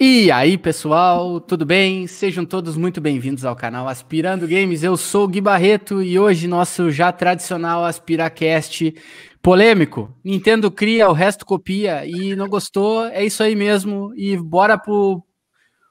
[0.00, 2.06] E aí, pessoal, tudo bem?
[2.06, 4.84] Sejam todos muito bem-vindos ao canal Aspirando Games.
[4.84, 8.94] Eu sou o Gui Barreto e hoje nosso já tradicional AspiraCast
[9.42, 10.16] polêmico.
[10.22, 14.14] Nintendo cria, o resto copia e não gostou, é isso aí mesmo.
[14.14, 15.20] E bora pro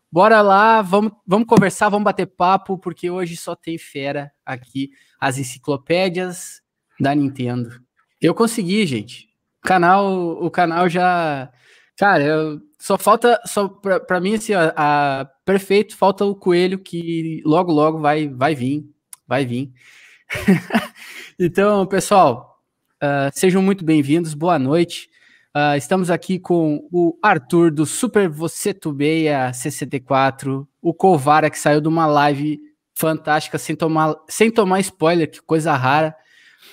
[0.09, 4.89] bora lá, vamos, vamos conversar, vamos bater papo, porque hoje só tem fera aqui,
[5.19, 6.61] as enciclopédias
[6.97, 7.81] da Nintendo.
[8.21, 9.27] Eu consegui, gente.
[9.61, 10.07] O canal,
[10.41, 11.51] o canal já
[11.97, 17.71] Cara, eu, só falta, só pra mim, assim, a, perfeito, falta o coelho que logo,
[17.71, 18.85] logo vai, vai vir,
[19.27, 19.71] vai vir.
[21.39, 22.61] então, pessoal,
[23.03, 25.09] uh, sejam muito bem-vindos, boa noite.
[25.55, 31.81] Uh, estamos aqui com o Arthur do Super Você Tubeia 64, o Covara que saiu
[31.81, 32.59] de uma live
[32.93, 36.15] fantástica sem tomar, sem tomar spoiler, que coisa rara,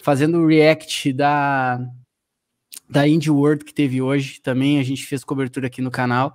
[0.03, 1.81] fazendo react da
[2.89, 6.35] da Indie World que teve hoje, também a gente fez cobertura aqui no canal.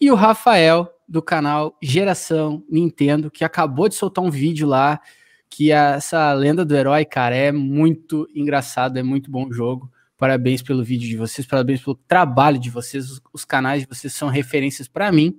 [0.00, 5.00] E o Rafael, do canal Geração Nintendo, que acabou de soltar um vídeo lá,
[5.48, 9.90] que essa lenda do herói, cara, é muito engraçado, é muito bom jogo.
[10.16, 13.10] Parabéns pelo vídeo de vocês, parabéns pelo trabalho de vocês.
[13.10, 15.38] Os, os canais de vocês são referências para mim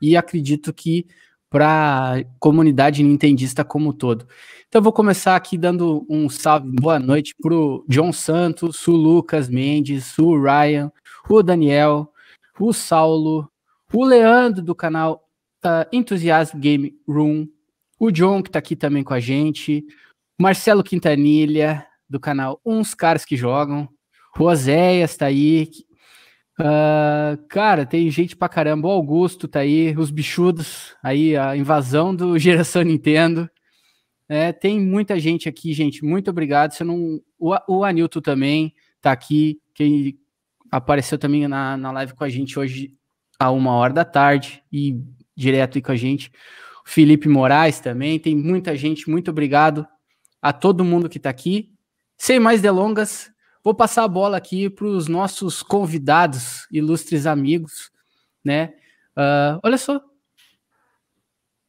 [0.00, 1.06] e acredito que
[1.50, 4.26] para comunidade nintendista como um todo.
[4.68, 9.48] Então vou começar aqui dando um salve, boa noite para o John Santos, o Lucas
[9.48, 10.92] Mendes, o Ryan,
[11.26, 12.12] o Daniel,
[12.60, 13.50] o Saulo,
[13.90, 15.26] o Leandro do canal
[15.64, 17.48] uh, Enthusiasm Game Room,
[17.98, 19.86] o John que está aqui também com a gente,
[20.38, 23.88] Marcelo Quintanilha do canal Uns Caras que Jogam,
[24.38, 25.70] o Oséias está aí,
[26.60, 28.88] Uh, cara, tem gente pra caramba.
[28.88, 33.48] O Augusto tá aí, os bichudos, aí a invasão do Geração Nintendo.
[34.28, 36.04] É, tem muita gente aqui, gente.
[36.04, 36.72] Muito obrigado.
[36.72, 40.18] Você não, o, o Anilton também tá aqui, que
[40.70, 42.94] apareceu também na, na live com a gente hoje
[43.38, 45.00] a uma hora da tarde e
[45.34, 46.30] direto aí com a gente.
[46.84, 48.18] Felipe Moraes também.
[48.18, 49.08] Tem muita gente.
[49.08, 49.86] Muito obrigado
[50.42, 51.72] a todo mundo que tá aqui.
[52.16, 53.32] Sem mais delongas,
[53.68, 57.90] Vou passar a bola aqui para os nossos convidados, ilustres amigos,
[58.42, 58.72] né?
[59.14, 60.00] Uh, olha só.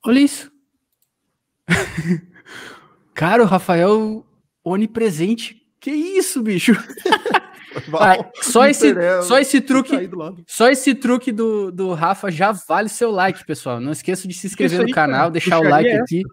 [0.05, 0.49] Olha isso.
[3.19, 4.25] Cara, o Rafael
[4.63, 5.61] onipresente.
[5.79, 6.73] Que isso, bicho?
[8.41, 8.93] só, esse,
[9.23, 10.09] só esse truque,
[10.47, 13.79] só esse truque do, do Rafa já vale seu like, pessoal.
[13.79, 15.31] Não esqueça de se inscrever aí, no canal, cara.
[15.31, 16.23] deixar o like aqui.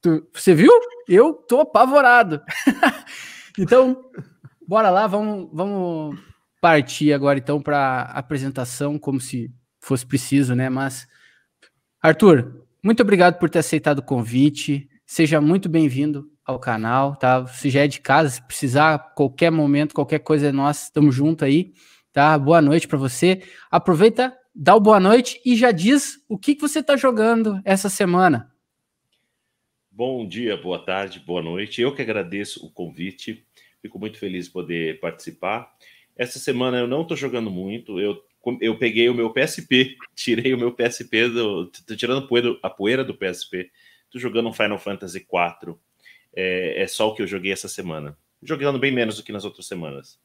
[0.00, 0.72] Tu, você viu?
[1.08, 2.40] Eu tô apavorado.
[3.58, 4.04] então,
[4.72, 6.18] Bora lá, vamos, vamos
[6.60, 10.70] partir agora então para a apresentação, como se fosse preciso, né?
[10.70, 11.06] Mas,
[12.00, 14.88] Arthur, muito obrigado por ter aceitado o convite.
[15.04, 17.40] Seja muito bem-vindo ao canal, tá?
[17.40, 21.44] Você já é de casa, se precisar, qualquer momento, qualquer coisa é nós, estamos junto
[21.44, 21.72] aí,
[22.12, 22.38] tá?
[22.38, 23.42] Boa noite para você.
[23.70, 27.88] Aproveita, dá o boa noite e já diz o que, que você está jogando essa
[27.88, 28.50] semana.
[29.90, 31.82] Bom dia, boa tarde, boa noite.
[31.82, 33.44] Eu que agradeço o convite.
[33.82, 35.70] Fico muito feliz de poder participar.
[36.16, 38.00] Essa semana eu não estou jogando muito.
[38.00, 38.22] Eu,
[38.60, 42.26] eu peguei o meu PSP, tirei o meu PSP, do, tirando
[42.62, 43.70] a poeira do PSP.
[44.12, 45.74] Estou jogando um Final Fantasy IV.
[46.36, 48.14] É, é, só o que eu joguei essa semana.
[48.42, 50.20] Jogando bem menos do que nas outras semanas.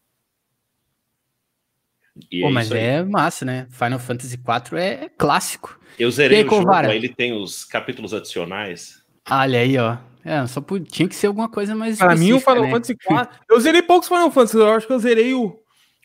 [2.29, 3.65] E Pô, é mas é massa, né?
[3.69, 5.79] Final Fantasy IV é, clássico.
[5.97, 9.01] Eu zerei aí, o jogo, ele tem os capítulos adicionais.
[9.29, 9.97] Olha aí, ó.
[10.25, 10.61] É, só
[10.91, 11.97] tinha que ser alguma coisa mais.
[11.97, 12.71] Pra mim, o Final né?
[12.71, 13.29] Fantasy IV.
[13.49, 14.57] Eu zerei poucos Final Fantasy.
[14.57, 15.57] Eu acho que eu zerei o,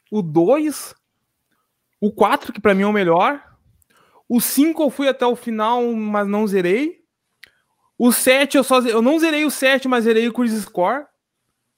[0.08, 0.94] o 2,
[2.00, 3.42] o 4, que pra mim é o melhor.
[4.28, 7.01] O 5 eu fui até o final, mas não zerei.
[7.98, 8.80] O 7 eu só.
[8.80, 11.04] Eu não zerei o 7, mas zerei o Crisis Core.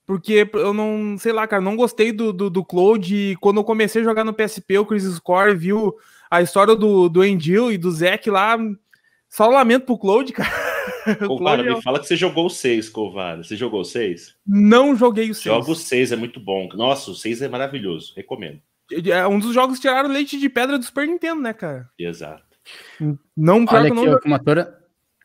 [0.06, 3.14] Porque eu não, sei lá, cara, não gostei do, do, do Cloud.
[3.14, 5.94] E quando eu comecei a jogar no PSP, o Crisis Core, viu
[6.30, 8.58] a história do, do Angel e do Zack lá.
[9.28, 10.64] Só lamento pro Cloud, cara.
[11.26, 13.42] Covara, me fala que você jogou o 6, Covara.
[13.42, 14.36] Você jogou o 6?
[14.46, 15.44] Não joguei o 6.
[15.44, 16.68] Joga o 6, é muito bom.
[16.74, 18.12] Nossa, o 6 é maravilhoso.
[18.16, 18.60] Recomendo.
[18.92, 21.88] É um dos jogos que tiraram leite de pedra do Super Nintendo, né, cara?
[21.98, 22.44] Exato.
[23.36, 24.18] Não, Olha aqui, não...
[24.18, 24.78] com uma, tora,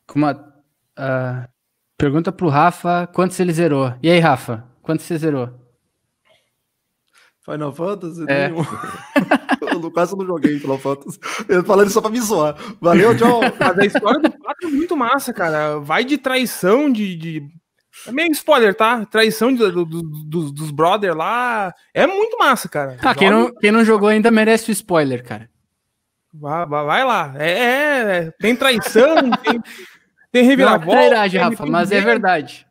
[0.08, 0.34] com uma
[1.00, 1.48] uh,
[1.98, 3.94] pergunta pro Rafa quanto ele zerou.
[4.04, 5.50] E aí, Rafa, quanto você zerou?
[7.44, 8.25] Final Fantasy?
[8.28, 8.50] É.
[8.50, 11.19] no caso, eu não joguei Final Fantasy.
[11.48, 12.56] Eu falando só pra me zoar.
[12.80, 13.42] Valeu, tchau.
[13.60, 15.80] Mas a história do 4 é muito massa, cara.
[15.80, 17.16] Vai de traição de.
[17.16, 17.44] de...
[18.07, 19.06] É meio spoiler, tá?
[19.06, 21.74] Traição de, do, do, do, dos brother lá.
[21.94, 22.98] É muito massa, cara.
[23.02, 25.50] Ah, quem não, quem não jogou ainda merece o spoiler, cara.
[26.34, 27.34] Vai, vai lá.
[27.38, 29.60] É, é, é, tem traição, tem,
[30.31, 31.10] tem reviravolta.
[31.10, 32.66] Não, é Rafa, mas é verdade.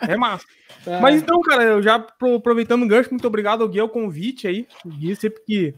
[0.00, 0.44] É massa.
[0.86, 1.00] É.
[1.00, 4.68] Mas então, cara, eu já aproveitando o gancho, muito obrigado ao Gui, ao convite aí.
[4.84, 5.74] O Gui sempre que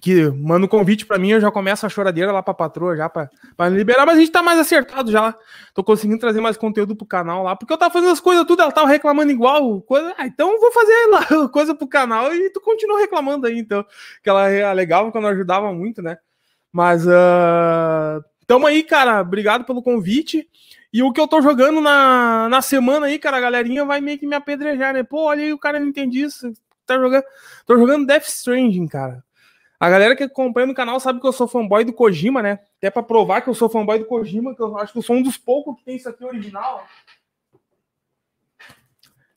[0.00, 2.96] que manda o um convite para mim, eu já começo a choradeira lá pra patroa
[2.96, 5.34] já pra, pra liberar, mas a gente tá mais acertado já.
[5.74, 8.62] Tô conseguindo trazer mais conteúdo pro canal lá, porque eu tava fazendo as coisas tudo,
[8.62, 12.50] ela tava reclamando igual, coisa, ah, então eu vou fazer lá coisa pro canal e
[12.50, 13.84] tu continua reclamando aí, então,
[14.22, 16.18] que ela alegava quando ajudava muito, né?
[16.72, 20.50] Mas uh, tamo aí, cara, obrigado pelo convite.
[20.92, 24.18] E o que eu tô jogando na, na semana aí, cara, a galerinha vai meio
[24.18, 25.04] que me apedrejar, né?
[25.04, 26.52] Pô, olha aí, o cara não entende isso.
[26.84, 27.22] Tá jogando.
[27.64, 29.22] Tô jogando Death Stranding, cara.
[29.78, 32.58] A galera que acompanha no canal sabe que eu sou fanboy do Kojima, né?
[32.78, 35.14] Até pra provar que eu sou fanboy do Kojima, que eu acho que eu sou
[35.14, 36.84] um dos poucos que tem isso aqui original.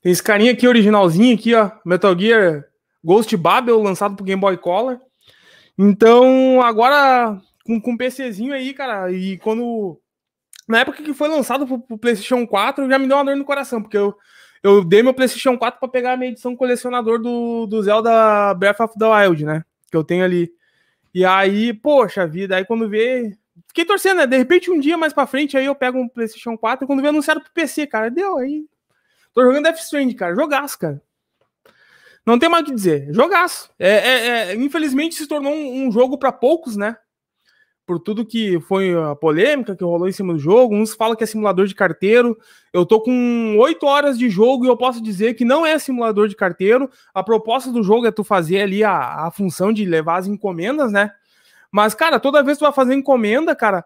[0.02, 1.70] Tem esse carinha aqui originalzinho aqui, ó.
[1.84, 2.64] Metal Gear
[3.04, 4.98] Ghost Babel, lançado pro Game Boy Color.
[5.78, 10.00] Então, agora com, com PCzinho aí, cara, e quando.
[10.68, 13.44] Na época que foi lançado pro, pro PlayStation 4, já me deu uma dor no
[13.44, 14.16] coração, porque eu,
[14.62, 18.80] eu dei meu PlayStation 4 para pegar a minha edição colecionador do, do Zelda Breath
[18.80, 19.62] of the Wild, né?
[19.94, 20.52] que eu tenho ali.
[21.14, 23.36] E aí, poxa vida, aí quando vê.
[23.68, 24.26] Fiquei torcendo, né?
[24.26, 27.00] De repente, um dia mais pra frente, aí eu pego um PlayStation 4 e quando
[27.00, 28.66] vê anunciado pro PC, cara, deu aí.
[29.32, 30.34] Tô jogando Death Stranding, cara.
[30.34, 31.00] Jogaço, cara.
[32.26, 33.08] Não tem mais o que dizer.
[33.12, 33.70] Jogaço.
[33.78, 36.96] É, é, é infelizmente se tornou um, um jogo para poucos, né?
[37.86, 40.74] Por tudo que foi a polêmica que rolou em cima do jogo.
[40.74, 42.36] Uns falam que é simulador de carteiro.
[42.72, 46.28] Eu tô com oito horas de jogo e eu posso dizer que não é simulador
[46.28, 46.90] de carteiro.
[47.12, 50.90] A proposta do jogo é tu fazer ali a, a função de levar as encomendas,
[50.90, 51.10] né?
[51.70, 53.84] Mas, cara, toda vez que tu vai fazer encomenda, cara,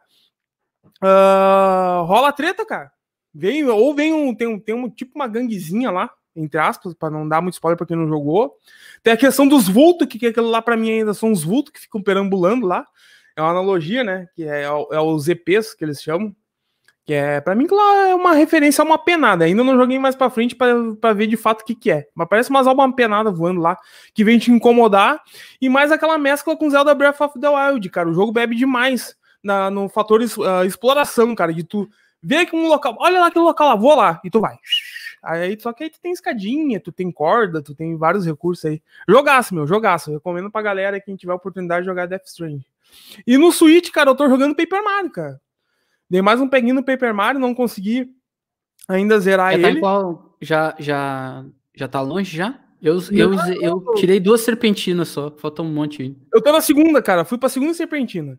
[1.03, 2.93] uh, rola treta, cara.
[3.35, 4.59] Vem, ou vem um tem, um.
[4.61, 7.97] tem um tipo uma ganguezinha lá, entre aspas, para não dar muito spoiler para quem
[7.97, 8.55] não jogou.
[9.03, 11.73] Tem a questão dos vultos, que, que aquilo lá para mim ainda são os vultos
[11.73, 12.87] que ficam perambulando lá
[13.38, 14.26] é uma analogia, né?
[14.35, 16.35] Que é, é os EPs que eles chamam.
[17.05, 19.44] Que é, para mim, claro, é uma referência a uma penada.
[19.44, 22.06] Ainda não joguei mais para frente para ver de fato o que, que é.
[22.14, 23.79] Mas parece umas almas penada voando lá,
[24.12, 25.23] que vem te incomodar.
[25.61, 28.11] E mais aquela mescla com Zelda Breath of the Wild, cara.
[28.11, 31.55] O jogo bebe demais na, no fator uh, exploração, cara.
[31.55, 31.88] De tu
[32.23, 34.56] ver que um local, olha lá aquele local lá, vou lá, e tu vai.
[35.23, 38.82] Aí, só que aí tu tem escadinha, tu tem corda, tu tem vários recursos aí.
[39.08, 40.11] Jogaço, meu, jogaço.
[40.12, 42.64] Recomendo pra galera que tiver oportunidade de jogar Death Stranding.
[43.26, 45.40] E no Switch, cara, eu tô jogando Paper Mario, cara.
[46.08, 48.08] Dei mais um peguinho no Paper Mario, não consegui
[48.88, 49.75] ainda zerar já ele.
[49.75, 51.44] Tá qual, já, já,
[51.75, 52.58] já tá longe já?
[52.81, 56.17] Eu, eu, eu tirei duas serpentinas só, falta um monte aí.
[56.32, 58.38] Eu tô na segunda, cara, fui pra segunda serpentina.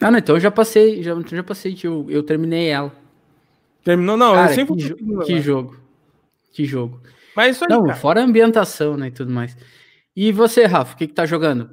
[0.00, 2.92] Ah, não, então eu já passei, já, já passei, eu, eu terminei ela.
[3.84, 4.16] Terminou?
[4.16, 5.76] Não, cara, eu sempre que, jo que jogo.
[6.52, 7.00] Que jogo.
[7.36, 7.96] Mas isso aí, Não, cara.
[7.96, 9.56] fora a ambientação, né, e tudo mais.
[10.16, 11.70] E você, Rafa, o que que tá jogando?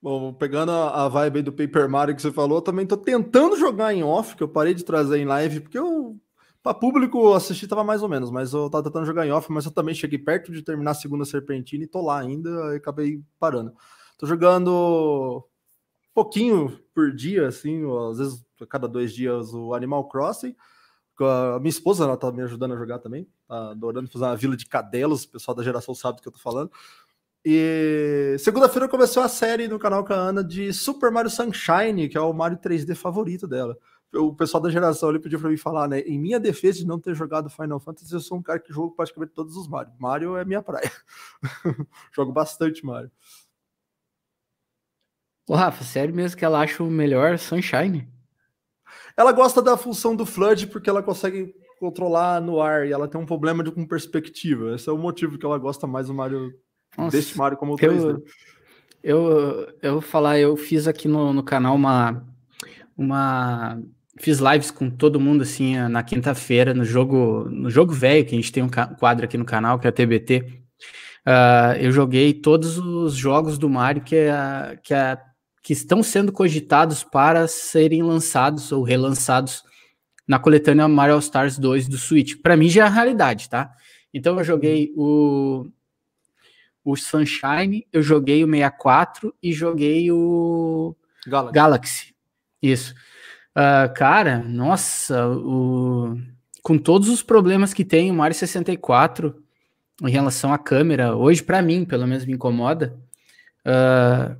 [0.00, 4.04] Bom, pegando a, vibe do Paper Mario que você falou, também tô tentando jogar em
[4.04, 6.16] off, que eu parei de trazer em live, porque eu,
[6.62, 9.64] para público assistir tava mais ou menos, mas eu tava tentando jogar em off, mas
[9.64, 13.20] eu também cheguei perto de terminar a segunda Serpentina e tô lá ainda, e acabei
[13.40, 13.72] parando.
[14.16, 15.44] Tô jogando
[16.14, 20.54] pouquinho por dia, assim, às vezes a cada dois dias o Animal Crossing.
[21.20, 24.56] A minha esposa ela tá me ajudando a jogar também, tá adorando fazer uma vila
[24.56, 26.70] de cadelos, o pessoal da geração sabe do que eu tô falando.
[27.50, 32.18] E segunda-feira começou a série no canal com a Ana de Super Mario Sunshine, que
[32.18, 33.74] é o Mario 3D favorito dela.
[34.12, 36.00] O pessoal da geração ali pediu para mim falar, né?
[36.00, 38.94] Em minha defesa de não ter jogado Final Fantasy, eu sou um cara que jogo
[38.94, 39.94] praticamente todos os Mario.
[39.98, 40.92] Mario é minha praia.
[42.14, 43.10] Jogo bastante Mario.
[45.48, 48.06] Ô, Rafa, sério mesmo que ela acha o melhor Sunshine?
[49.16, 53.18] Ela gosta da função do Flood porque ela consegue controlar no ar e ela tem
[53.18, 54.74] um problema de, com perspectiva.
[54.74, 56.52] Esse é o motivo que ela gosta mais do Mario
[56.96, 58.02] nossa, deste Mario como o 3D.
[58.04, 58.24] Eu,
[59.02, 62.24] eu, eu vou falar, eu fiz aqui no, no canal uma,
[62.96, 63.80] uma.
[64.20, 68.38] Fiz lives com todo mundo assim na quinta-feira, no jogo no jogo velho, que a
[68.38, 70.40] gente tem um quadro aqui no canal, que é a TBT.
[70.40, 75.18] Uh, ah, eu joguei todos os jogos do Mario que, é, que, é,
[75.62, 79.62] que estão sendo cogitados para serem lançados ou relançados
[80.26, 82.34] na coletânea Mario All Stars 2 do Switch.
[82.42, 83.70] Para mim já é a realidade, tá?
[84.12, 85.66] Então eu joguei o
[86.84, 91.54] o Sunshine, eu joguei o 64 e joguei o Galaxy.
[91.54, 92.14] Galaxy.
[92.62, 92.94] Isso.
[93.50, 96.16] Uh, cara, nossa, o...
[96.62, 99.42] com todos os problemas que tem o Mario 64
[100.02, 102.96] em relação à câmera, hoje para mim, pelo menos me incomoda.
[103.66, 104.36] Uh,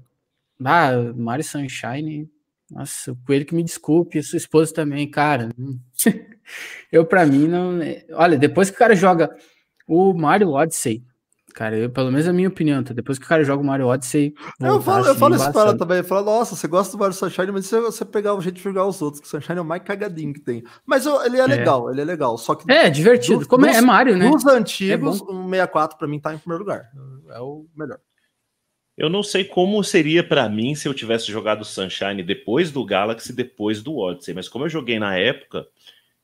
[0.65, 2.31] ah, Mario Sunshine,
[2.71, 5.51] nossa, o Coelho que me desculpe, a sua esposa também, cara.
[6.93, 7.81] eu para mim não,
[8.13, 9.37] olha, depois que o cara joga
[9.87, 11.03] o Mario Odyssey,
[11.59, 11.77] cara.
[11.77, 12.95] Eu, pelo menos a minha opinião, tá?
[12.95, 14.33] Depois que o cara joga o Mario Odyssey.
[14.61, 15.99] Eu falo, assim, eu falo isso para também.
[15.99, 18.63] Eu falo, nossa, você gosta do Mario Sunshine, mas se você pegar o jeito de
[18.63, 20.63] jogar os outros, que o Sunshine é o mais cagadinho que tem.
[20.87, 22.39] Mas eu, ele é, é, legal, ele é legal.
[22.39, 22.71] Só que.
[22.71, 23.47] É, divertido.
[23.49, 24.31] Como é, dos, é Mario, né?
[24.31, 26.85] Os antigos, é o 64 para mim tá em primeiro lugar.
[27.31, 27.99] É o melhor.
[28.97, 33.33] Eu não sei como seria para mim se eu tivesse jogado Sunshine depois do Galaxy,
[33.33, 35.67] depois do Odyssey, mas como eu joguei na época,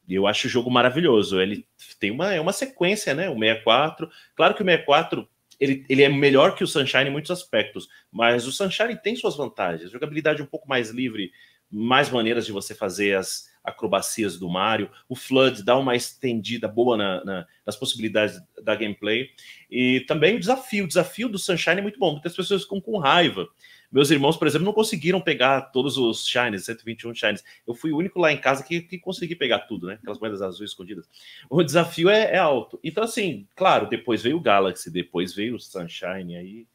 [0.09, 1.41] eu acho o jogo maravilhoso.
[1.41, 1.67] Ele
[1.99, 3.29] tem uma, é uma sequência, né?
[3.29, 4.11] O 64.
[4.35, 8.47] Claro que o 64 ele, ele é melhor que o Sunshine em muitos aspectos, mas
[8.47, 9.91] o Sunshine tem suas vantagens.
[9.91, 11.31] Jogabilidade um pouco mais livre,
[11.71, 14.91] mais maneiras de você fazer as acrobacias do Mario.
[15.09, 19.31] O Flood dá uma estendida boa na, na, nas possibilidades da gameplay.
[19.71, 20.85] E também o desafio.
[20.85, 22.13] O desafio do Sunshine é muito bom.
[22.13, 23.49] Muitas pessoas ficam com raiva
[23.95, 27.45] meus irmãos, por exemplo, não conseguiram pegar todos os shines, 121 shines.
[27.65, 29.99] Eu fui o único lá em casa que, que consegui pegar tudo, né?
[30.03, 31.09] Aquelas moedas azuis escondidas.
[31.49, 32.81] O desafio é, é, alto.
[32.83, 36.67] Então, assim, claro, depois veio o Galaxy, depois veio o Sunshine, aí.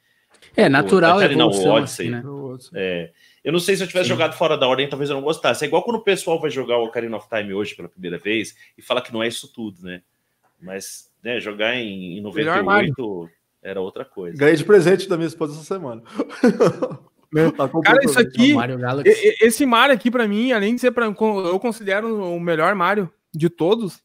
[0.56, 2.24] É natural, o, evolução, Odyssey, assim, né?
[2.74, 3.12] É,
[3.44, 4.14] eu não sei se eu tivesse Sim.
[4.14, 5.66] jogado fora da ordem, talvez eu não gostasse.
[5.66, 8.56] É igual quando o pessoal vai jogar o Ocarina of Time hoje pela primeira vez
[8.78, 10.02] e fala que não é isso tudo, né?
[10.62, 13.30] Mas né, jogar em, em 98
[13.62, 14.38] era outra coisa.
[14.38, 16.02] Ganhei de presente da minha esposa essa semana.
[17.84, 18.56] Cara, isso aqui,
[19.40, 23.50] esse Mario aqui para mim, além de ser para eu considero o melhor Mario de
[23.50, 24.02] todos.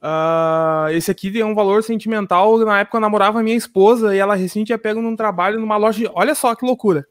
[0.00, 2.58] Uh, esse aqui tem um valor sentimental.
[2.58, 5.98] Na época eu namorava minha esposa e ela recém tinha pego num trabalho numa loja.
[5.98, 6.10] De...
[6.14, 7.06] Olha só que loucura.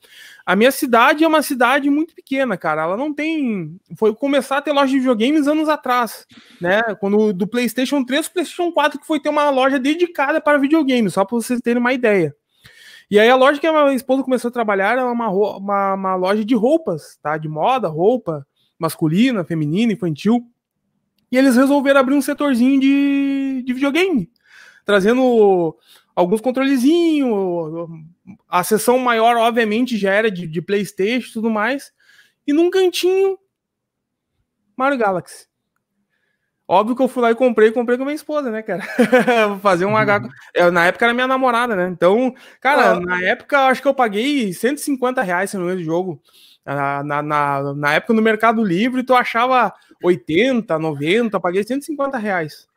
[0.45, 2.83] A minha cidade é uma cidade muito pequena, cara.
[2.83, 3.77] Ela não tem.
[3.97, 6.25] Foi começar a ter loja de videogames anos atrás,
[6.61, 6.81] né?
[6.99, 11.25] Quando do PlayStation 3 PlayStation 4 que foi ter uma loja dedicada para videogames, só
[11.25, 12.33] para vocês terem uma ideia.
[13.09, 16.15] E aí a loja que a minha esposa começou a trabalhar era uma, uma, uma
[16.15, 17.37] loja de roupas, tá?
[17.37, 18.45] De moda, roupa
[18.79, 20.45] masculina, feminina, infantil.
[21.31, 24.31] E eles resolveram abrir um setorzinho de, de videogame,
[24.85, 25.77] trazendo
[26.15, 27.89] alguns controlezinhos.
[28.47, 31.91] A sessão maior, obviamente, já era de, de PlayStation e tudo mais.
[32.45, 33.37] E num cantinho,
[34.75, 35.47] Mario Galaxy.
[36.69, 38.83] Óbvio que eu fui lá e comprei, comprei com minha esposa, né, cara?
[39.61, 39.97] Fazer um uhum.
[39.97, 40.27] H.
[40.53, 41.87] É, na época era minha namorada, né?
[41.87, 42.99] Então, cara, ah.
[42.99, 46.21] na época acho que eu paguei 150 reais no mesmo jogo.
[46.65, 49.73] Na, na, na, na, época no Mercado Livre, tu achava
[50.03, 52.67] 80, 90, paguei 150 reais.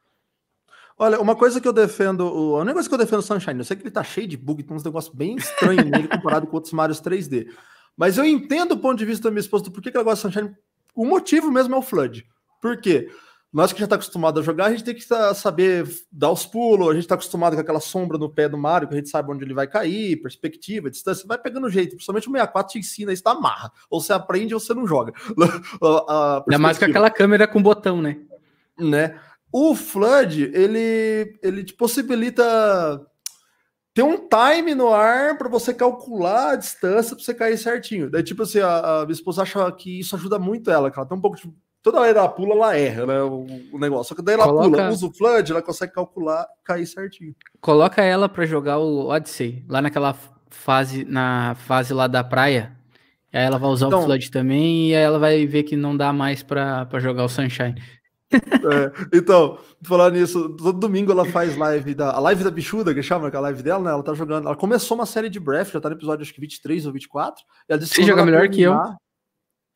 [0.98, 3.74] Olha, uma coisa que eu defendo, única coisa que eu defendo o Sunshine, eu sei
[3.74, 6.74] que ele tá cheio de bug, tem uns negócios bem estranhos nele comparado com outros
[6.74, 7.48] Marios 3D.
[7.96, 10.28] Mas eu entendo o ponto de vista da minha esposa do porquê que ela gosta
[10.28, 10.54] do Sunshine.
[10.94, 12.26] O motivo mesmo é o Flood.
[12.60, 13.10] Por quê?
[13.52, 15.04] Nós que já está acostumado a jogar, a gente tem que
[15.34, 18.86] saber dar os pulos, a gente está acostumado com aquela sombra no pé do Mario,
[18.86, 21.96] que a gente sabe onde ele vai cair, perspectiva, distância, vai pegando jeito.
[21.96, 23.72] Principalmente o 64 te ensina isso da marra.
[23.90, 25.12] Ou você aprende ou você não joga.
[26.46, 28.18] Ainda mais com aquela câmera com botão, né?
[28.78, 29.18] Né?
[29.52, 33.04] O Flood, ele, ele te possibilita
[33.92, 38.08] ter um time no ar para você calcular a distância para você cair certinho.
[38.08, 41.08] Daí, tipo assim, a, a minha esposa acha que isso ajuda muito ela, que ela
[41.08, 41.52] tem um pouco de
[41.82, 43.22] Toda hora ela pula, ela erra, né?
[43.22, 44.10] O, negócio.
[44.10, 44.68] Só que daí ela Coloca...
[44.68, 47.34] pula, usa o flood, ela consegue calcular, cair certinho.
[47.60, 50.14] Coloca ela para jogar o Odyssey, lá naquela
[50.50, 52.76] fase, na fase lá da praia.
[53.32, 55.96] Aí ela vai usar então, o flood também e aí ela vai ver que não
[55.96, 57.80] dá mais para jogar o Sunshine.
[58.32, 63.02] É, então, falar nisso, todo domingo ela faz live da a live da bichuda, que
[63.02, 63.90] chama, que é a live dela, né?
[63.90, 66.40] Ela tá jogando, ela começou uma série de Breath, já tá no episódio acho que
[66.40, 67.42] 23 ou 24.
[67.68, 68.96] E ela disse Você joga melhor terminar, que eu.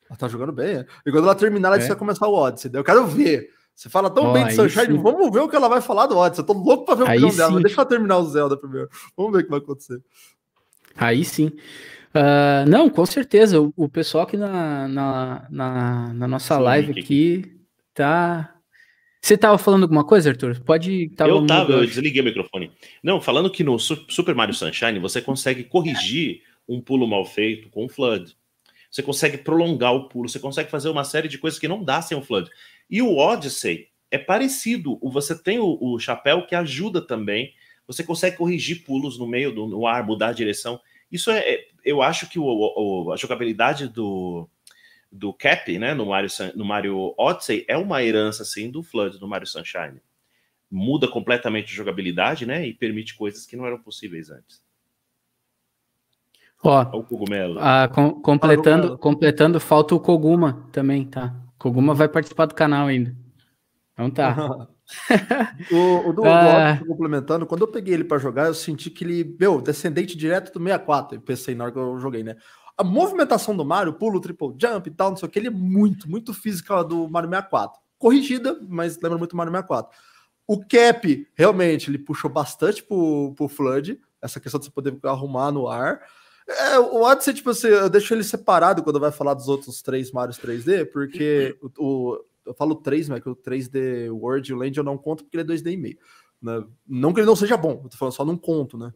[0.08, 0.87] Ela tá jogando bem, é?
[1.06, 1.87] E quando ela terminar, ela é.
[1.87, 2.70] vai começar o Odyssey.
[2.73, 3.50] Eu quero ver.
[3.75, 5.02] Você fala tão oh, bem de Sunshine, sim.
[5.02, 6.42] vamos ver o que ela vai falar do Odyssey.
[6.42, 8.88] Eu tô louco pra ver o opinião dela, mas deixa ela terminar o Zelda primeiro.
[9.16, 10.00] Vamos ver o que vai acontecer.
[10.96, 11.46] Aí sim.
[12.14, 13.61] Uh, não, com certeza.
[13.61, 17.61] O, o pessoal aqui na, na, na, na nossa sim, live aqui
[17.92, 18.50] tá.
[19.20, 20.61] Você tava falando alguma coisa, Arthur?
[20.61, 21.08] Pode.
[21.16, 22.70] Tava eu tava, eu desliguei o microfone.
[23.02, 27.87] Não, falando que no Super Mario Sunshine você consegue corrigir um pulo mal feito com
[27.87, 28.37] o Flood
[28.94, 32.00] você consegue prolongar o pulo, você consegue fazer uma série de coisas que não dá
[32.00, 32.48] sem o Flood.
[32.88, 35.00] E o Odyssey é parecido.
[35.02, 37.52] Você tem o, o chapéu que ajuda também.
[37.88, 40.80] Você consegue corrigir pulos no meio do no ar, mudar a direção.
[41.10, 44.48] Isso é, é eu acho que o, o, a jogabilidade do,
[45.10, 49.26] do Cap, né, no Mario, no Mario Odyssey é uma herança assim do Flood do
[49.26, 50.00] Mario Sunshine.
[50.70, 54.63] Muda completamente a jogabilidade, né, e permite coisas que não eram possíveis antes.
[56.64, 57.59] Ó, o cogumelo.
[57.61, 61.35] Ah, com, completando, completando, falta o Koguma também, tá?
[61.59, 63.14] Koguma vai participar do canal ainda.
[63.92, 64.68] Então tá.
[65.71, 66.80] o, o do, ah.
[66.87, 70.62] complementando, quando eu peguei ele para jogar, eu senti que ele, meu, descendente direto do
[70.62, 71.18] 64.
[71.18, 72.37] Eu pensei na hora que eu joguei, né?
[72.76, 75.50] A movimentação do Mario, pulo, triple jump e tal, não sei o que, ele é
[75.50, 77.80] muito, muito física do Mario 64.
[77.99, 79.97] Corrigida, mas lembra muito do Mario 64.
[80.47, 85.52] O Cap, realmente, ele puxou bastante pro, pro Flood, essa questão de você poder arrumar
[85.52, 86.00] no ar.
[86.46, 90.12] É, o Odyssey, tipo assim, eu deixo ele separado quando vai falar dos outros três
[90.12, 94.58] Marios 3D, porque o, o eu falo 3, mas que o 3D World e o
[94.58, 95.98] Land eu não conto porque ele é 2D e meio.
[96.40, 96.62] Né?
[96.86, 98.92] Não que ele não seja bom, eu tô falando só não conto, né?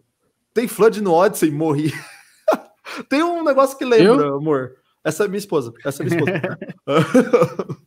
[0.52, 1.92] Tem Flood no Odyssey, morri.
[3.08, 4.36] Tem um negócio que lembra, Eu?
[4.36, 4.76] amor.
[5.04, 5.72] Essa é minha esposa.
[5.84, 6.58] Essa é minha esposa.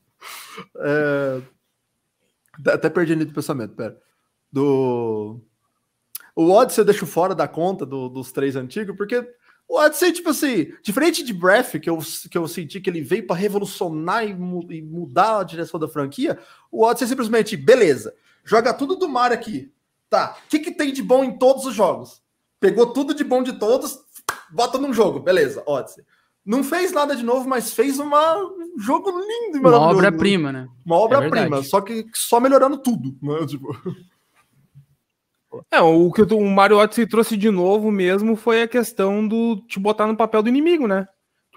[0.77, 1.41] é...
[2.68, 4.00] Até perdi do pensamento, pera.
[4.51, 5.39] Do.
[6.36, 9.27] O Odyssey eu deixo fora da conta do, dos três antigos, porque
[9.72, 11.98] o Odyssey, tipo assim, diferente de Breath, que eu,
[12.30, 15.88] que eu senti que ele veio para revolucionar e, mu e, mudar a direção da
[15.88, 16.38] franquia,
[16.70, 18.13] o Odyssey simplesmente, beleza,
[18.44, 19.72] joga tudo do mar aqui.
[20.10, 22.22] Tá, o que, que tem de bom em todos os jogos?
[22.60, 23.98] Pegou tudo de bom de todos,
[24.51, 26.04] bota num jogo, beleza, Odyssey.
[26.46, 29.78] Não fez nada de novo, mas fez uma, um jogo lindo e maravilhoso.
[29.78, 30.68] Uma obra-prima, né?
[30.86, 33.18] Uma obra-prima, é só que só melhorando tudo.
[33.22, 33.46] Né?
[33.48, 33.74] Tipo...
[35.72, 39.79] É, o que o Mario Odyssey trouxe de novo mesmo foi a questão do te
[39.79, 41.08] botar no papel do inimigo, né?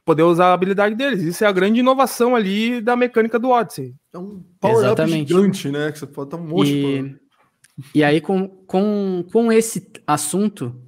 [0.04, 1.22] Poder usar a habilidade deles.
[1.22, 3.94] Isso é a grande inovação ali da mecânica do Odyssey.
[4.12, 5.90] É um power-up gigante, né?
[5.92, 7.24] Que você pode dar um monte e...
[7.92, 10.80] E aí, com, com, com esse assunto,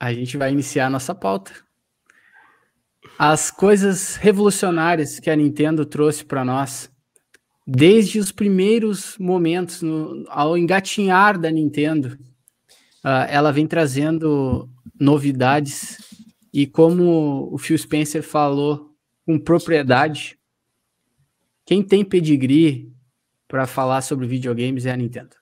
[0.00, 1.52] a gente vai iniciar a nossa pauta.
[3.16, 6.90] As coisas revolucionárias que a Nintendo trouxe para nós
[7.66, 12.18] desde os primeiros momentos, no, ao engatinhar da Nintendo,
[13.04, 14.68] uh, ela vem trazendo
[14.98, 15.98] novidades
[16.52, 18.94] e como o Phil Spencer falou
[19.26, 20.38] com propriedade,
[21.64, 22.92] quem tem pedigree
[23.48, 25.34] para falar sobre videogames é a Nintendo.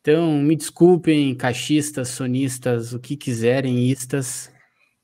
[0.00, 4.51] Então, me desculpem, caixistas, sonistas, o que quiserem, istas,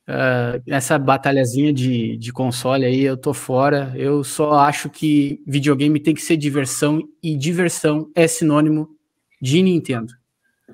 [0.08, 3.92] Uh, essa batalhazinha de, de console aí, eu tô fora.
[3.94, 8.88] Eu só acho que videogame tem que ser diversão e diversão é sinônimo
[9.40, 10.14] de Nintendo.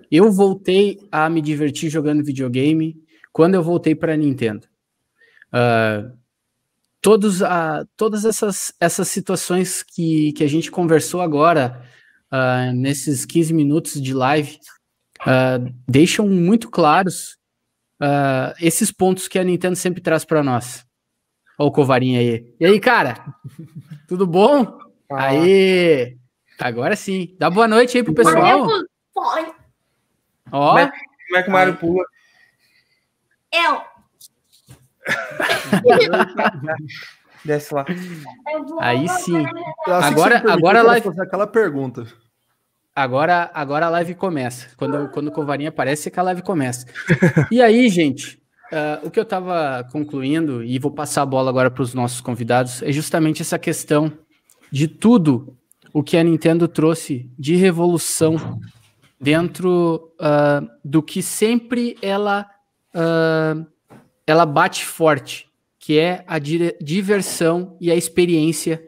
[0.09, 2.97] Eu voltei a me divertir jogando videogame
[3.33, 4.69] quando eu voltei para Nintendo.
[5.49, 6.17] Uh,
[7.01, 11.83] todos a, todas essas, essas situações que, que a gente conversou agora,
[12.33, 14.61] uh, nesses 15 minutos de live,
[15.89, 17.37] deixam muito claros
[18.01, 20.87] uh, esses pontos que a Nintendo sempre traz para nós.
[21.59, 22.55] Olha o Covarinha aí.
[22.59, 23.35] E aí, cara?
[24.09, 24.79] Tudo bom?
[25.11, 25.29] Ah.
[25.29, 26.17] Aí.
[26.59, 27.37] Agora sim.
[27.39, 28.67] Dá boa noite aí pro pessoal.
[30.53, 30.69] Ó.
[30.69, 32.05] Como é, como é que o Mario pula?
[33.53, 33.83] Eu.
[37.45, 37.85] Desce lá.
[38.81, 39.45] Aí sim.
[39.87, 42.07] Agora, agora ela fazer aquela pergunta.
[42.97, 44.69] Agora, agora a live começa.
[44.77, 46.87] Quando, quando o Covarinha aparece, é que a live começa.
[47.51, 48.39] E aí, gente,
[48.73, 52.21] uh, o que eu estava concluindo, e vou passar a bola agora para os nossos
[52.21, 54.13] convidados, é justamente essa questão
[54.71, 55.57] de tudo
[55.93, 58.61] o que a Nintendo trouxe de revolução
[59.21, 62.49] dentro uh, do que sempre ela,
[62.95, 63.67] uh,
[64.25, 65.49] ela bate forte,
[65.81, 68.83] que é a diversão e a experiência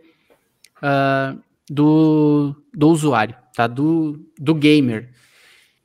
[1.68, 3.66] do, do usuário tá?
[3.66, 5.10] Do, do gamer.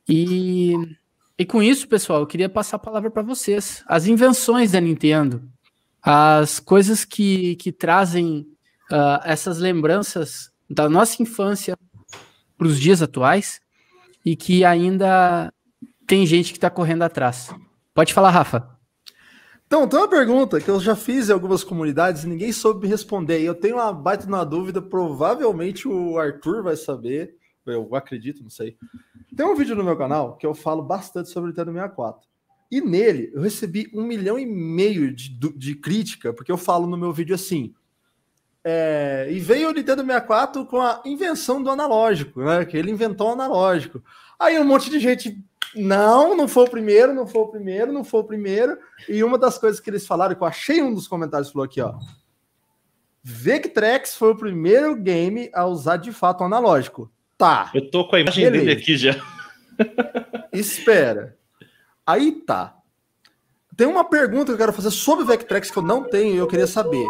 [0.06, 0.74] E,
[1.38, 3.82] e com isso, pessoal, eu queria passar a palavra para vocês.
[3.88, 5.42] As invenções da Nintendo,
[6.02, 8.46] as coisas que, que trazem
[8.90, 11.74] uh, essas lembranças da nossa infância
[12.58, 13.58] para os dias atuais
[14.24, 15.50] e que ainda
[16.06, 17.48] tem gente que está correndo atrás.
[17.94, 18.68] Pode falar, Rafa.
[19.66, 23.40] Então, tem uma pergunta que eu já fiz em algumas comunidades e ninguém soube responder.
[23.40, 28.50] E eu tenho uma baita na dúvida, provavelmente o Arthur vai saber eu acredito, não
[28.50, 28.76] sei.
[29.36, 32.28] Tem um vídeo no meu canal que eu falo bastante sobre o Nintendo 64.
[32.70, 36.96] E nele eu recebi um milhão e meio de, de crítica, porque eu falo no
[36.96, 37.74] meu vídeo assim.
[38.64, 42.64] É, e veio o Nintendo 64 com a invenção do analógico, né?
[42.64, 44.02] Que ele inventou o analógico.
[44.38, 45.44] Aí um monte de gente,
[45.74, 48.78] não, não foi o primeiro, não foi o primeiro, não foi o primeiro.
[49.08, 51.80] E uma das coisas que eles falaram, que eu achei um dos comentários, falou aqui,
[51.80, 51.94] ó.
[53.22, 57.10] Vectrex foi o primeiro game a usar de fato o analógico.
[57.42, 57.72] Tá.
[57.74, 58.64] Eu tô com a imagem Beleza.
[58.64, 59.16] dele aqui já.
[60.54, 61.36] Espera.
[62.06, 62.76] Aí tá.
[63.76, 66.36] Tem uma pergunta que eu quero fazer sobre o Vectrex que eu não tenho e
[66.36, 67.04] eu queria saber.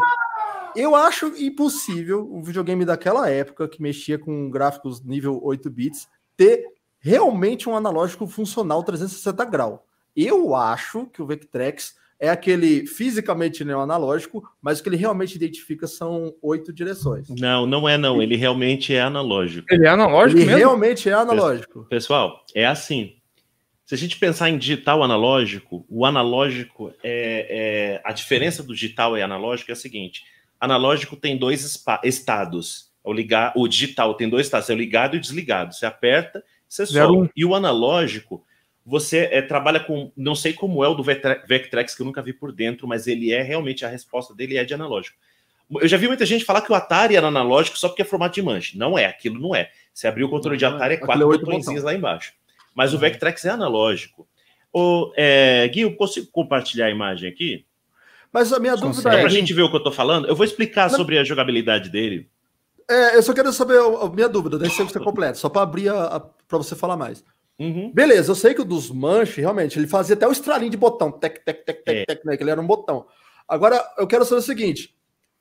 [0.75, 6.64] Eu acho impossível um videogame daquela época, que mexia com gráficos nível 8 bits, ter
[6.99, 9.81] realmente um analógico funcional 360 graus.
[10.16, 15.88] Eu acho que o Vectrex é aquele fisicamente neoanalógico, mas o que ele realmente identifica
[15.88, 17.28] são oito direções.
[17.28, 19.66] Não, não é não, ele realmente é analógico.
[19.68, 20.61] Ele é analógico ele mesmo?
[20.61, 21.85] realmente é analógico.
[21.87, 23.16] Pessoal, é assim.
[23.85, 29.18] Se a gente pensar em digital analógico, o analógico é, é a diferença do digital
[29.18, 30.22] e analógico é a seguinte:
[30.61, 32.92] analógico tem dois estados.
[33.02, 35.74] O, ligar, o digital tem dois estados, é o ligado e o desligado.
[35.74, 37.32] Você aperta, você solta.
[37.35, 38.44] E o analógico
[38.85, 42.33] você é, trabalha com, não sei como é o do Vectrex, que eu nunca vi
[42.33, 45.16] por dentro, mas ele é realmente, a resposta dele é de analógico.
[45.81, 48.35] Eu já vi muita gente falar que o Atari era analógico só porque é formato
[48.35, 48.77] de manche.
[48.77, 49.71] Não é, aquilo não é.
[49.95, 52.33] Você abriu o controle de Atari, é quatro botõezinhos lá embaixo.
[52.75, 54.27] Mas o Vectrex é analógico.
[54.73, 57.64] Ô, é, Gui, eu consigo compartilhar a imagem aqui?
[58.33, 58.95] Mas a minha Consegue.
[58.95, 59.21] dúvida é.
[59.21, 60.27] pra gente ver o que eu tô falando.
[60.27, 60.97] Eu vou explicar Não.
[60.97, 62.29] sobre a jogabilidade dele.
[62.88, 65.90] é, eu só quero saber a a minha dúvida, daí você completa, só para abrir
[65.90, 67.23] a, a, para você falar mais.
[67.58, 67.92] Uhum.
[67.94, 71.10] Beleza, eu sei que o dos Manche, realmente, ele fazia até o estralinho de botão,
[71.12, 72.04] tec, tec, tec, tec, É.
[72.06, 72.36] tec, né?
[72.36, 73.06] Que ele era um botão.
[73.48, 74.94] Agora, eu quero saber o seguinte: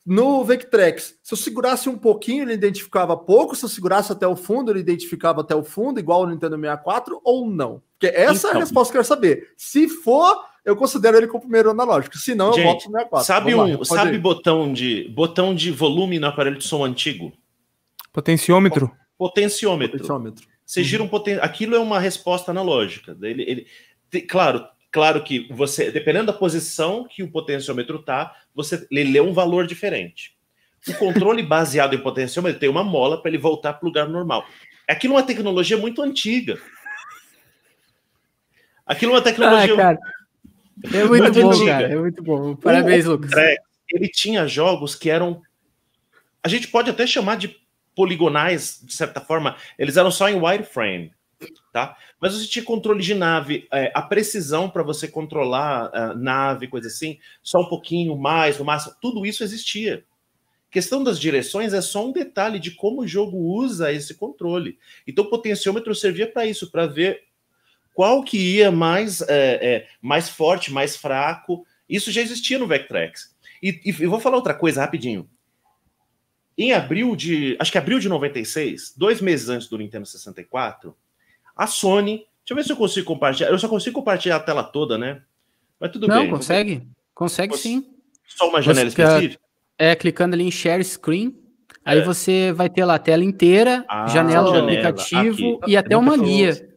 [0.06, 4.36] no Vectrex, se eu segurasse um pouquinho, ele identificava pouco, se eu segurasse até o
[4.36, 7.82] fundo, ele identificava até o fundo, igual o Nintendo 64, ou não?
[8.00, 8.62] Porque essa é a Então.
[8.62, 9.54] resposta que eu quero saber.
[9.56, 13.26] Se for, eu considero ele como o primeiro analógico, se não, eu volto pro 64.
[13.26, 14.20] Sabe, Vamos lá, um, pode sabe ir.
[14.20, 17.32] botão, de, botão de volume no aparelho de som antigo?
[18.12, 18.92] Potenciômetro.
[19.18, 19.92] Potenciômetro.
[20.00, 20.48] Potenciômetro.
[20.72, 21.38] Você gira um poten...
[21.42, 23.18] Aquilo é uma resposta analógica.
[23.22, 23.68] Ele, ele...
[24.10, 29.20] te- Claro, claro que você, dependendo da posição que o potenciômetro tá, você ele lê
[29.20, 30.34] um valor diferente.
[30.88, 34.46] O controle baseado em potenciômetro tem uma mola para ele voltar para o lugar normal.
[34.88, 36.58] Aquilo é uma tecnologia muito antiga.
[38.86, 39.76] Aquilo é uma Ah, tecnologia.
[39.76, 40.00] cara.
[40.94, 41.72] É muito Muito bom, antiga.
[41.72, 41.92] cara.
[41.92, 42.56] É muito bom.
[42.56, 43.32] Parabéns, O- Lucas.
[43.90, 45.42] Ele tinha jogos que eram.
[46.42, 47.61] A gente pode até chamar de
[48.02, 49.56] poligonais, de certa forma.
[49.78, 51.14] Eles eram só em wireframe,
[51.72, 51.96] tá?
[52.20, 56.88] Mas você tinha controle de nave, é, a precisão para você controlar a nave, coisa
[56.88, 58.96] assim, só um pouquinho mais, no máximo.
[59.00, 60.04] Tudo isso existia.
[60.72, 64.80] questão das direções é só um detalhe de como o jogo usa esse controle.
[65.06, 67.22] Então, o potenciômetro servia para isso, para ver
[67.94, 71.64] qual que ia mais, é, é, mais forte, mais fraco.
[71.88, 73.36] Isso já existia no Vectrex.
[73.62, 75.30] E, e vou falar outra coisa rapidinho.
[76.62, 77.56] Em abril de.
[77.60, 80.96] Acho que abril de 96, dois meses antes do Nintendo 64,
[81.56, 82.18] a Sony.
[82.44, 83.50] Deixa eu ver se eu consigo compartilhar.
[83.50, 85.22] Eu só consigo compartilhar a tela toda, né?
[85.80, 86.30] Mas tudo Não, bem.
[86.30, 86.88] consegue.
[87.16, 87.86] Consegue Você- sim.
[88.28, 89.44] Só uma janela Você- específica?
[89.78, 91.36] É, clicando ali em Share Screen.
[91.84, 92.04] Aí É.
[92.04, 95.72] você vai ter lá a tela inteira, Ah, janela do janela, aplicativo aqui.
[95.72, 96.70] e até uma guia.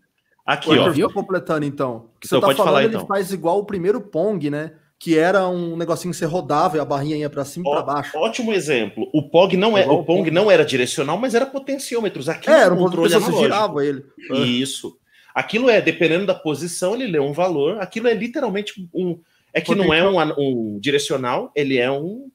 [0.46, 0.90] Aqui, O ó.
[0.90, 1.10] Viu?
[1.10, 1.96] completando então.
[2.16, 3.06] O que Então, você tá pode falando, falar, ele então.
[3.06, 4.72] faz igual o primeiro Pong, né?
[4.98, 7.82] Que era um negocinho que você rodava e a barrinha ia pra cima e Ó,
[7.82, 8.16] pra baixo.
[8.16, 9.08] Ótimo exemplo.
[9.12, 12.28] O Pog não é, o o Pong não era direcional, mas era potenciômetros.
[12.28, 13.42] Aqui É, era um controle que você analógico.
[13.42, 14.04] girava ele.
[14.46, 14.96] Isso.
[15.34, 17.78] Aquilo é, dependendo da posição, ele lê um valor.
[17.80, 19.18] Aquilo é literalmente um.
[19.52, 22.28] É que não é um, um direcional, ele é um.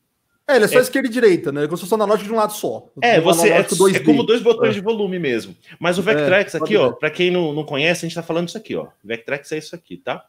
[0.48, 0.82] É, ele é só É.
[0.82, 1.66] esquerda e direita, né?
[1.66, 2.88] Como se fosse analógico de um lado só.
[3.02, 4.04] É, você é, analógico é 2D.
[4.06, 4.74] como dois botões É.
[4.74, 5.56] de volume mesmo.
[5.80, 8.48] Mas o Vectrex pode aqui, ó, para quem não, não conhece, a gente tá falando
[8.50, 8.88] isso aqui, ó.
[9.04, 10.24] Vectrex é isso aqui, tá?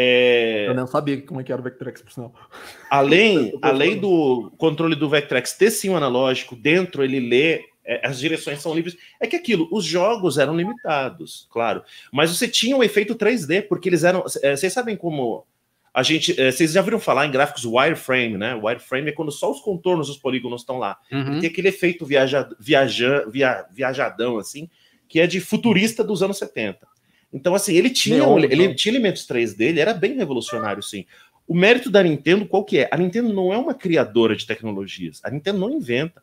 [0.00, 2.32] É, Eu não sabia como é que era o Vectrex, por sinal.
[2.88, 8.20] Além, além do controle do Vectrex ter sim um analógico, dentro ele lê, é, as
[8.20, 8.96] direções são livres.
[9.18, 11.82] É que aquilo, os jogos eram limitados, claro.
[12.12, 14.24] Mas você tinha um efeito 3D, porque eles eram.
[14.40, 15.44] é, vocês sabem como.
[15.92, 16.40] A gente.
[16.40, 18.54] é, vocês já viram falar em gráficos wireframe, né?
[18.54, 20.96] Wireframe é quando só os contornos dos polígonos estão lá.
[21.10, 21.40] Uhum.
[21.40, 24.70] Tem aquele efeito viaja, viaja, via, viajadão, assim,
[25.08, 26.86] que é de futurista dos anos 70.
[27.32, 31.04] Então, assim, ele tinha, Neon, um- ele tinha elementos 3D, ele era bem revolucionário, sim.
[31.46, 32.88] O mérito da Nintendo, qual que é?
[32.90, 35.20] A Nintendo não é uma criadora de tecnologias.
[35.24, 36.22] A Nintendo não inventa.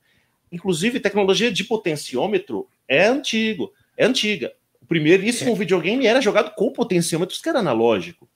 [0.51, 4.53] Inclusive, tecnologia de potenciômetro é antigo, é antiga.
[4.81, 8.29] O primeiríssimo videogame era jogado com potenciômetros que era analógico.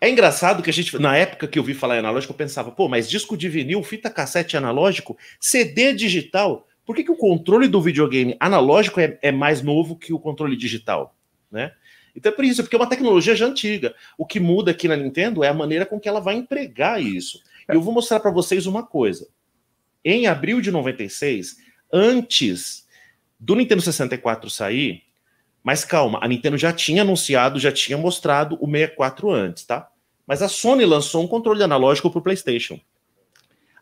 [0.00, 2.70] É engraçado que a gente, na época que eu vi falar em analógico, eu pensava,
[2.70, 7.66] pô, mas disco de vinil, fita cassete analógico, CD digital, por que, que o controle
[7.66, 11.16] do videogame analógico é, é mais novo que o controle digital?
[11.54, 11.72] Né?
[12.16, 13.94] Então é por isso, porque é uma tecnologia já antiga.
[14.18, 17.40] O que muda aqui na Nintendo é a maneira com que ela vai empregar isso.
[17.68, 19.28] Eu vou mostrar para vocês uma coisa.
[20.04, 21.56] Em abril de 96,
[21.92, 22.86] antes
[23.38, 25.02] do Nintendo 64 sair,
[25.62, 29.88] mas calma, a Nintendo já tinha anunciado, já tinha mostrado o 64 antes, tá?
[30.26, 32.80] Mas a Sony lançou um controle analógico para o PlayStation.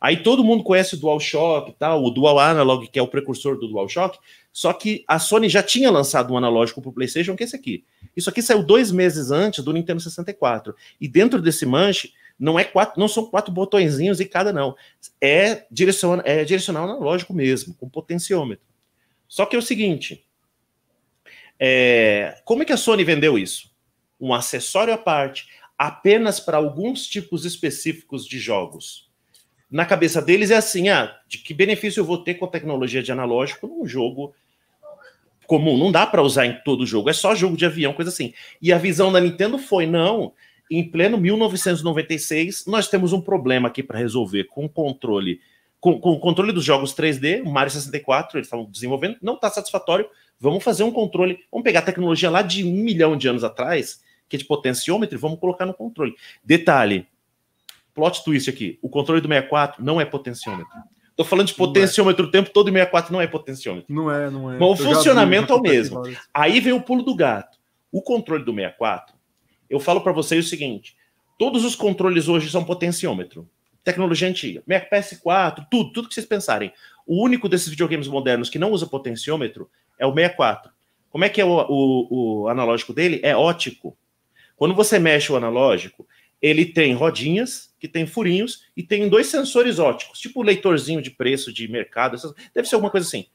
[0.03, 3.57] Aí todo mundo conhece o DualShock e tal, o Dual Analog, que é o precursor
[3.57, 4.19] do DualShock,
[4.53, 7.55] só que a Sony já tinha lançado um analógico para o PlayStation, que é esse
[7.55, 7.85] aqui.
[8.17, 10.75] Isso aqui saiu dois meses antes do Nintendo 64.
[11.01, 14.75] E dentro desse manche, não, é quatro, não são quatro botõezinhos em cada, não.
[15.21, 18.67] É, direcion, é direcional analógico mesmo, com potenciômetro.
[19.29, 20.27] Só que é o seguinte:
[21.61, 23.71] é, como é que a Sony vendeu isso?
[24.21, 25.47] Um acessório à parte,
[25.79, 29.12] apenas para alguns tipos específicos de jogos.
[29.73, 33.03] Na cabeça deles é assim: ah, de que benefício eu vou ter com a tecnologia
[33.03, 34.35] de analógico num jogo
[35.47, 35.79] comum?
[35.79, 38.35] Não dá para usar em todo jogo, é só jogo de avião, coisa assim.
[38.61, 40.35] E a visão da Nintendo foi: não,
[40.71, 45.41] em pleno 1996, nós temos um problema aqui para resolver com o controle.
[45.81, 49.51] Com, com o controle dos jogos 3D, o Mario 64, eles estavam desenvolvendo, não está
[49.51, 50.07] satisfatório.
[50.39, 51.41] Vamos fazer um controle.
[51.51, 55.17] Vamos pegar a tecnologia lá de um milhão de anos atrás, que é de potenciômetro,
[55.17, 56.15] e vamos colocar no controle.
[56.45, 57.07] Detalhe:
[57.95, 58.79] plot twist aqui.
[58.83, 60.73] O controle do 64 não é potenciômetro.
[61.17, 61.57] Tô falando de é.
[61.57, 63.95] potenciômetro o tempo todo e 64 não é potenciômetro.
[63.95, 64.59] Não é, não é.
[64.59, 66.03] Bom, o funcionamento é o mesmo.
[66.33, 67.59] Aí vem o pulo do gato.
[67.91, 69.15] O controle do 64,
[69.69, 70.97] eu falo para vocês o seguinte:
[71.39, 73.49] todos os controles hoje são potenciômetro.
[73.85, 76.73] Tecnologia antiga, Mac PS4, tudo, tudo que vocês pensarem.
[77.07, 80.73] O único desses videogames modernos que não usa potenciômetro é o 64.
[81.11, 83.21] Como é que é o, o, o analógico dele?
[83.23, 83.97] É ótico.
[84.57, 86.07] Quando você mexe o analógico,
[86.41, 91.53] ele tem rodinhas que tem furinhos e tem dois sensores óticos, tipo leitorzinho de preço
[91.53, 92.16] de mercado,
[92.55, 93.27] deve ser alguma coisa assim.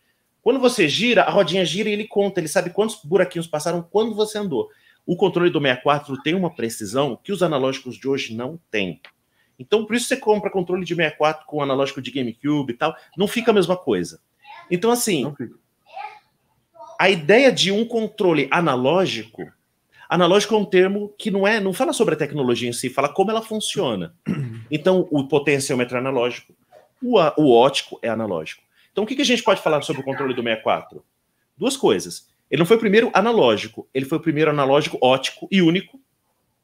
[0.42, 4.16] Quando você gira, a rodinha gira e ele conta, ele sabe quantos buraquinhos passaram quando
[4.16, 4.70] você andou.
[5.06, 9.02] O controle do 64 tem uma precisão que os analógicos de hoje não têm.
[9.60, 13.28] Então, por isso você compra controle de 64 com analógico de GameCube e tal, não
[13.28, 14.22] fica a mesma coisa.
[14.72, 15.30] Então, assim,
[16.98, 19.44] a ideia de um controle analógico,
[20.10, 23.10] analógico é um termo que não é, não fala sobre a tecnologia em si, fala
[23.10, 24.16] como ela funciona.
[24.70, 26.54] Então, o potenciômetro é analógico,
[27.02, 28.62] o, o ótico é analógico.
[28.92, 31.02] Então, o que, que a gente pode falar sobre o controle do 64?
[31.58, 32.28] Duas coisas.
[32.52, 36.02] Ele não foi o primeiro analógico, ele foi o primeiro analógico ótico e único,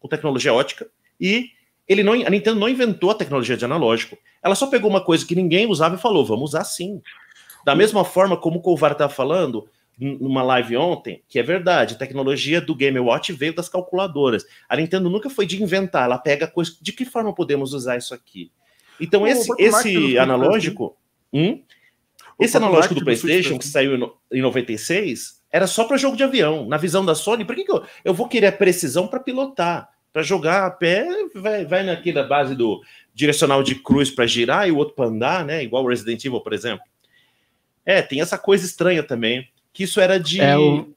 [0.01, 0.85] com tecnologia ótica,
[1.17, 1.51] e
[1.87, 4.17] ele não, a Nintendo não inventou a tecnologia de analógico.
[4.41, 7.01] Ela só pegou uma coisa que ninguém usava e falou: vamos usar sim.
[7.65, 11.97] Da mesma forma como o Kovar estava falando numa live ontem, que é verdade, a
[11.97, 14.45] tecnologia do Game Watch veio das calculadoras.
[14.67, 16.73] A Nintendo nunca foi de inventar, ela pega coisa.
[16.81, 18.51] De que forma podemos usar isso aqui?
[18.99, 20.97] Então, esse, esse analógico.
[21.31, 21.61] Hum,
[22.39, 26.67] esse analógico do PlayStation, que saiu em 96, era só para jogo de avião.
[26.67, 29.89] Na visão da Sony, por que, que eu, eu vou querer a precisão para pilotar?
[30.11, 32.81] Para jogar a pé, vai, vai naquela base do
[33.13, 35.63] direcional de cruz para girar e o outro para andar, né?
[35.63, 36.85] Igual o Resident Evil, por exemplo.
[37.85, 40.39] É, tem essa coisa estranha também, que isso era de.
[40.39, 40.95] É, o,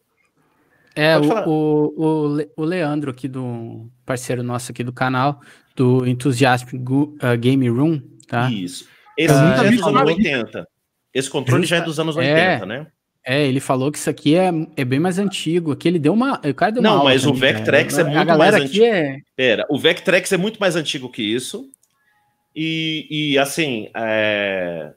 [0.95, 5.41] é o, o, o, Leandro, aqui do parceiro nosso aqui do canal,
[5.75, 8.51] do Enthusiastic uh, Game Room, tá?
[8.51, 8.87] Isso.
[9.17, 10.69] Esse uh, já é dos anos 80.
[11.12, 12.87] Esse controle já é dos anos 80, é, né?
[13.25, 15.75] É, ele falou que isso aqui é, é bem mais antigo.
[15.75, 16.41] Que ele deu uma.
[16.47, 18.85] O cara deu Não, mas o Vectrex é, é muito mais antigo.
[18.85, 19.19] É...
[19.35, 21.69] Pera, o Vectrex é muito mais antigo que isso.
[22.55, 24.93] E, e assim, é...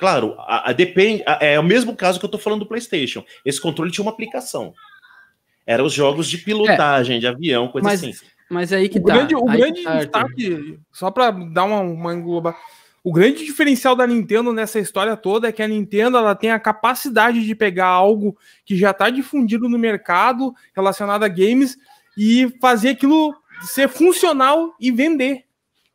[0.00, 1.22] claro, a, a, depende.
[1.24, 3.24] A, é o mesmo caso que eu tô falando do PlayStation.
[3.44, 4.74] Esse controle tinha uma aplicação.
[5.64, 8.14] Era os jogos de pilotagem, é, de avião, coisa mas, assim.
[8.50, 9.14] Mas aí que o tá.
[9.14, 12.56] Grande, o grande tá, destaque, só para dar uma, uma engloba
[13.02, 16.60] o grande diferencial da Nintendo nessa história toda é que a Nintendo ela tem a
[16.60, 21.78] capacidade de pegar algo que já está difundido no mercado relacionado a games
[22.16, 25.44] e fazer aquilo ser funcional e vender.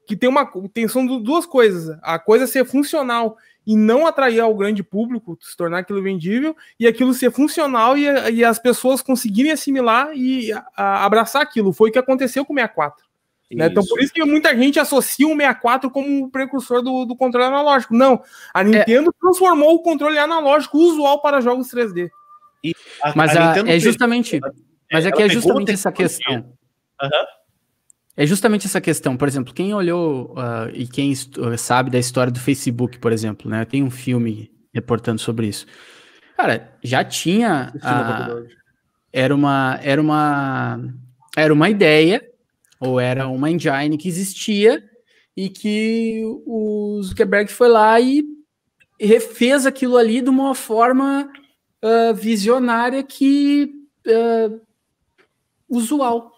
[0.08, 1.96] Que tem uma tem, são duas coisas.
[2.02, 6.88] A coisa ser funcional e não atrair ao grande público, se tornar aquilo vendível, e
[6.88, 11.74] aquilo ser funcional e, e as pessoas conseguirem assimilar e a, abraçar aquilo.
[11.74, 13.06] Foi o que aconteceu com o 64.
[13.52, 13.68] Né?
[13.68, 17.48] Então, por isso que muita gente associa o 64 como o precursor do, do controle
[17.48, 17.96] analógico.
[17.96, 18.22] Não,
[18.54, 19.20] a Nintendo é.
[19.20, 22.10] transformou o controle analógico usual para jogos 3D.
[23.04, 24.40] A, mas a, a é justamente,
[24.92, 26.38] mas é que é justamente essa questão.
[27.02, 27.10] Uhum.
[28.18, 29.18] É justamente essa questão.
[29.18, 31.14] Por exemplo, quem olhou uh, e quem
[31.58, 33.66] sabe da história do Facebook, por exemplo, né?
[33.66, 35.66] Tem um filme reportando sobre isso.
[36.38, 37.74] Cara, já tinha.
[37.76, 38.48] Uh,
[39.12, 40.80] era uma, era uma,
[41.36, 42.22] era uma ideia
[42.80, 44.84] ou era uma engine que existia
[45.36, 48.24] e que o Zuckerberg foi lá e
[49.00, 51.30] refez aquilo ali de uma forma
[51.84, 53.72] uh, visionária que
[54.08, 54.62] uh,
[55.70, 56.35] usual.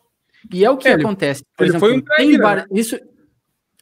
[0.52, 1.44] E é o que é, acontece.
[1.56, 2.58] Por ele exemplo, foi um tem bar...
[2.58, 2.66] né?
[2.72, 2.98] isso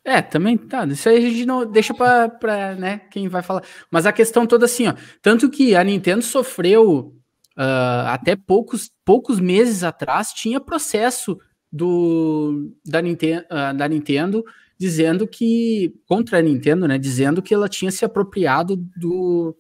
[0.06, 0.86] é, também tá.
[0.86, 3.64] Isso aí a gente não deixa para né, quem vai falar.
[3.90, 7.16] Mas a questão toda assim, ó, tanto que a Nintendo sofreu
[7.58, 11.40] uh, até poucos, poucos meses atrás tinha processo
[11.72, 14.46] do, da, Nintendo, uh, ah, da Nintendo
[14.78, 19.56] dizendo que, contra a Nintendo, né, dizendo que ela tinha se apropriado do,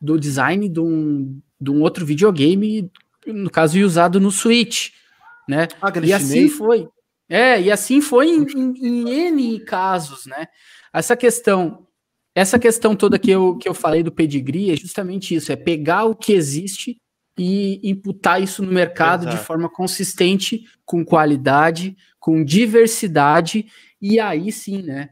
[0.00, 2.90] do design de um, de um outro videogame,
[3.26, 4.90] no caso, e usado no Switch,
[5.48, 5.66] né?
[5.80, 6.86] Ah, e assim foi.
[7.28, 10.46] É, e assim foi em, em, em, N casos, né?
[10.92, 11.86] Essa questão,
[12.34, 16.04] essa questão toda que eu, que eu falei do pedigree é justamente isso, é pegar
[16.04, 16.96] o que existe
[17.38, 19.36] e imputar isso no mercado Exato.
[19.36, 23.66] de forma consistente, com qualidade, com diversidade,
[24.00, 25.10] e aí sim, né?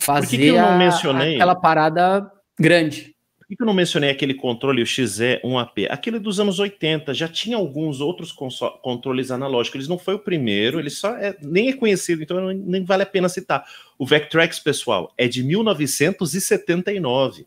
[0.00, 3.11] Fazer que que a, aquela parada grande.
[3.52, 5.86] Por que, que eu não mencionei aquele controle, o XE1AP?
[5.90, 9.74] Aquele dos anos 80, já tinha alguns outros controles analógicos.
[9.74, 13.06] Eles não foi o primeiro, ele só é, nem é conhecido, então nem vale a
[13.06, 13.62] pena citar.
[13.98, 17.46] O Vectrex, pessoal, é de 1979.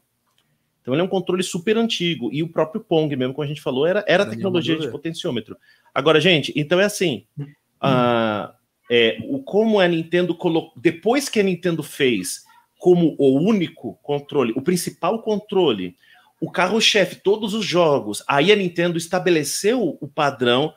[0.79, 2.29] Então ele é um controle super antigo.
[2.31, 5.57] E o próprio Pong, mesmo como a gente falou, era, era tecnologia de potenciômetro.
[5.91, 7.25] Agora, gente, então é assim.
[7.35, 7.45] Hum.
[7.81, 8.53] Uh,
[8.91, 10.79] é, o, como a Nintendo colocou.
[10.79, 12.45] Depois que a Nintendo fez
[12.77, 15.95] como o único controle, o principal controle,
[16.39, 20.73] o carro-chefe, todos os jogos, aí a Nintendo estabeleceu o padrão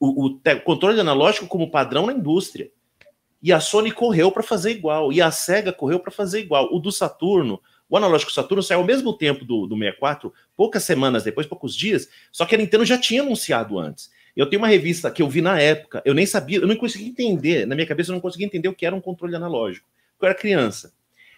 [0.00, 2.70] o, o, o controle analógico como padrão na indústria.
[3.42, 6.74] E a Sony correu para fazer igual, e a Sega correu para fazer igual.
[6.74, 11.24] O do Saturno, o analógico Saturno saiu ao mesmo tempo do, do 64, poucas semanas
[11.24, 14.10] depois, poucos dias, só que a Nintendo já tinha anunciado antes.
[14.36, 17.08] Eu tenho uma revista que eu vi na época, eu nem sabia, eu não conseguia
[17.08, 19.86] entender, na minha cabeça eu não conseguia entender o que era um controle analógico.
[20.20, 20.92] Eu era criança.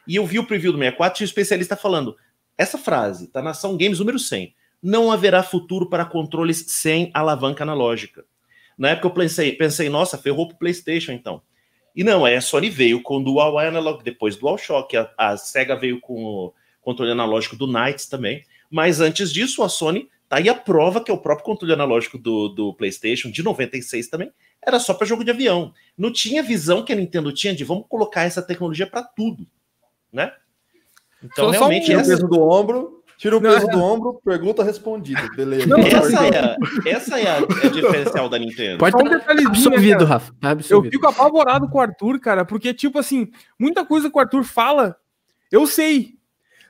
[0.07, 2.17] E eu vi o preview do 64 e o especialista falando:
[2.57, 4.55] essa frase está na Ação Games número 100.
[4.83, 8.25] Não haverá futuro para controles sem alavanca analógica.
[8.77, 11.43] Na época eu pensei, pensei nossa, ferrou pro PlayStation então.
[11.95, 16.01] E não, a Sony veio com Dual Analog, depois Dual Shock, a, a Sega veio
[16.01, 18.43] com o controle analógico do Knights também.
[18.71, 22.17] Mas antes disso, a Sony tá aí a prova que é o próprio controle analógico
[22.17, 24.33] do, do PlayStation, de 96 também,
[24.67, 25.75] era só para jogo de avião.
[25.97, 29.47] Não tinha visão que a Nintendo tinha de vamos colocar essa tecnologia para tudo,
[30.12, 30.33] né?
[31.22, 31.87] Então, só realmente.
[31.87, 32.11] Tira essa...
[32.11, 35.22] o peso do ombro, tira o peso do ombro, pergunta respondida.
[35.37, 35.66] Beleza.
[35.66, 38.79] Não, essa, é a, essa é a, é a diferencial da Nintendo.
[38.79, 40.35] Pode um detalhezinho, absolvido, né, Rafa.
[40.42, 40.87] Absolvido.
[40.87, 44.44] Eu fico apavorado com o Arthur, cara, porque, tipo assim, muita coisa que o Arthur
[44.44, 44.96] fala,
[45.51, 46.20] eu sei.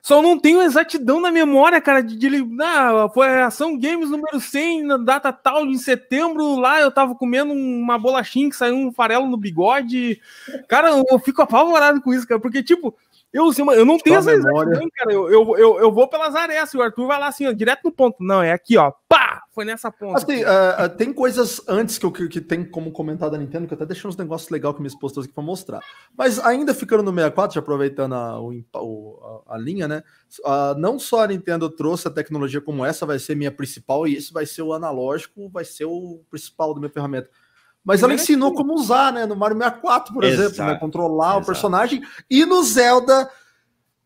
[0.03, 2.27] Só não tenho exatidão na memória, cara, de, de
[2.61, 7.15] ah, foi a ação Games número 100, na data tal, em setembro, lá eu tava
[7.15, 10.19] comendo uma bolachinha que saiu um farelo no bigode.
[10.67, 12.93] Cara, eu fico apavorado com isso, cara, porque, tipo,
[13.33, 14.79] eu, assim, eu não tenho essa memória.
[14.95, 15.11] cara.
[15.11, 17.85] Eu, eu, eu, eu, vou pelas arestas e o Arthur vai lá assim, ó, direto
[17.85, 18.17] no ponto.
[18.19, 18.93] Não, é aqui, ó.
[19.09, 19.41] Pá!
[19.51, 20.17] Foi nessa ponta.
[20.17, 23.73] Assim, uh, tem coisas antes que, eu, que, que tem como comentar da Nintendo, que
[23.73, 25.79] eu até deixei uns negócios legais que me expôs aqui para mostrar.
[26.15, 30.03] Mas ainda ficando no 64, aproveitando a, o, a, a, linha, né?
[30.43, 34.15] Uh, não só a Nintendo trouxe a tecnologia como essa, vai ser minha principal, e
[34.15, 37.29] esse vai ser o analógico, vai ser o principal da minha ferramenta.
[37.83, 39.25] Mas ela ensinou como usar, né?
[39.25, 40.41] No Mario 64, por Exato.
[40.41, 40.79] exemplo, né?
[40.79, 41.41] Controlar Exato.
[41.41, 42.01] o personagem.
[42.29, 43.29] E no Zelda,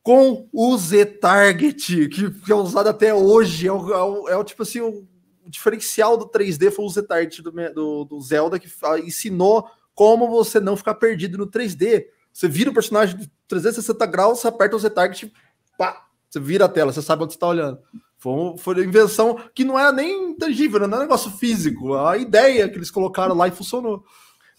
[0.01, 3.67] com o Z-Target, que é usado até hoje.
[3.67, 5.05] É o, é o, é o tipo assim, o,
[5.45, 8.69] diferencial do 3D foi o Z-Target do, do, do, Zelda, que
[9.03, 12.05] ensinou como você não ficar perdido no 3D.
[12.31, 15.33] Você vira o personagem de 360 graus, você aperta o Z-Target,
[15.77, 17.79] pá, você vira a tela, você sabe onde você está olhando.
[18.17, 21.95] Foi, foi uma invenção que não é nem intangível, não é um negócio físico.
[21.95, 24.03] A ideia que eles colocaram lá e funcionou.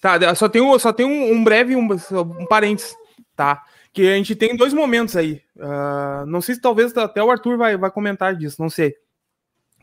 [0.00, 2.94] Tá, só tem um, só tem um, um breve um, um parênteses,
[3.34, 3.64] tá?
[3.92, 5.42] Que a gente tem dois momentos aí.
[5.56, 8.94] Uh, não sei se talvez até o Arthur vai, vai comentar disso, não sei.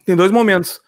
[0.06, 0.80] Tem dois momentos.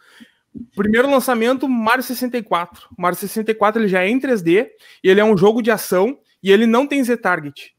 [0.76, 2.88] Primeiro lançamento, Mario 64.
[2.98, 4.70] O Mario 64 ele já é em 3D
[5.04, 7.76] e ele é um jogo de ação e ele não tem Z-Target.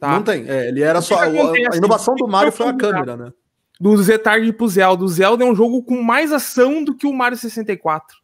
[0.00, 0.12] Tá?
[0.12, 0.48] Não tem.
[0.48, 1.18] É, ele era só.
[1.18, 3.32] A, a inovação do Mario foi a câmera, né?
[3.78, 5.04] Do Z-Target pro Zelda.
[5.04, 8.16] O Zelda é um jogo com mais ação do que o Mario 64.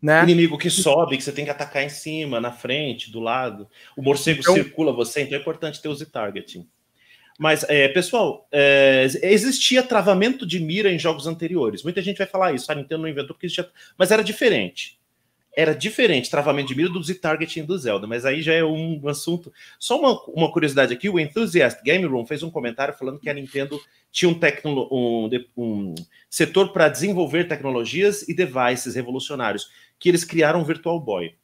[0.00, 0.22] Né?
[0.22, 3.68] Inimigo que sobe, que você tem que atacar em cima, na frente, do lado.
[3.96, 4.54] O morcego então...
[4.54, 6.68] circula você, então é importante ter o Z-Targeting.
[7.38, 11.84] Mas, é, pessoal, é, existia travamento de mira em jogos anteriores.
[11.84, 13.68] Muita gente vai falar isso, a Nintendo não inventou porque existia.
[13.96, 14.97] Mas era diferente
[15.58, 19.52] era diferente, travamento de mira do Z-Targeting do Zelda, mas aí já é um assunto.
[19.76, 23.34] Só uma, uma curiosidade aqui: o Enthusiast Game Room fez um comentário falando que a
[23.34, 23.80] Nintendo
[24.12, 25.94] tinha um, tecno, um, um
[26.30, 29.68] setor para desenvolver tecnologias e devices revolucionários,
[29.98, 31.34] que eles criaram o Virtual Boy.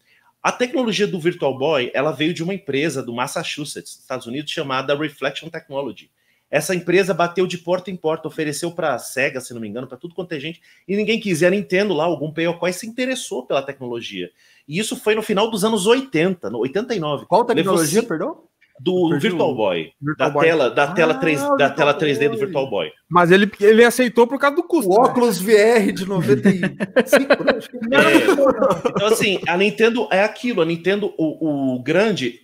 [0.40, 4.96] A tecnologia do Virtual Boy ela veio de uma empresa do Massachusetts, Estados Unidos, chamada
[4.96, 6.08] Reflection Technology.
[6.54, 9.88] Essa empresa bateu de porta em porta, ofereceu para a SEGA, se não me engano,
[9.88, 11.42] para tudo quanto é gente, e ninguém quis.
[11.42, 14.30] E a Nintendo lá, algum Payokoi, se interessou pela tecnologia.
[14.68, 17.26] E isso foi no final dos anos 80, no 89.
[17.26, 18.42] Qual tecnologia, Levou, perdão?
[18.80, 20.44] Do Virtual Boy, Virtual da Boy.
[20.44, 22.90] tela, da ah, tela 3, da tela 3D do Virtual Boy.
[23.08, 24.90] Mas ele, ele aceitou por causa do custo.
[24.90, 25.08] O né?
[25.08, 27.52] óculos VR de 95, né?
[27.92, 32.40] é, Então assim, a Nintendo é aquilo, a Nintendo o, o grande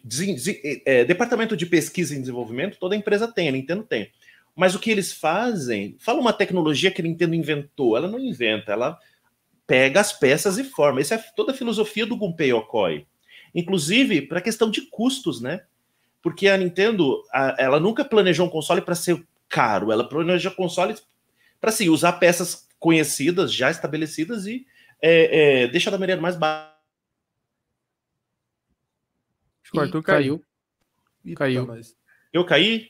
[0.86, 4.10] é, departamento de pesquisa e desenvolvimento, toda empresa tem, a Nintendo tem.
[4.54, 8.72] Mas o que eles fazem, fala uma tecnologia que a Nintendo inventou, ela não inventa,
[8.72, 8.98] ela
[9.66, 11.00] pega as peças e forma.
[11.00, 13.06] Essa é toda a filosofia do Gunpei Yokoi.
[13.54, 15.62] Inclusive, para a questão de custos, né?
[16.22, 21.04] Porque a Nintendo, a, ela nunca planejou um console para ser caro, ela planejou consoles
[21.60, 24.66] para assim, usar peças conhecidas, já estabelecidas e
[25.02, 26.70] é, é, deixar da maneira mais baixa.
[29.74, 30.44] O Arthur caiu.
[31.36, 31.66] Caiu.
[31.66, 31.80] caiu.
[32.32, 32.88] Eu caí?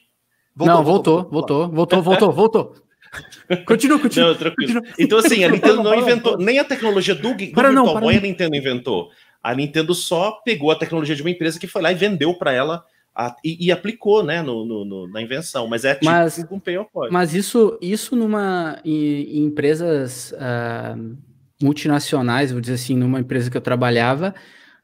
[0.55, 2.75] Voltou, não, voltou, voltou, voltou, voltou, voltou.
[3.67, 4.29] Continua, continua.
[4.29, 4.75] Não, tranquilo.
[4.75, 4.95] Continua.
[4.97, 8.17] Então, assim, a Nintendo não inventou, nem a tecnologia do, do para Virtual não, Boy
[8.17, 9.11] a Nintendo inventou.
[9.43, 12.53] A Nintendo só pegou a tecnologia de uma empresa que foi lá e vendeu para
[12.53, 12.85] ela
[13.21, 16.59] a, e, e, aplicou né, no, no, no, na invenção, mas é tipo mas, um
[16.59, 16.91] payoff.
[17.11, 21.19] Mas isso, isso numa em, em empresas uh,
[21.63, 24.35] multinacionais, vou dizer assim, numa empresa que eu trabalhava,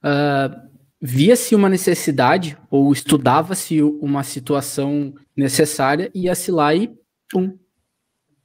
[0.05, 0.55] uh,
[1.01, 6.95] via-se uma necessidade ou estudava-se uma situação necessária, ia-se lá e
[7.33, 7.57] pum,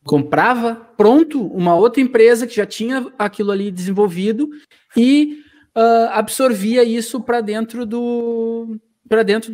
[0.06, 4.50] comprava pronto uma outra empresa que já tinha aquilo ali desenvolvido
[4.96, 5.42] e
[5.76, 8.80] uh, absorvia isso para dentro do
[9.12, 9.54] para dentro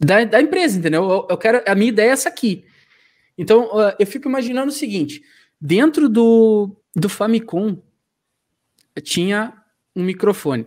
[0.00, 1.08] da, da, empresa, entendeu?
[1.08, 2.64] Eu, eu, quero a minha ideia é essa aqui.
[3.38, 5.22] Então eu fico imaginando o seguinte:
[5.60, 7.80] dentro do, do Famicom
[9.04, 9.52] tinha
[9.94, 10.66] um microfone,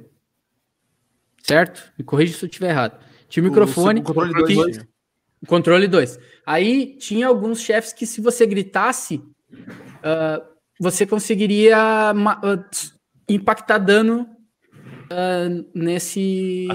[1.43, 1.91] certo?
[1.97, 2.97] Me corrija se eu estiver errado.
[3.27, 3.99] Tinha um microfone.
[3.99, 4.85] O, o controle 2.
[5.45, 6.19] Controle 2.
[6.45, 10.41] Aí tinha alguns chefes que, se você gritasse, uh,
[10.79, 12.79] você conseguiria uh,
[13.27, 14.34] impactar dano
[15.11, 16.67] uh, nesse.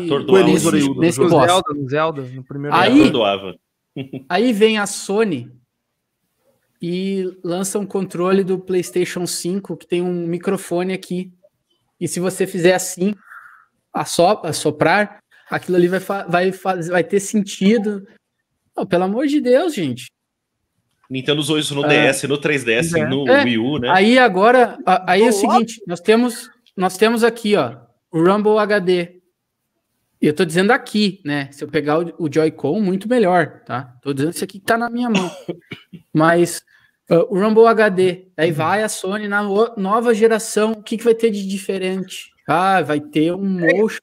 [0.45, 1.47] Nesse, nesse boss.
[1.47, 3.12] Zelda, no Zelda, no primeiro aí,
[4.28, 5.51] aí vem a Sony
[6.81, 11.33] e lança um controle do PlayStation 5 que tem um microfone aqui.
[12.01, 13.14] E se você fizer assim,
[13.93, 18.07] assoprar, aquilo ali vai, vai, vai ter sentido.
[18.74, 20.11] Oh, pelo amor de Deus, gente.
[21.11, 23.07] Nintendo usou isso no é, DS, no 3DS, é.
[23.07, 23.43] no é.
[23.43, 23.91] Wii U, né?
[23.91, 27.76] Aí agora, aí é o seguinte, nós temos, nós temos aqui, ó,
[28.12, 29.20] o Rumble HD.
[30.20, 31.48] E eu tô dizendo aqui, né?
[31.50, 33.96] Se eu pegar o, o Joy-Con, muito melhor, tá?
[34.02, 35.30] Tô dizendo isso aqui que tá na minha mão.
[36.12, 36.62] Mas
[37.11, 39.42] uh, o Rumble HD, aí vai a Sony na
[39.76, 42.30] nova geração, o que, que vai ter de diferente?
[42.46, 44.00] Ah, vai ter um é motion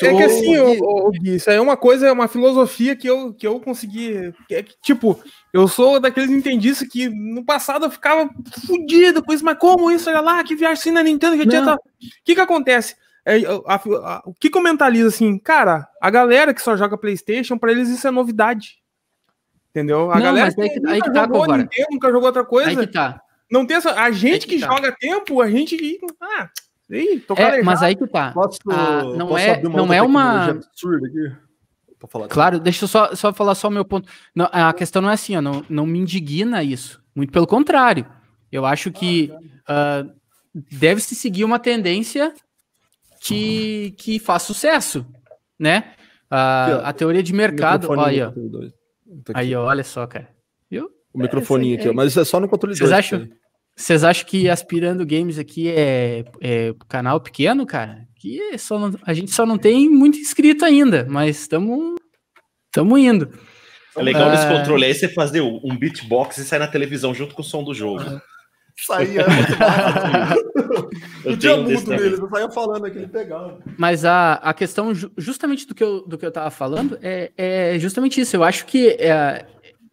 [0.00, 3.34] é que assim, o, o, isso aí é uma coisa, é uma filosofia que eu,
[3.34, 4.32] que eu consegui.
[4.48, 5.20] É que, tipo,
[5.52, 8.30] eu sou daqueles entendistas que no passado eu ficava
[8.64, 10.08] fudido com isso, mas como isso?
[10.08, 11.74] Olha lá, que viagem assim na Nintendo que tinha.
[11.74, 11.78] O
[12.24, 12.94] que que acontece?
[13.26, 17.72] É, a, a, o que comentaliza assim, cara, a galera que só joga PlayStation, para
[17.72, 18.76] eles isso é novidade.
[19.70, 20.12] Entendeu?
[20.12, 22.70] A não, galera que, aí, aí que tá, jogou Nintendo, nunca jogou outra coisa.
[22.70, 23.20] Aí que tá.
[23.50, 23.92] Não tem essa.
[24.00, 24.72] A gente que, que tá.
[24.72, 25.98] joga tempo, a gente que.
[26.20, 26.48] Ah,
[26.88, 28.30] Ih, é, mas aí que tá.
[28.30, 30.50] Posso, ah, não posso é, uma não é uma.
[30.50, 31.46] Absurda aqui?
[32.08, 34.08] Falar claro, deixa eu só, só falar só o meu ponto.
[34.32, 37.02] Não, a questão não é assim, ó, não, não me indigna isso.
[37.14, 38.06] Muito pelo contrário.
[38.52, 39.32] Eu acho que
[39.68, 40.08] uh,
[40.54, 42.32] deve-se seguir uma tendência
[43.26, 45.06] que, que faz sucesso,
[45.58, 45.92] né?
[46.30, 47.88] Uh, a teoria de mercado.
[47.90, 48.32] Olha,
[49.34, 50.28] aí, ó, olha só, cara.
[50.70, 50.90] Viu?
[51.12, 53.28] O microfoninho é, aqui, ó, mas isso é só no controle Vocês acham?
[53.76, 58.06] Vocês acham que aspirando games aqui é, é canal pequeno, cara?
[58.16, 61.96] Que é só não, a gente só não tem muito inscrito ainda, mas estamos
[62.66, 63.30] estamos indo.
[63.96, 64.50] É legal nesse uh...
[64.50, 67.74] controle aí você fazer um beatbox e sair na televisão junto com o som do
[67.74, 68.02] jogo.
[68.78, 70.92] Saía muito
[71.24, 73.58] eu tinha mudo nele, eu saía falando aquele pegava.
[73.78, 77.78] Mas a, a questão, justamente do que eu, do que eu tava falando, é, é
[77.78, 78.36] justamente isso.
[78.36, 79.46] Eu acho que é,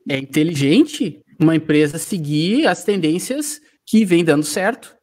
[0.09, 4.95] é inteligente uma empresa seguir as tendências que vem dando certo.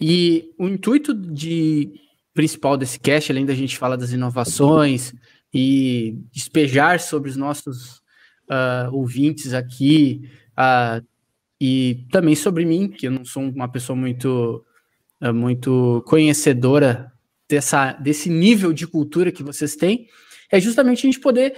[0.00, 1.90] E o intuito de
[2.34, 5.14] principal desse cast, além da gente falar das inovações
[5.52, 8.02] e despejar sobre os nossos
[8.50, 11.04] uh, ouvintes aqui, uh,
[11.60, 14.64] e também sobre mim, que eu não sou uma pessoa muito,
[15.22, 17.12] uh, muito conhecedora
[17.48, 20.08] dessa, desse nível de cultura que vocês têm,
[20.50, 21.54] é justamente a gente poder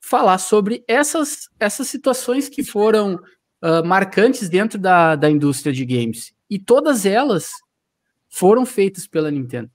[0.00, 3.16] falar sobre essas, essas situações que foram
[3.62, 6.32] uh, marcantes dentro da, da indústria de games.
[6.48, 7.50] E todas elas
[8.28, 9.70] foram feitas pela Nintendo.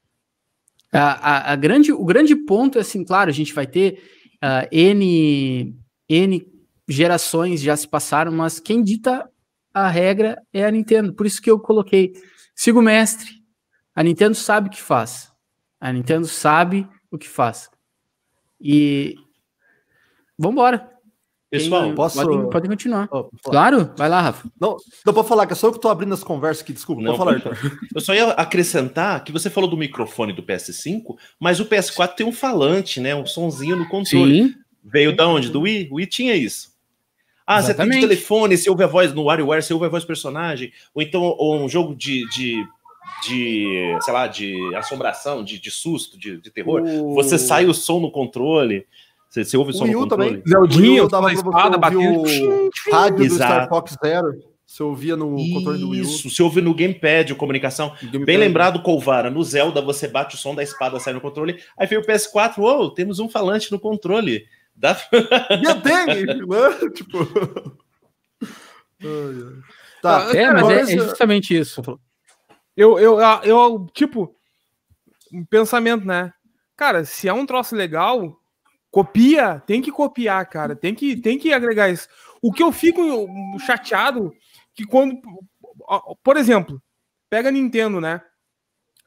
[0.91, 4.01] A, a, a, grande, o grande ponto é assim, claro, a gente vai ter
[4.43, 5.75] uh, N,
[6.09, 6.52] N
[6.87, 9.29] gerações já se passaram, mas quem dita
[9.73, 11.13] a regra é a Nintendo.
[11.13, 12.13] Por isso que eu coloquei,
[12.55, 13.29] sigo o mestre.
[13.95, 15.31] A Nintendo sabe o que faz.
[15.79, 17.69] A Nintendo sabe o que faz.
[18.59, 19.15] E
[20.37, 20.93] vambora.
[21.53, 22.15] Pessoal, Quem, posso.
[22.19, 23.07] Podem, pode continuar.
[23.11, 24.49] Oh, claro, vai lá, Rafa.
[24.59, 24.75] Não,
[25.05, 27.03] não pode falar, que é só eu que tô abrindo as conversas aqui, desculpa.
[27.03, 27.59] Não, pode falar,
[27.93, 32.25] Eu só ia acrescentar que você falou do microfone do PS5, mas o PS4 tem
[32.25, 33.13] um falante, né?
[33.13, 34.45] Um sonzinho no controle.
[34.45, 34.55] Sim.
[34.83, 35.51] Veio da onde?
[35.51, 35.89] Do Wii?
[35.91, 36.72] O Wii tinha isso.
[37.45, 37.93] Ah, Exatamente.
[37.93, 40.71] você tem telefone, você ouve a voz no WarioWare, você ouve a voz do personagem,
[40.93, 42.65] ou então ou um jogo de, de,
[43.27, 46.81] de, sei lá, de assombração, de, de susto, de, de terror.
[46.81, 47.13] O...
[47.15, 48.85] Você sai o som no controle.
[49.29, 50.41] Você, você ouve o som no controle?
[50.41, 50.43] Também.
[50.47, 52.21] Zeldinho, eu tava espada batendo.
[52.21, 53.27] O rádio Exato.
[53.27, 54.53] do Star Fox Zero.
[54.65, 56.03] Você ouvia no Isso, controle do Wii U.
[56.03, 57.93] Isso, você ouve no gamepad, comunicação.
[58.01, 58.25] Gamepad.
[58.25, 61.59] Bem lembrado, Colvara, no Zelda você bate o som da espada, sai no controle.
[61.77, 64.45] Aí veio o PS4, ô, oh, temos um falante no controle.
[64.75, 64.93] Dá...
[64.93, 66.89] Já tem, né?
[66.93, 67.17] Tipo...
[70.01, 71.81] Tá, é, mas é, é, justamente isso.
[72.75, 74.35] Eu, eu, eu, tipo,
[75.31, 76.33] um pensamento, né?
[76.75, 78.37] Cara, se é um troço legal,
[78.93, 80.75] Copia, tem que copiar, cara.
[80.75, 82.07] Tem que, tem que agregar isso.
[82.41, 83.01] O que eu fico
[83.65, 84.31] chateado
[84.75, 85.19] que quando,
[86.23, 86.79] por exemplo,
[87.27, 88.21] pega a Nintendo, né?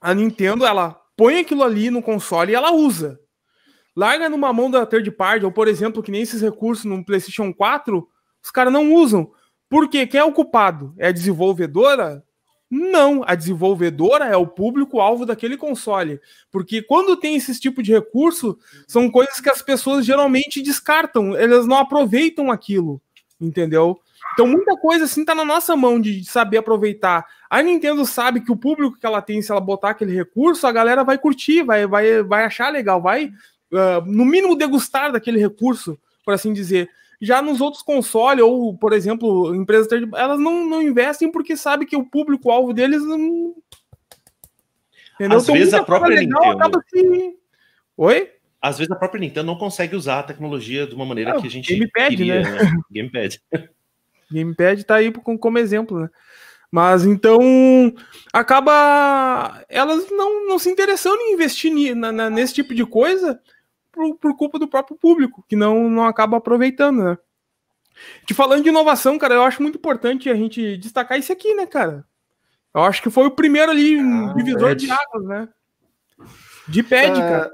[0.01, 3.17] A Nintendo, ela põe aquilo ali no console e ela usa.
[3.97, 7.53] Larga numa mão da third party, ou por exemplo, que nem esses recursos no PlayStation
[7.53, 8.07] 4,
[8.43, 9.31] os caras não usam.
[9.69, 10.95] Porque quem é o culpado?
[10.99, 12.23] É a desenvolvedora?
[12.71, 16.21] Não, a desenvolvedora é o público-alvo daquele console.
[16.51, 21.67] Porque quando tem esse tipo de recurso, são coisas que as pessoas geralmente descartam, elas
[21.67, 23.01] não aproveitam aquilo,
[23.41, 23.99] entendeu?
[24.35, 27.25] Então muita coisa assim tá na nossa mão de saber aproveitar.
[27.49, 30.73] A Nintendo sabe que o público que ela tem, se ela botar aquele recurso, a
[30.73, 33.31] galera vai curtir, vai, vai, vai achar legal, vai,
[33.73, 36.91] uh, no mínimo, degustar daquele recurso, por assim dizer.
[37.21, 41.97] Já nos outros consoles, ou, por exemplo, empresas elas não, não investem porque sabe que
[41.97, 43.55] o público-alvo deles não.
[45.15, 45.39] Entendeu?
[45.39, 46.59] Às então, vezes a própria legal, Nintendo.
[46.59, 47.37] Acaba assim...
[47.97, 48.31] Oi?
[48.61, 51.51] Às vezes a própria Nintendo não consegue usar a tecnologia de uma maneira que a
[51.51, 51.73] gente.
[51.73, 52.51] Gamepad, queria, né?
[52.51, 52.73] né?
[52.91, 53.41] Gamepad.
[54.31, 56.11] Gamepad tá aí como exemplo, né?
[56.71, 57.95] Mas então
[58.33, 63.41] acaba elas não, não se interessando em investir na, na, nesse tipo de coisa
[63.97, 67.19] por, por, culpa do próprio público, que não, não acaba aproveitando, né?
[68.27, 71.65] Te falando de inovação, cara, eu acho muito importante a gente destacar isso aqui, né,
[71.65, 72.05] cara?
[72.75, 75.49] Eu acho que foi o primeiro ali, um ah, divisor de águas, né?
[76.69, 77.23] De pad, é...
[77.23, 77.51] cara.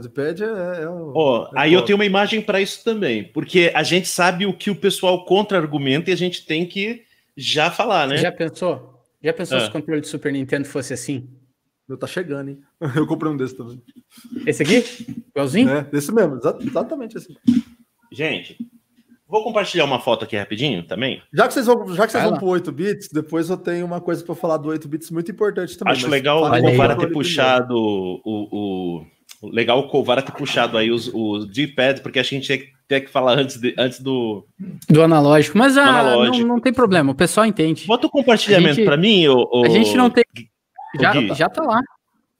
[0.00, 0.46] De pad é,
[0.82, 4.44] é, oh, é aí eu tenho uma imagem para isso também, porque a gente sabe
[4.44, 7.04] o que o pessoal contra-argumenta e a gente tem que
[7.36, 8.16] já falar, né?
[8.16, 9.00] Já pensou?
[9.22, 9.60] Já pensou ah.
[9.60, 11.28] se o controle do Super Nintendo fosse assim?
[11.88, 12.58] Meu tá chegando, hein?
[12.94, 13.80] Eu comprei um desse também.
[14.46, 14.84] Esse aqui?
[15.34, 15.70] Igualzinho?
[15.70, 17.34] É, desse mesmo, exatamente assim.
[18.12, 18.58] Gente,
[19.26, 21.22] vou compartilhar uma foto aqui rapidinho também.
[21.32, 24.02] Já que vocês vão, já que vocês vão pro 8 bits, depois eu tenho uma
[24.02, 25.94] coisa para falar do 8 bits muito importante também.
[25.94, 29.04] Acho legal o Covara ter puxado o, o,
[29.40, 33.10] o, legal o Covara ter puxado aí os, o D-pad, porque a gente tem que
[33.10, 34.46] falar antes, de, antes do
[34.90, 36.46] do analógico, mas ah, analógico.
[36.46, 37.86] Não, não tem problema, o pessoal entende.
[37.86, 40.24] Bota o compartilhamento para mim, o, o, A gente não tem
[41.00, 41.80] já, já tá lá.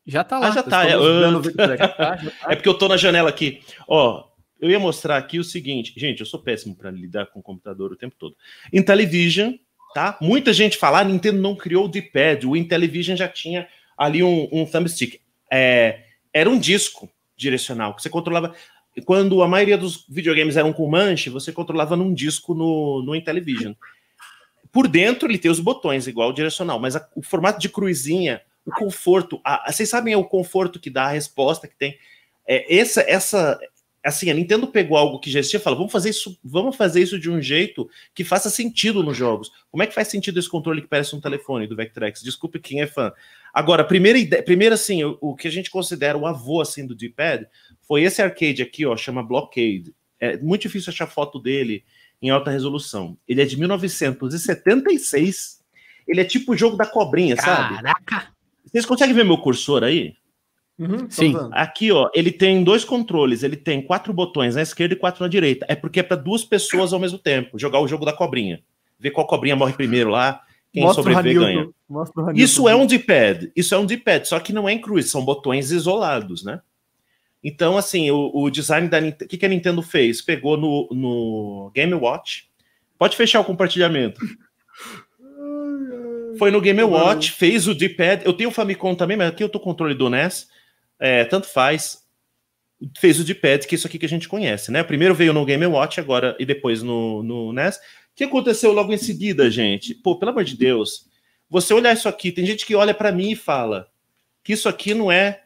[0.06, 0.48] Já tá lá.
[0.48, 0.88] Ah, já tá.
[0.88, 3.60] É, é porque eu tô na janela aqui.
[3.86, 4.24] Ó,
[4.58, 5.92] eu ia mostrar aqui o seguinte.
[5.96, 8.34] Gente, eu sou péssimo para lidar com o computador o tempo todo.
[8.72, 9.52] Intellivision,
[9.94, 10.16] tá?
[10.20, 12.46] Muita gente fala, a ah, Nintendo não criou o D-pad.
[12.46, 15.20] O Intellivision já tinha ali um, um thumbstick.
[15.52, 18.54] É, era um disco direcional que você controlava.
[19.04, 23.74] Quando a maioria dos videogames eram com manche, você controlava num disco no, no Intellivision.
[24.72, 28.40] Por dentro ele tem os botões, igual o direcional, mas a, o formato de cruzinha,
[28.68, 31.96] o conforto, a, vocês sabem o conforto que dá, a resposta que tem.
[32.46, 33.58] É, essa, essa,
[34.04, 37.02] assim, a Nintendo pegou algo que já existia e falou: vamos fazer isso, vamos fazer
[37.02, 39.50] isso de um jeito que faça sentido nos jogos.
[39.70, 42.22] Como é que faz sentido esse controle que parece um telefone do Vectrex?
[42.22, 43.12] Desculpe quem é fã.
[43.52, 46.94] Agora, primeira ideia, primeiro assim, o, o que a gente considera o avô assim do
[46.94, 47.46] D-pad
[47.82, 49.94] foi esse arcade aqui, ó, chama Blockade.
[50.20, 51.84] É muito difícil achar foto dele
[52.20, 53.16] em alta resolução.
[53.26, 55.60] Ele é de 1976.
[56.06, 57.62] Ele é tipo o jogo da cobrinha, Caraca.
[57.62, 57.82] sabe?
[57.82, 58.37] Caraca!
[58.70, 60.14] Vocês conseguem ver meu cursor aí?
[60.78, 61.34] Uhum, Sim.
[61.52, 63.42] Aqui, ó, ele tem dois controles.
[63.42, 65.66] Ele tem quatro botões na esquerda e quatro na direita.
[65.68, 68.62] É porque é para duas pessoas ao mesmo tempo jogar o jogo da cobrinha.
[68.98, 70.42] Ver qual cobrinha morre primeiro lá.
[70.72, 71.68] Quem Mostra sobreviver ganha.
[72.34, 73.50] Isso é um D-pad.
[73.56, 76.60] Isso é um D-pad, só que não é em cruz, são botões isolados, né?
[77.42, 79.24] Então, assim, o, o design da Nintendo.
[79.24, 80.20] O que, que a Nintendo fez?
[80.20, 82.48] Pegou no, no Game Watch.
[82.98, 84.20] Pode fechar o compartilhamento.
[86.38, 88.24] Foi no Game Watch, fez o D-pad.
[88.24, 90.48] Eu tenho o Famicom também, mas aqui eu tô controle do NES.
[90.98, 92.06] É, tanto faz.
[92.98, 94.84] Fez o D-pad, que é isso aqui que a gente conhece, né?
[94.84, 97.76] Primeiro veio no Game Watch, agora e depois no, no NES.
[97.76, 97.80] O
[98.14, 99.94] que aconteceu logo em seguida, gente?
[99.94, 101.08] Pô, pelo amor de Deus.
[101.50, 103.88] Você olhar isso aqui, tem gente que olha para mim e fala
[104.44, 105.42] que isso aqui não é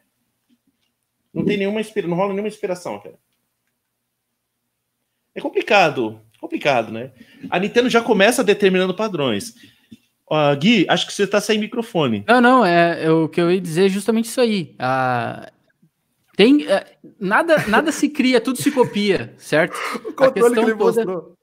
[1.32, 3.18] não tem nenhuma inspiração, não rola nenhuma inspiração, cara.
[5.34, 7.12] É complicado, complicado, né?
[7.48, 9.54] A Nintendo já começa determinando padrões.
[10.32, 12.24] Uh, Gui, acho que você está sem microfone.
[12.26, 14.74] Não, não, é, é, o que eu ia dizer é justamente isso aí.
[14.80, 15.46] Uh,
[16.34, 16.84] tem, uh,
[17.20, 19.76] nada, nada se cria, tudo se copia, certo?
[20.08, 21.04] O controle que ele toda...
[21.04, 21.36] mostrou.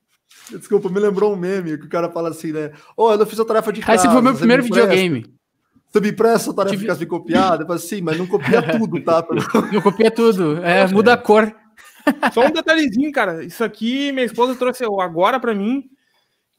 [0.49, 2.71] Desculpa, me lembrou um meme que o cara fala assim, né?
[2.97, 3.91] Ô, oh, eu não fiz a tarefa de casa.
[3.91, 5.25] Ah, esse foi o meu primeiro videogame.
[5.91, 6.91] Você me empresta a tarefa Tive...
[6.91, 7.61] ficar copiada?
[7.61, 9.23] Eu falo assim, mas não copia tudo, tá?
[9.71, 11.55] não copia tudo, é, muda a cor.
[12.33, 13.43] Só um detalhezinho, cara.
[13.43, 15.87] Isso aqui, minha esposa trouxe agora para mim,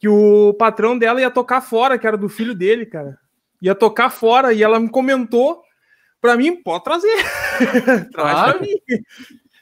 [0.01, 3.19] que o patrão dela ia tocar fora, que era do filho dele, cara.
[3.61, 5.63] Ia tocar fora, e ela me comentou
[6.21, 7.15] para mim, pode trazer.
[8.11, 8.75] Traz pra mim.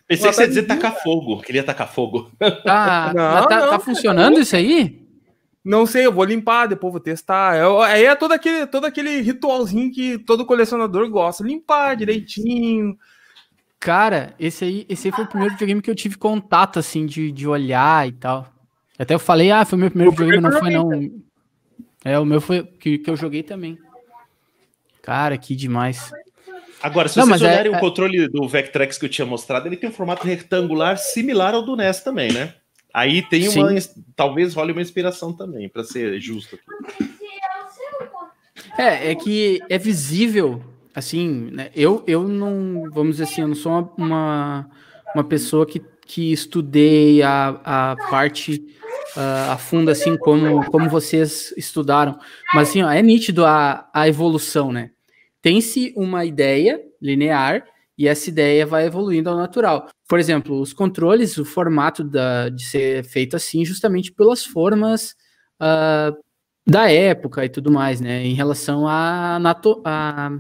[0.07, 2.31] Pensei que você ia dizer tacar fogo, queria tacar fogo.
[2.65, 5.07] Tá, não, tá, não, tá funcionando isso aí?
[5.65, 7.57] Não sei, eu vou limpar, depois vou testar.
[7.57, 11.45] É, aí é todo aquele, todo aquele ritualzinho que todo colecionador gosta.
[11.45, 12.97] Limpar direitinho.
[13.81, 17.31] Cara, esse aí, esse aí foi o primeiro videogame que eu tive contato, assim, de,
[17.31, 18.47] de olhar e tal.
[18.99, 21.13] Até eu falei, ah, foi o meu primeiro o videogame, não foi não.
[22.05, 23.79] É, o meu foi que, que eu joguei também.
[25.03, 26.11] Cara, que demais.
[26.83, 29.67] Agora, se não, vocês é, olharem é, o controle do Vectrex que eu tinha mostrado,
[29.67, 32.55] ele tem um formato retangular similar ao do NES também, né?
[32.93, 33.69] Aí tem uma,
[34.17, 37.19] talvez role uma inspiração também, para ser justo aqui.
[38.79, 40.63] É, é que é visível,
[40.95, 41.71] assim, né?
[41.75, 44.69] Eu, eu não, vamos dizer assim, eu não sou uma,
[45.15, 48.65] uma pessoa que, que estudei a, a parte
[49.17, 52.19] uh, a fundo, assim, como, como vocês estudaram.
[52.55, 54.91] Mas, assim, ó, é nítido a, a evolução, né?
[55.41, 57.65] Tem-se uma ideia linear
[57.97, 59.89] e essa ideia vai evoluindo ao natural.
[60.09, 65.17] Por exemplo, os controles, o formato da, de ser feito assim, justamente pelas formas
[65.61, 66.17] uh,
[66.67, 68.25] da época e tudo mais, né?
[68.25, 69.39] Em relação a,
[69.85, 70.31] a,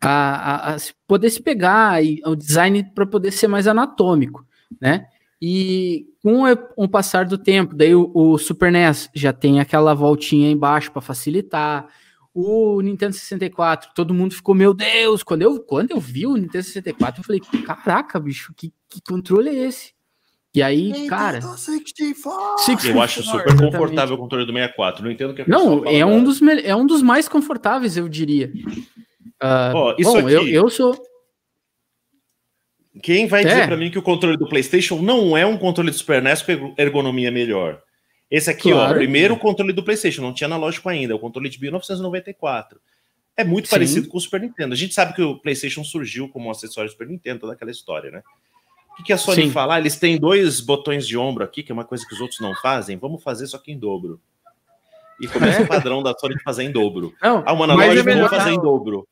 [0.00, 4.46] a, a poder se pegar e o design para poder ser mais anatômico,
[4.80, 5.06] né?
[5.40, 6.42] E com
[6.76, 11.02] o passar do tempo, daí o, o Super NES já tem aquela voltinha embaixo para
[11.02, 11.86] facilitar.
[12.32, 16.64] O Nintendo 64, todo mundo ficou, meu Deus, quando eu, quando eu vi o Nintendo
[16.64, 19.92] 64, eu falei, caraca, bicho, que, que controle é esse?
[20.54, 21.40] E aí, Nintendo cara.
[21.40, 22.88] 64.
[22.88, 25.04] Eu acho super confortável o controle do 64.
[25.04, 28.52] Não entendo que a Não, é um, dos, é um dos mais confortáveis, eu diria.
[29.42, 30.32] Uh, oh, isso bom, aqui...
[30.32, 30.96] eu, eu sou.
[33.02, 33.46] Quem vai é.
[33.46, 36.42] dizer para mim que o controle do PlayStation não é um controle do Super NES
[36.42, 37.82] com ergonomia melhor?
[38.30, 38.92] Esse aqui, claro.
[38.92, 42.80] ó, primeiro controle do PlayStation, não tinha analógico ainda, o controle de 1994.
[43.36, 43.70] É muito Sim.
[43.70, 44.74] parecido com o Super Nintendo.
[44.74, 47.70] A gente sabe que o PlayStation surgiu como um acessório do Super Nintendo, toda aquela
[47.70, 48.22] história, né?
[48.92, 49.50] O que, que a Sony Sim.
[49.50, 49.74] fala?
[49.74, 52.38] Ah, eles têm dois botões de ombro aqui, que é uma coisa que os outros
[52.38, 52.96] não fazem.
[52.96, 54.20] Vamos fazer só que em dobro.
[55.20, 57.12] E começa o padrão da Sony de fazer em dobro.
[57.20, 59.06] Não, ah, um analógico, é vamos fazer em dobro.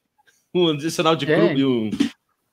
[0.54, 1.34] Um direcional de é.
[1.34, 1.90] clube, um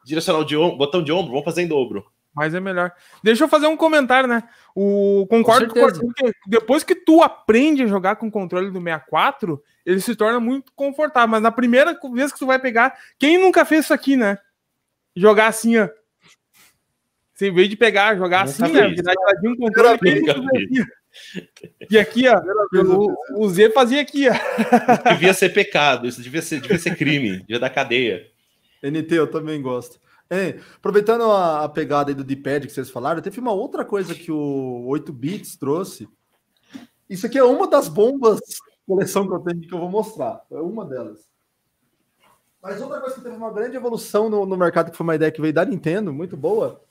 [0.10, 2.05] direcional de ombro, botão de ombro, vamos fazer em dobro.
[2.36, 2.91] Mas é melhor.
[3.24, 4.43] Deixa eu fazer um comentário, né?
[4.76, 8.80] O concordo com, com que depois que tu aprende a jogar com o controle do
[8.80, 11.30] 64, ele se torna muito confortável.
[11.30, 14.38] Mas na primeira vez que tu vai pegar, quem nunca fez isso aqui, né?
[15.16, 15.89] Jogar assim, ó.
[17.34, 18.88] Você, em vez de pegar, jogar assim, né?
[18.89, 19.95] Virar de um controle.
[19.95, 20.86] Aqui,
[21.89, 22.39] e aqui, ó,
[22.84, 25.14] o, o, Z fazia aqui, ó.
[25.14, 28.28] Devia ser pecado, isso devia ser, devia ser crime, devia dar cadeia.
[28.84, 29.99] NT, eu também gosto.
[30.30, 34.13] É, aproveitando a, a, pegada aí do D-pad que vocês falaram, teve uma outra coisa
[34.13, 36.07] que o 8 bits trouxe.
[37.09, 38.39] Isso aqui é uma das bombas
[38.89, 40.43] coleção que eu tenho que eu vou mostrar.
[40.49, 41.30] É uma delas.
[42.61, 45.32] Mas outra coisa que teve uma grande evolução no, no mercado, que foi uma ideia
[45.32, 46.84] que veio da Nintendo, muito boa.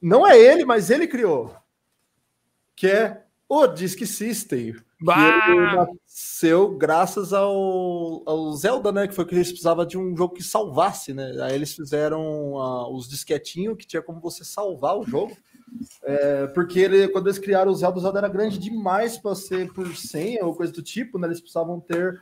[0.00, 1.56] Não é ele, mas ele criou.
[2.76, 4.76] Que é o Disk System.
[5.02, 5.46] Bah!
[5.48, 9.08] ele nasceu graças ao, ao Zelda, né?
[9.08, 11.36] Que foi que eles precisavam de um jogo que salvasse, né?
[11.42, 15.36] Aí eles fizeram uh, os disquetinhos que tinha como você salvar o jogo.
[16.04, 19.72] É, porque ele, quando eles criaram o Zelda, o Zelda era grande demais para ser
[19.72, 21.26] por senha ou coisa do tipo, né?
[21.26, 22.20] Eles precisavam ter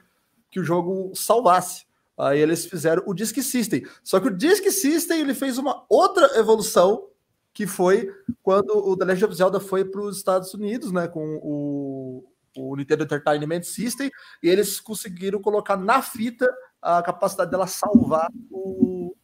[0.51, 1.85] que o jogo salvasse.
[2.16, 3.83] Aí eles fizeram o Disk System.
[4.05, 7.07] Só que o Disk System ele fez uma outra evolução
[7.53, 8.12] que foi
[8.43, 12.24] quando o The Legend of Zelda foi para os Estados Unidos, né, com o,
[12.57, 14.11] o Nintendo Entertainment System,
[14.42, 16.48] e eles conseguiram colocar na fita
[16.82, 19.14] a capacidade dela salvar o,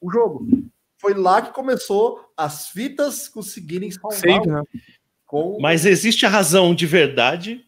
[0.00, 0.46] o jogo.
[0.98, 4.46] Foi lá que começou as fitas conseguirem salvar.
[4.46, 4.62] Né?
[5.26, 5.58] com...
[5.60, 7.64] Mas existe a razão de verdade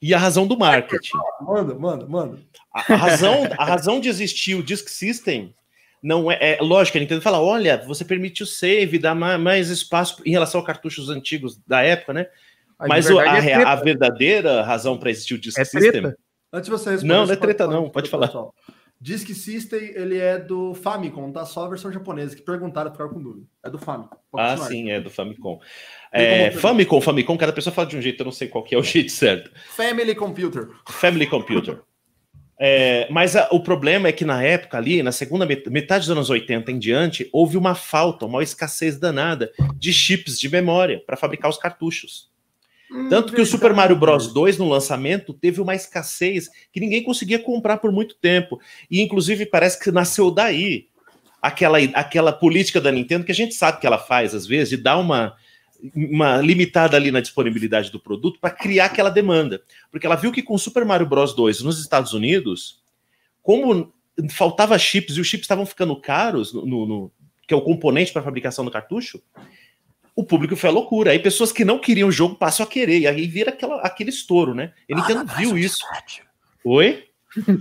[0.00, 1.16] e a razão do marketing.
[1.42, 2.38] Manda, manda, manda.
[2.72, 5.54] A, a razão, a razão de existir o Disk System
[6.02, 9.68] não é, é lógico, a Nintendo fala: olha, você permite o save, dá mais, mais
[9.68, 12.26] espaço em relação a cartuchos antigos da época, né?
[12.88, 16.02] Mas o, a, é a, verdadeira razão para existir o Disk é System.
[16.02, 16.16] Treta?
[16.52, 17.12] Antes de você responder.
[17.12, 18.26] Não, não é treta, pode, não, pode, falar.
[18.26, 18.54] Pessoal.
[19.00, 21.46] Disk System, ele é do Famicom, tá?
[21.46, 23.46] Só a versão japonesa, que perguntaram, ficaram com dúvida.
[23.64, 24.16] É do Famicom.
[24.36, 25.58] Ah, sim, é do Famicom.
[26.12, 28.78] É, Famicom, Famicom, cada pessoa fala de um jeito, eu não sei qual que é
[28.78, 29.50] o jeito certo.
[29.70, 30.68] Family Computer.
[30.86, 31.80] Family Computer.
[32.62, 36.28] É, mas a, o problema é que na época ali, na segunda metade dos anos
[36.28, 41.50] 80 em diante, houve uma falta, uma escassez danada de chips de memória para fabricar
[41.50, 42.30] os cartuchos.
[42.90, 47.02] Hum, Tanto que o Super Mario Bros 2 no lançamento teve uma escassez que ninguém
[47.02, 48.60] conseguia comprar por muito tempo.
[48.90, 50.88] E inclusive parece que nasceu daí
[51.40, 54.76] aquela, aquela política da Nintendo que a gente sabe que ela faz às vezes de
[54.76, 55.34] dar uma
[55.94, 59.62] uma limitada ali na disponibilidade do produto para criar aquela demanda.
[59.90, 62.82] Porque ela viu que com Super Mario Bros 2 nos Estados Unidos,
[63.42, 63.92] como
[64.30, 67.12] faltava chips e os chips estavam ficando caros, no, no
[67.46, 69.22] que é o componente para fabricação do cartucho,
[70.20, 71.10] o público foi a loucura.
[71.10, 74.10] Aí pessoas que não queriam o jogo passam a querer, e aí vira aquela, aquele
[74.10, 74.72] estouro, né?
[74.88, 75.84] Ele ah, viu isso.
[76.64, 77.04] Oi?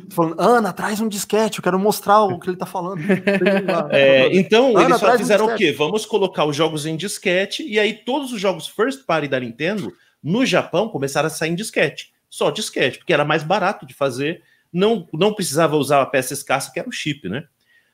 [0.10, 3.02] falando, Ana, traz um disquete, eu quero mostrar o que ele tá falando.
[3.92, 5.72] é, então, Ana, eles só fizeram um o quê?
[5.72, 9.94] Vamos colocar os jogos em disquete, e aí todos os jogos first party da Nintendo,
[10.24, 12.12] no Japão, começaram a sair em disquete.
[12.30, 14.42] Só disquete, porque era mais barato de fazer,
[14.74, 17.46] não, não precisava usar a peça escassa, que era o chip, né?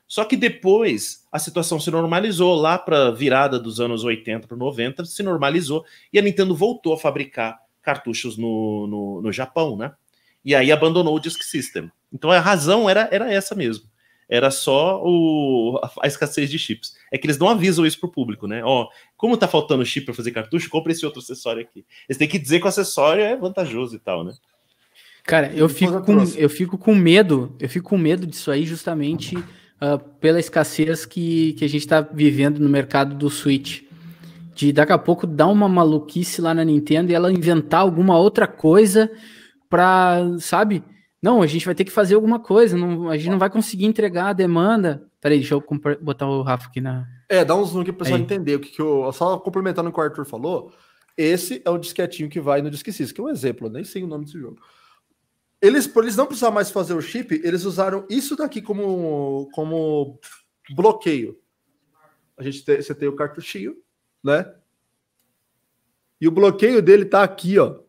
[0.08, 5.04] Só que depois a situação se normalizou lá para virada dos anos 80 para 90,
[5.04, 9.92] se normalizou e a Nintendo voltou a fabricar cartuchos no, no, no Japão, né?
[10.44, 11.90] E aí abandonou o Disk System.
[12.12, 13.84] Então a razão era, era essa mesmo.
[14.28, 16.96] Era só o, a, escassez de chips.
[17.12, 18.62] É que eles não avisam isso pro público, né?
[18.64, 21.84] Ó, como tá faltando chip para fazer cartucho, compre esse outro acessório aqui.
[22.08, 24.34] Eles têm que dizer que o acessório é vantajoso e tal, né?
[25.22, 29.36] Cara, eu fico, com, eu fico com medo, eu fico com medo disso aí justamente
[29.80, 33.82] uh, pela escassez que, que a gente está vivendo no mercado do Switch.
[34.54, 38.46] De daqui a pouco dar uma maluquice lá na Nintendo e ela inventar alguma outra
[38.46, 39.10] coisa
[39.68, 40.82] para, sabe?
[41.22, 43.84] Não, a gente vai ter que fazer alguma coisa, não, a gente não vai conseguir
[43.84, 45.06] entregar a demanda.
[45.20, 45.64] Peraí, deixa eu
[46.00, 47.06] botar o Rafa aqui na.
[47.28, 49.10] É, dá um zoom aqui para o pessoal entender o que, que eu.
[49.12, 50.72] Só complementando o que o Arthur falou.
[51.16, 54.04] Esse é o disquetinho que vai no Disque que é um exemplo, eu nem sei
[54.04, 54.58] o nome desse jogo.
[55.66, 60.16] Eles, por eles não precisar mais fazer o chip, eles usaram isso daqui como, como
[60.70, 61.36] bloqueio.
[62.36, 63.76] A gente tem, você tem o cartuchinho,
[64.22, 64.54] né?
[66.20, 67.80] E o bloqueio dele tá aqui, ó.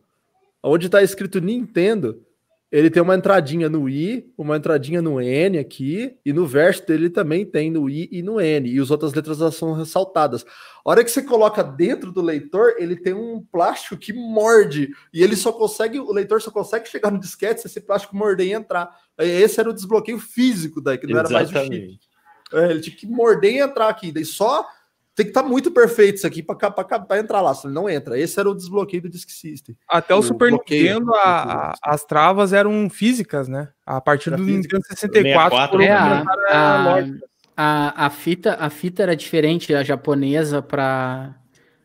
[0.60, 2.26] Onde tá escrito Nintendo,
[2.70, 7.08] ele tem uma entradinha no I, uma entradinha no N aqui, e no verso dele
[7.08, 10.44] também tem no I e no N, e as outras letras são ressaltadas.
[10.84, 15.22] A hora que você coloca dentro do leitor, ele tem um plástico que morde, e
[15.22, 18.52] ele só consegue, o leitor só consegue chegar no disquete se esse plástico morder e
[18.52, 18.94] entrar.
[19.16, 21.50] Esse era o desbloqueio físico daí, que não Exatamente.
[21.50, 22.00] era mais o chip.
[22.52, 24.66] É, ele tinha que morder e entrar aqui, daí só
[25.18, 28.16] tem que estar tá muito perfeito isso aqui para entrar lá, senão não entra.
[28.16, 29.76] Esse era o desbloqueio do Disk System.
[29.88, 33.68] Até o, o Super Nintendo, a, a, as travas eram físicas, né?
[33.84, 37.04] A partir do Nintendo 64, 64 é, a, a,
[37.56, 41.34] a, a, fita, a fita era diferente, a japonesa para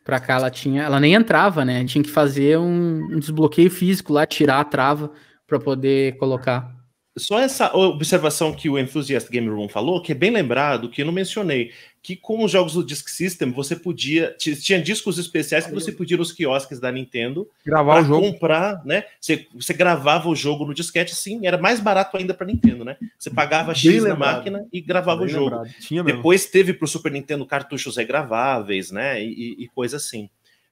[0.03, 1.83] para cá ela tinha, ela nem entrava, né?
[1.85, 5.09] Tinha que fazer um, um desbloqueio físico lá, tirar a trava
[5.47, 6.72] para poder colocar.
[7.15, 11.05] Só essa observação que o Enthusiast Game Room falou, que é bem lembrado, que eu
[11.05, 15.73] não mencionei, que com os jogos do Disk System você podia tinha discos especiais que
[15.73, 19.05] você podia nos quiosques da Nintendo gravar o jogo, comprar, né?
[19.21, 22.97] Você, você gravava o jogo no disquete, sim, era mais barato ainda para Nintendo, né?
[23.17, 25.61] Você pagava X na máquina e gravava bem o jogo.
[26.03, 29.23] Depois teve para o Super Nintendo cartuchos regraváveis, né?
[29.23, 30.29] E, e coisa assim.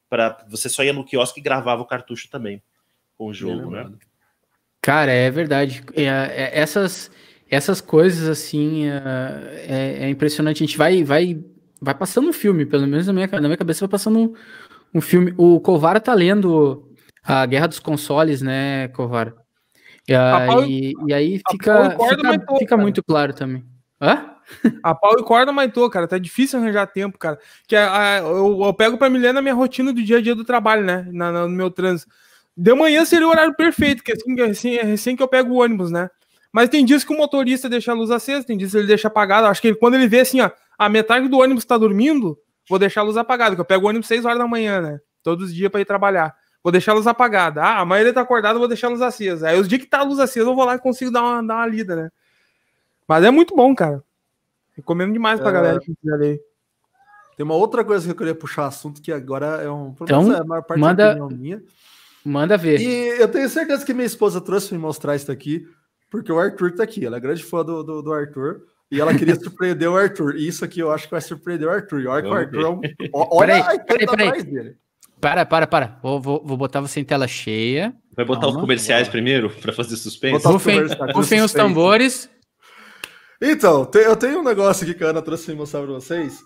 [0.10, 2.62] Para você só ia no quiosque e gravava o cartucho também
[3.16, 3.90] com o jogo, né?
[4.82, 5.84] Cara, é verdade.
[5.94, 7.12] É, é, essas,
[7.50, 10.64] essas coisas, assim, é, é, é, impressionante.
[10.64, 11.40] A gente vai, vai,
[11.80, 14.34] vai passando um filme, pelo menos na minha, na minha cabeça vai passando um,
[14.96, 15.34] um filme.
[15.38, 16.92] O Covara tá lendo
[17.24, 19.36] a Guerra dos Consoles, né, Covara?
[20.08, 23.64] E, e, e aí fica, fica, fica muito claro também.
[24.02, 24.32] Hã?
[24.84, 26.08] A pau e corda, tô, cara.
[26.08, 27.38] Tá difícil arranjar tempo, cara.
[27.68, 30.22] Que a, a, eu, eu, pego pra me ler na minha rotina do dia a
[30.22, 31.08] dia do trabalho, né?
[31.12, 32.12] Na, no meu trânsito.
[32.56, 35.54] De manhã seria o horário perfeito, que é assim, assim, é assim que eu pego
[35.54, 36.10] o ônibus, né?
[36.52, 39.08] Mas tem dias que o motorista deixa a luz acesa, tem dias que ele deixa
[39.08, 39.48] apagada.
[39.48, 42.38] Acho que ele, quando ele vê assim, ó, a metade do ônibus tá dormindo,
[42.68, 45.00] vou deixar a luz apagada, que eu pego o ônibus 6 horas da manhã, né?
[45.24, 46.36] Todos os dias para ir trabalhar.
[46.64, 47.64] Vou deixar a luz apagada.
[47.64, 49.50] Ah, amanhã ele tá acordado, vou deixar a luz acesa.
[49.50, 51.42] Aí os dias que tá a luz acesa, eu vou lá e consigo dar uma,
[51.42, 52.10] dar uma lida, né?
[53.08, 54.04] Mas é muito bom, cara.
[54.76, 55.54] Recomendo demais pra é...
[55.54, 56.42] galera que quiser ler.
[57.36, 60.40] Tem uma outra coisa que eu queria puxar assunto que agora é um então, é
[60.40, 61.16] a maior parte manda...
[61.16, 61.62] da minha.
[62.24, 62.80] Manda ver.
[62.80, 65.66] E eu tenho certeza que minha esposa trouxe me mostrar isso aqui,
[66.10, 67.06] porque o Arthur tá aqui.
[67.06, 68.62] Ela é grande fã do, do, do Arthur.
[68.92, 70.36] E ela queria surpreender o Arthur.
[70.36, 72.02] E isso aqui eu acho que vai surpreender o Arthur.
[72.02, 72.82] E olha que o Arthur é um.
[73.14, 74.44] Olha peraí, peraí, peraí.
[74.44, 74.76] dele.
[75.20, 76.00] Para, para, para.
[76.02, 77.94] Vou, vou, vou botar você em tela cheia.
[78.16, 78.56] Vai botar Calma.
[78.56, 80.46] os comerciais primeiro para fazer suspense?
[80.46, 82.30] Rufem os tambores.
[83.42, 86.40] Então, eu tenho um negócio aqui que a Ana trouxe para mostrar para vocês.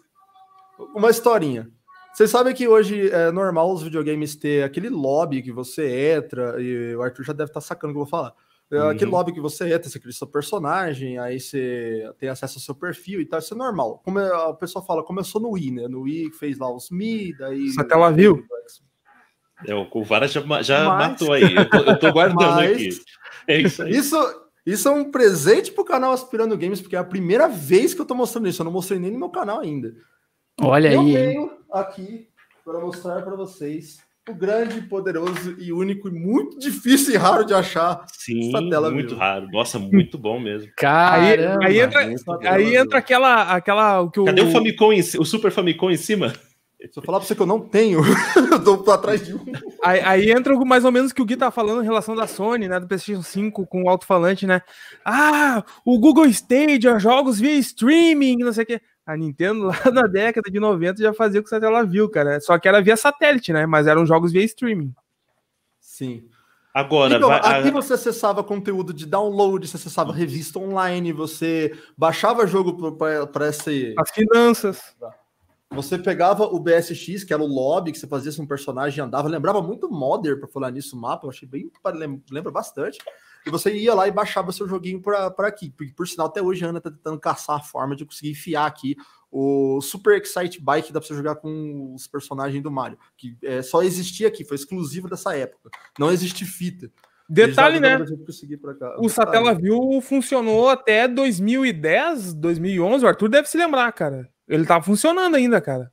[0.95, 1.69] Uma historinha.
[2.15, 6.95] Vocês sabem que hoje é normal os videogames ter aquele lobby que você entra, e
[6.95, 8.33] o Arthur já deve estar tá sacando o que eu vou falar.
[8.71, 8.89] É uhum.
[8.89, 12.73] Aquele lobby que você entra, você cria seu personagem, aí você tem acesso ao seu
[12.73, 14.01] perfil e tal, isso é normal.
[14.05, 15.87] Como é, o pessoal fala, começou no Wii, né?
[15.89, 17.69] No Wii fez lá os Mi, daí.
[17.71, 18.41] Só que ela viu.
[19.67, 21.09] É, o Vara já, já mas...
[21.09, 21.53] matou aí.
[21.53, 22.71] Eu tô, eu tô guardando mas...
[22.71, 22.89] aqui.
[23.45, 23.91] É isso aí.
[23.91, 27.99] Isso, isso é um presente pro canal Aspirando Games, porque é a primeira vez que
[27.99, 28.61] eu tô mostrando isso.
[28.61, 29.93] Eu não mostrei nem no meu canal ainda.
[30.61, 31.13] Olha eu aí.
[31.13, 32.27] Tenho aqui
[32.63, 37.53] para mostrar para vocês o grande, poderoso e único e muito difícil e raro de
[37.53, 38.05] achar.
[38.11, 38.51] Sim,
[38.91, 39.47] muito raro.
[39.51, 40.71] Nossa, muito bom mesmo.
[40.75, 44.99] Caramba, aí, aí entra, aí entra aquela, aquela o que Cadê o, o Famicom, em,
[44.99, 46.33] o Super Famicom em cima?
[46.91, 47.99] Se eu falar pra você que eu não tenho,
[48.51, 49.39] eu tô atrás de um.
[49.83, 52.27] Aí, aí, entra mais ou menos o que o Gui tá falando em relação da
[52.27, 52.79] Sony, né?
[52.79, 54.61] Do PlayStation 5 com o alto-falante, né?
[55.03, 58.81] Ah, o Google Stadia, jogos via streaming, não sei o quê.
[59.05, 62.39] A Nintendo, lá na década de 90, já fazia o que ela viu, cara.
[62.39, 63.65] Só que era via satélite, né?
[63.65, 64.93] Mas eram jogos via streaming.
[65.79, 66.27] Sim.
[66.73, 71.71] Agora, Então, vai- aqui a- você acessava conteúdo de download, você acessava revista online, você
[71.97, 73.93] baixava jogo para esse.
[73.97, 74.95] As finanças.
[75.71, 79.27] Você pegava o BSX, que era o lobby, que você fazia se um personagem andava.
[79.27, 81.25] Lembrava muito Modder, para falar nisso, o mapa.
[81.25, 81.71] Eu achei bem.
[81.93, 82.99] lem- Lembra bastante.
[83.45, 85.69] E você ia lá e baixava seu joguinho para aqui.
[85.69, 88.65] Por, por sinal, até hoje a Ana tá tentando caçar a forma de conseguir enfiar
[88.65, 88.95] aqui
[89.31, 92.97] o Super Excite Bike, que dá pra você jogar com os personagens do Mario.
[93.17, 95.69] Que é, só existia aqui, foi exclusivo dessa época.
[95.99, 96.89] Não existe fita.
[97.27, 97.97] Detalhe, né?
[98.99, 103.03] O Satellaview funcionou até 2010, 2011.
[103.03, 104.29] O Arthur deve se lembrar, cara.
[104.47, 105.91] Ele tá funcionando ainda, cara.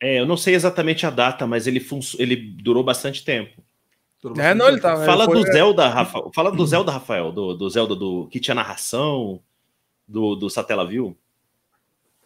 [0.00, 1.86] é, eu não sei exatamente a data, mas ele,
[2.18, 3.62] ele durou bastante tempo.
[4.38, 4.96] É, não, ele tá.
[5.04, 6.22] Fala foi- do Zelda, Rafa.
[6.34, 9.40] Fala do Zelda, Rafael, do, do Zelda do que tinha narração
[10.06, 11.16] do, do Satellaview.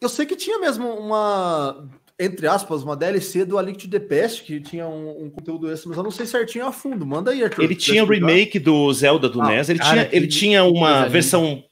[0.00, 1.88] Eu sei que tinha mesmo uma,
[2.20, 5.72] entre aspas, uma DLC do A Link to the Past, que tinha um, um conteúdo
[5.72, 7.06] esse, mas eu não sei certinho a fundo.
[7.06, 7.62] Manda aí, Arthur.
[7.64, 9.70] Ele tinha o remake do Zelda do Ah, NES.
[9.70, 11.64] Ele cara, tinha, que- ele tinha uma versão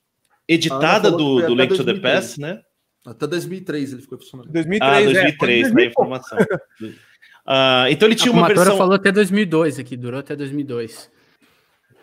[0.49, 2.01] editada que do, do até Link to the 2003.
[2.15, 2.63] Past, né?
[3.07, 4.51] Até 2003 ele ficou funcionando.
[4.51, 6.39] 2003, Ah, é, 2003, foi na 2000, informação.
[7.47, 8.77] Ah, então ele A tinha uma versão.
[8.79, 11.11] falou até 2002 aqui, durou até 2002.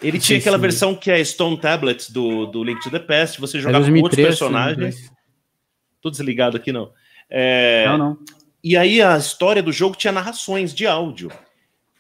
[0.02, 0.62] Ele tinha aquela sim.
[0.62, 3.40] versão que é Stone Tablets do, do Link to the Past.
[3.40, 4.78] Você É jogava com outros 2003, personagens.
[4.96, 5.12] 2002.
[6.02, 6.92] Tô desligado aqui, não.
[7.30, 8.18] É, Não, não.
[8.64, 11.32] E aí a história do jogo tinha narrações de áudio.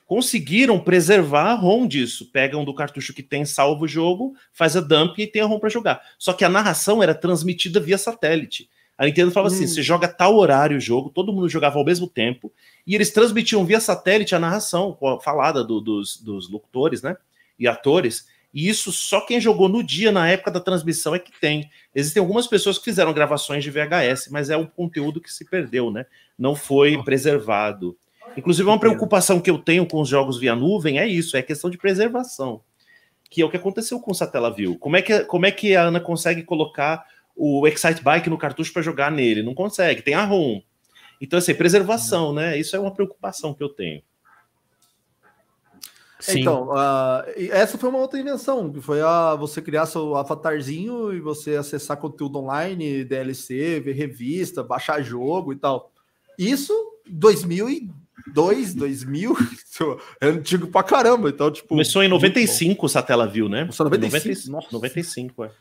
[0.05, 2.29] Conseguiram preservar a ROM disso.
[2.31, 5.59] Pegam do cartucho que tem salvo o jogo, faz a dump e tem a ROM
[5.59, 6.01] para jogar.
[6.19, 8.69] Só que a narração era transmitida via satélite.
[9.01, 9.67] A Nintendo falava assim: Hum.
[9.67, 12.53] você joga tal horário o jogo, todo mundo jogava ao mesmo tempo,
[12.85, 17.17] e eles transmitiam via satélite a narração com a falada do- dos, dos locutores, né?
[17.57, 18.27] E atores.
[18.53, 21.67] E isso só quem jogou no dia, na época da transmissão, é que tem.
[21.95, 25.89] Existem algumas pessoas que fizeram gravações de VHS, mas é um conteúdo que se perdeu,
[25.89, 26.05] né?
[26.37, 27.97] Não foi preservado.
[28.37, 31.71] Inclusive, uma preocupação que eu tenho com os jogos via nuvem é isso, é questão
[31.71, 32.61] de preservação.
[33.31, 34.77] Que é o que aconteceu com o Satellaview.
[34.77, 37.03] Como é que, como é que a Ana consegue colocar
[37.43, 39.41] o Excite Bike no cartucho para jogar nele?
[39.41, 40.61] Não consegue, tem a ROM.
[41.19, 42.55] Então, assim, preservação, né?
[42.55, 44.03] Isso é uma preocupação que eu tenho.
[46.19, 46.41] Sim.
[46.41, 46.69] Então,
[47.35, 51.55] e essa foi uma outra invenção, que foi a você criar seu avatarzinho e você
[51.55, 55.91] acessar conteúdo online, DLC, ver revista, baixar jogo e tal.
[56.37, 56.71] Isso
[57.07, 61.29] 2002, 2000, isso é antigo pra caramba.
[61.29, 63.61] Então, tipo, Começou em muito 95 o Satellaview, né?
[63.61, 64.51] Começou em 95?
[64.51, 64.67] 90 Nossa.
[64.71, 65.51] 95, é.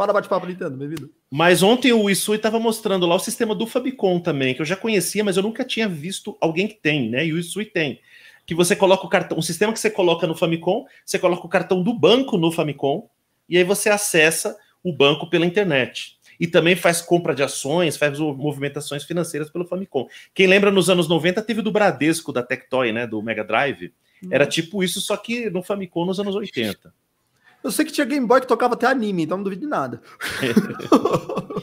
[0.00, 1.10] Fala bate-papo Nintendo, bem-vindo.
[1.30, 4.74] Mas ontem o Isui estava mostrando lá o sistema do Famicom também, que eu já
[4.74, 7.26] conhecia, mas eu nunca tinha visto alguém que tem, né?
[7.26, 8.00] E o Isui tem.
[8.46, 11.50] Que você coloca o cartão, um sistema que você coloca no Famicom, você coloca o
[11.50, 13.10] cartão do banco no Famicom,
[13.46, 16.16] e aí você acessa o banco pela internet.
[16.40, 20.08] E também faz compra de ações, faz movimentações financeiras pelo Famicom.
[20.32, 23.06] Quem lembra nos anos 90 teve do Bradesco, da Tectoy, né?
[23.06, 23.92] Do Mega Drive.
[24.30, 26.90] Era tipo isso, só que no Famicom nos anos 80.
[27.62, 30.00] Eu sei que tinha Game Boy que tocava até anime, então não duvido de nada.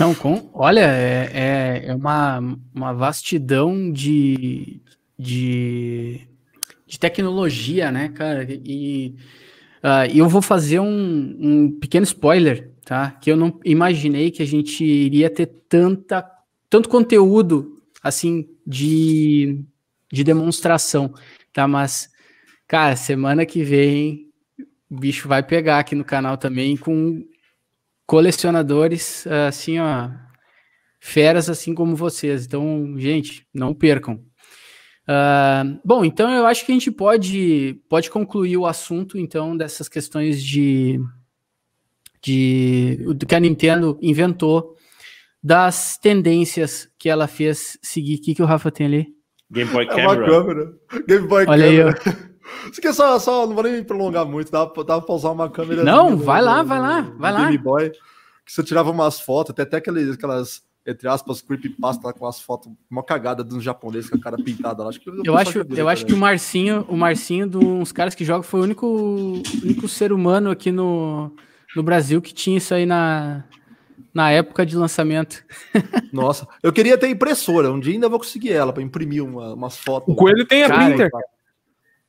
[0.00, 2.40] Não, com, olha, é, é, é uma,
[2.74, 4.80] uma vastidão de,
[5.18, 6.26] de,
[6.86, 8.42] de tecnologia, né, cara?
[8.50, 9.14] E
[10.12, 13.10] e eu vou fazer um, um pequeno spoiler, tá?
[13.10, 16.24] Que eu não imaginei que a gente iria ter tanta,
[16.70, 19.60] tanto conteúdo assim de,
[20.12, 21.12] de demonstração,
[21.52, 21.66] tá?
[21.66, 22.08] Mas,
[22.68, 24.31] cara, semana que vem
[24.98, 27.24] bicho vai pegar aqui no canal também com
[28.06, 30.10] colecionadores, assim, ó,
[31.00, 32.44] feras assim como vocês.
[32.46, 34.22] Então, gente, não percam.
[35.06, 39.88] Ah, bom, então eu acho que a gente pode, pode concluir o assunto, então, dessas
[39.88, 41.00] questões de,
[42.22, 44.76] de do que a Nintendo inventou,
[45.42, 48.16] das tendências que ela fez seguir.
[48.16, 49.08] O que, que o Rafa tem ali?
[49.50, 50.26] Game Boy É uma Camera.
[50.26, 50.72] câmera.
[51.08, 52.31] Game Boy Olha aí, câmera.
[52.70, 55.50] Isso aqui é só, só, não vou nem prolongar muito, dá, dá pra usar uma
[55.50, 55.82] câmera.
[55.82, 57.44] Não, vai lá, vai lá, vai lá.
[57.44, 62.12] Game Boy, que você tirava umas fotos, até, até aquelas, aquelas, entre aspas, creepypasta lá
[62.12, 64.88] com as fotos, uma cagada dos japoneses com a cara pintada lá.
[64.88, 68.14] Acho que o Eu pessoal acho, eu acho que o Marcinho, o Marcinho dos caras
[68.14, 68.86] que jogam foi o único,
[69.62, 71.32] único ser humano aqui no,
[71.76, 73.44] no Brasil que tinha isso aí na,
[74.12, 75.44] na época de lançamento.
[76.12, 79.76] Nossa, eu queria ter impressora, um dia ainda vou conseguir ela pra imprimir uma, umas
[79.76, 80.12] fotos.
[80.12, 81.10] O Coelho tem a Cara, printer.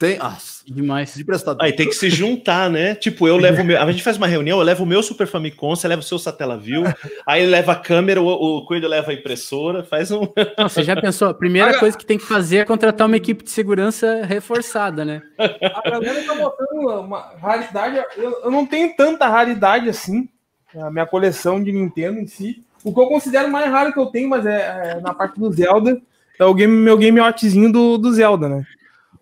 [0.04, 1.16] Tem, ah, Demais.
[1.16, 1.26] de.
[1.62, 2.94] Aí tem que se juntar, né?
[2.94, 3.82] Tipo, eu levo o meu.
[3.82, 6.20] A gente faz uma reunião, eu levo o meu Super Famicom, você leva o seu
[6.20, 6.84] Satellaview,
[7.26, 10.28] aí leva a câmera, o, o Coelho leva a impressora, faz um.
[10.60, 11.30] Não, você já pensou?
[11.30, 15.22] A primeira coisa que tem que fazer é contratar uma equipe de segurança reforçada, né?
[15.38, 18.04] A galera tá botando uma raridade.
[18.18, 20.28] Eu, eu não tenho tanta raridade assim.
[20.76, 22.62] A minha coleção de Nintendo em si.
[22.84, 25.50] O que eu considero mais raro que eu tenho, mas é, é na parte do
[25.50, 26.02] Zelda,
[26.38, 28.66] é o game, meu game watchzinho do, do Zelda, né?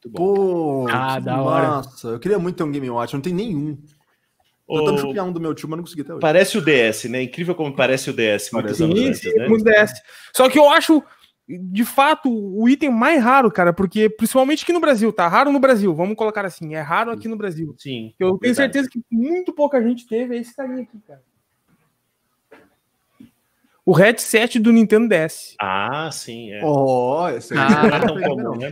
[0.04, 0.86] Muito bom.
[0.86, 1.68] Pô, Ah, que da hora.
[1.68, 2.08] Massa.
[2.10, 3.78] Eu queria muito ter um Game Watch, não tem nenhum.
[4.68, 6.22] Tô tentando chupiar um do meu tio, mas não consegui até hoje.
[6.22, 7.24] Parece o DS, né?
[7.24, 8.84] Incrível como parece o DS muitos Parece.
[8.84, 9.48] anos Sim, antes, sim, né?
[9.48, 9.92] muito DS.
[10.34, 11.04] Só que eu acho,
[11.48, 15.28] de fato, o item mais raro, cara, porque principalmente aqui no Brasil, tá?
[15.28, 17.76] Raro no Brasil, vamos colocar assim, é raro aqui no Brasil.
[17.78, 18.14] Sim.
[18.18, 18.56] Eu tenho verdade.
[18.74, 21.22] certeza que muito pouca gente teve é esse carinha aqui, cara.
[23.86, 25.56] O headset do Nintendo DS.
[25.60, 26.62] Ah, sim, é.
[26.64, 28.24] Ó, esse aí Ah, Não é tão não.
[28.30, 28.72] comum, né?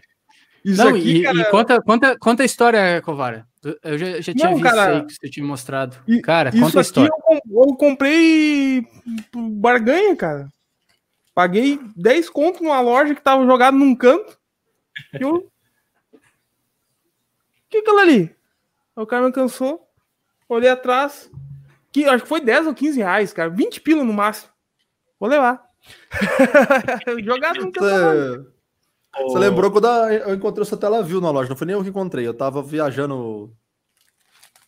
[0.63, 3.47] Isso Não, aqui, e, cara, e conta, conta, conta a história, Covara.
[3.83, 5.97] Eu já, já tinha Não, visto cara, isso aí que você tinha mostrado.
[6.07, 7.11] e- Cara, isso conta a aqui história.
[7.29, 8.85] eu, eu comprei
[9.33, 10.47] barganha, cara.
[11.33, 14.37] Paguei 10 conto numa loja que tava jogado num canto.
[15.13, 15.35] E eu...
[15.35, 16.21] O
[17.69, 18.35] que é aquilo ali?
[18.95, 19.87] O cara me cansou.
[20.47, 21.29] Olhei atrás.
[21.91, 23.49] Que, acho que foi 10 ou 15 reais, cara.
[23.49, 24.51] 20 pila no máximo.
[25.19, 25.63] Vou levar.
[27.23, 28.51] jogado num canto.
[29.15, 31.49] Você, você lembrou quando eu encontrei essa tela viu na loja?
[31.49, 32.25] Não foi nem eu que encontrei.
[32.27, 33.51] Eu tava viajando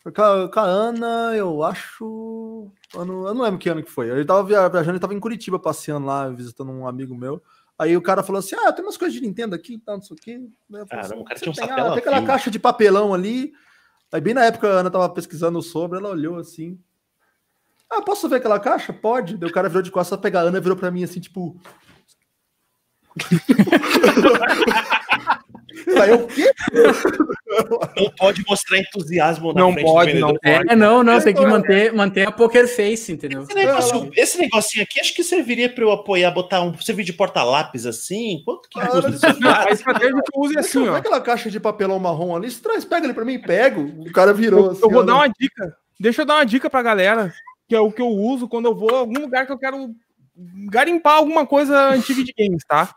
[0.04, 2.70] com a, com a Ana, eu acho.
[2.96, 4.10] Ano, eu não lembro que ano que foi.
[4.10, 7.40] Eu tava via- viajando e tava em Curitiba passeando lá, visitando um amigo meu.
[7.78, 10.16] Aí o cara falou assim: Ah, tem umas coisas de Nintendo aqui, tá, não sei
[10.16, 10.40] o quê.
[10.70, 12.50] Eu falei Caramba, assim, o cara "Você tinha um tem, ah, tem aquela fio." caixa
[12.50, 13.52] de papelão ali.
[14.10, 16.78] Aí, bem na época, a Ana tava pesquisando sobre, ela olhou assim.
[17.90, 18.92] Ah, posso ver aquela caixa?
[18.92, 19.36] Pode.
[19.36, 21.20] Daí o cara virou de costas pra pegar a Ana e virou pra mim assim,
[21.20, 21.58] tipo.
[26.06, 26.50] Eu, o quê?
[27.96, 30.32] Não pode mostrar entusiasmo na Não frente pode, do vendedor.
[30.32, 30.70] não pode.
[30.72, 33.42] É, não, não, tem que manter, manter a poker face, entendeu?
[33.42, 37.12] Esse, negócio- esse negocinho aqui, acho que serviria para eu apoiar, botar um servir de
[37.12, 38.42] porta-lápis assim.
[38.44, 39.26] Quanto que Ah, custa isso?
[39.48, 40.94] A estratégia que eu uso é assim, ó.
[40.96, 43.82] aquela caixa de papelão marrom ali, você traz, pega ele pra mim, pego.
[44.08, 44.66] O cara virou.
[44.66, 45.76] Eu, assim, eu vou ó, dar uma dica.
[45.98, 47.32] Deixa eu dar uma dica pra galera,
[47.68, 49.90] que é o que eu uso quando eu vou a algum lugar que eu quero
[50.70, 52.94] garimpar alguma coisa antiga de games, tá?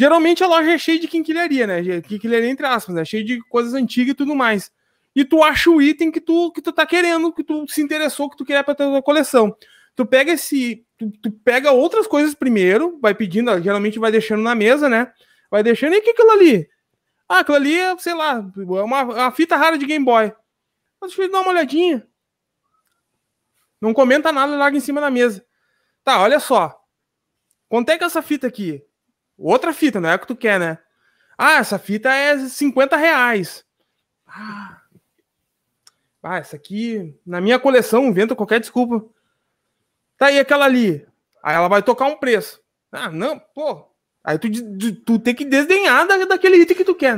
[0.00, 2.00] Geralmente a loja é cheia de quinquilharia, né?
[2.00, 3.04] Quinquilharia entre aspas, né?
[3.04, 4.72] Cheia de coisas antigas e tudo mais.
[5.14, 8.30] E tu acha o item que tu, que tu tá querendo, que tu se interessou,
[8.30, 9.54] que tu quer pra tua coleção.
[9.94, 10.86] Tu pega esse.
[10.96, 15.12] Tu, tu pega outras coisas primeiro, vai pedindo, geralmente vai deixando na mesa, né?
[15.50, 16.66] Vai deixando, e o que é aquilo ali?
[17.28, 20.32] Ah, aquilo ali é, sei lá, é uma, uma fita rara de Game Boy.
[20.98, 22.08] Mas deixa eu dar uma olhadinha.
[23.78, 25.44] Não comenta nada larga em cima da mesa.
[26.02, 26.74] Tá, olha só.
[27.68, 28.82] Quanto é que é essa fita aqui?
[29.40, 30.78] Outra fita, não é a que tu quer, né?
[31.36, 33.64] Ah, essa fita é 50 reais.
[34.26, 34.82] Ah,
[36.22, 39.02] ah essa aqui, na minha coleção, inventa qualquer desculpa.
[40.18, 41.06] Tá aí aquela ali.
[41.42, 42.60] Aí ela vai tocar um preço.
[42.92, 43.90] Ah, não, pô.
[44.22, 47.16] Aí tu, tu, tu tem que desdenhar da, daquele item que tu quer.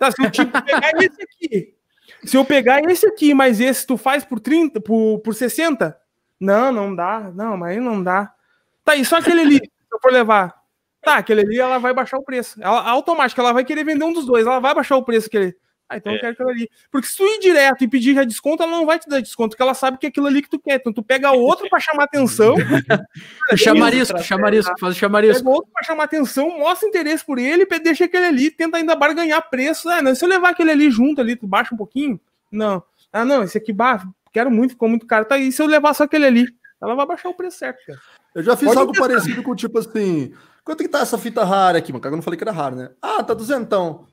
[0.00, 1.76] Tá, se eu pegar esse aqui.
[2.24, 5.96] Se eu pegar esse aqui, mas esse tu faz por 30, por, por 60?
[6.40, 7.30] Não, não dá.
[7.32, 8.34] Não, mas aí não dá.
[8.84, 10.61] Tá, e só aquele ali, se eu for levar.
[11.02, 12.60] Tá, aquele ali ela vai baixar o preço.
[12.62, 15.54] Ela automática, ela vai querer vender um dos dois, ela vai baixar o preço aquele.
[15.88, 16.16] Ah, então É.
[16.16, 16.70] eu quero aquilo ali.
[16.90, 19.50] Porque se tu ir direto e pedir já desconto, ela não vai te dar desconto,
[19.50, 20.76] porque ela sabe que é aquilo ali que tu quer.
[20.76, 22.54] Então tu pega outro pra chamar atenção,
[23.56, 25.38] Chamarisco, chamarisco, faz o chamarisco.
[25.44, 29.48] pega outro pra chamar atenção, mostra interesse por ele, deixa aquele ali, tenta ainda barganhar
[29.50, 29.88] preço.
[29.88, 32.18] Ah, não, se eu levar aquele ali junto ali, tu baixa um pouquinho?
[32.50, 32.82] Não.
[33.12, 35.24] Ah, não, esse aqui, bah, quero muito, ficou muito caro.
[35.24, 36.46] Tá aí, se eu levar só aquele ali,
[36.80, 37.98] ela vai baixar o preço certo, cara.
[38.34, 39.08] Eu já fiz Pode algo testar.
[39.08, 40.32] parecido com tipo assim.
[40.64, 42.04] Quanto que tá essa fita rara aqui, mano?
[42.04, 42.90] Eu não falei que era rara, né?
[43.02, 44.06] Ah, tá duzentão.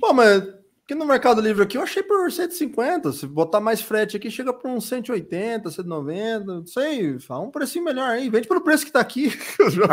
[0.00, 0.42] Pô, mas
[0.84, 3.12] aqui no Mercado Livre aqui eu achei por 150.
[3.12, 7.18] Se botar mais frete aqui, chega por uns 180, 190, não sei.
[7.20, 8.28] Fala um precinho melhor aí.
[8.28, 9.32] Vende pelo preço que tá aqui.
[9.58, 9.86] Eu já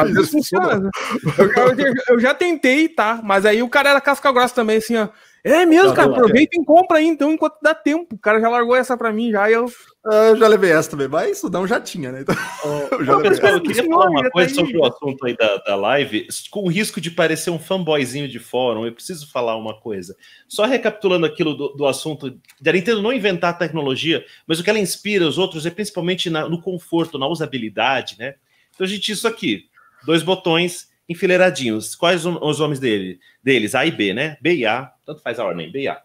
[0.79, 0.89] né?
[1.37, 3.21] Eu, eu- eu já tentei, tá?
[3.23, 5.09] Mas aí o cara era casca grossa também, assim, ó.
[5.43, 8.13] É mesmo, Não, cara, não, aproveita e compra aí, então, enquanto dá tempo.
[8.15, 9.65] O cara já largou essa pra mim já e eu.
[10.05, 12.21] Ah, já levei essa também, mas isso não já tinha, né?
[12.21, 12.35] Então,
[12.99, 13.57] eu já Ô, levei pessoal, essa.
[13.57, 16.67] eu queria falar uma tá coisa sobre o assunto aí da, da live, com o
[16.67, 20.15] risco de parecer um fanboyzinho de fórum, eu preciso falar uma coisa.
[20.47, 24.79] Só recapitulando aquilo do, do assunto da Nintendo não inventar tecnologia, mas o que ela
[24.79, 28.35] inspira os outros é principalmente na- no conforto, na usabilidade, né?
[28.75, 29.65] Então a gente tinha isso aqui,
[30.05, 31.95] dois botões enfileiradinhos.
[31.95, 33.75] Quais os os nomes dele, deles?
[33.75, 34.37] A e B, né?
[34.41, 36.01] B e A, tanto faz a ordem, B e A.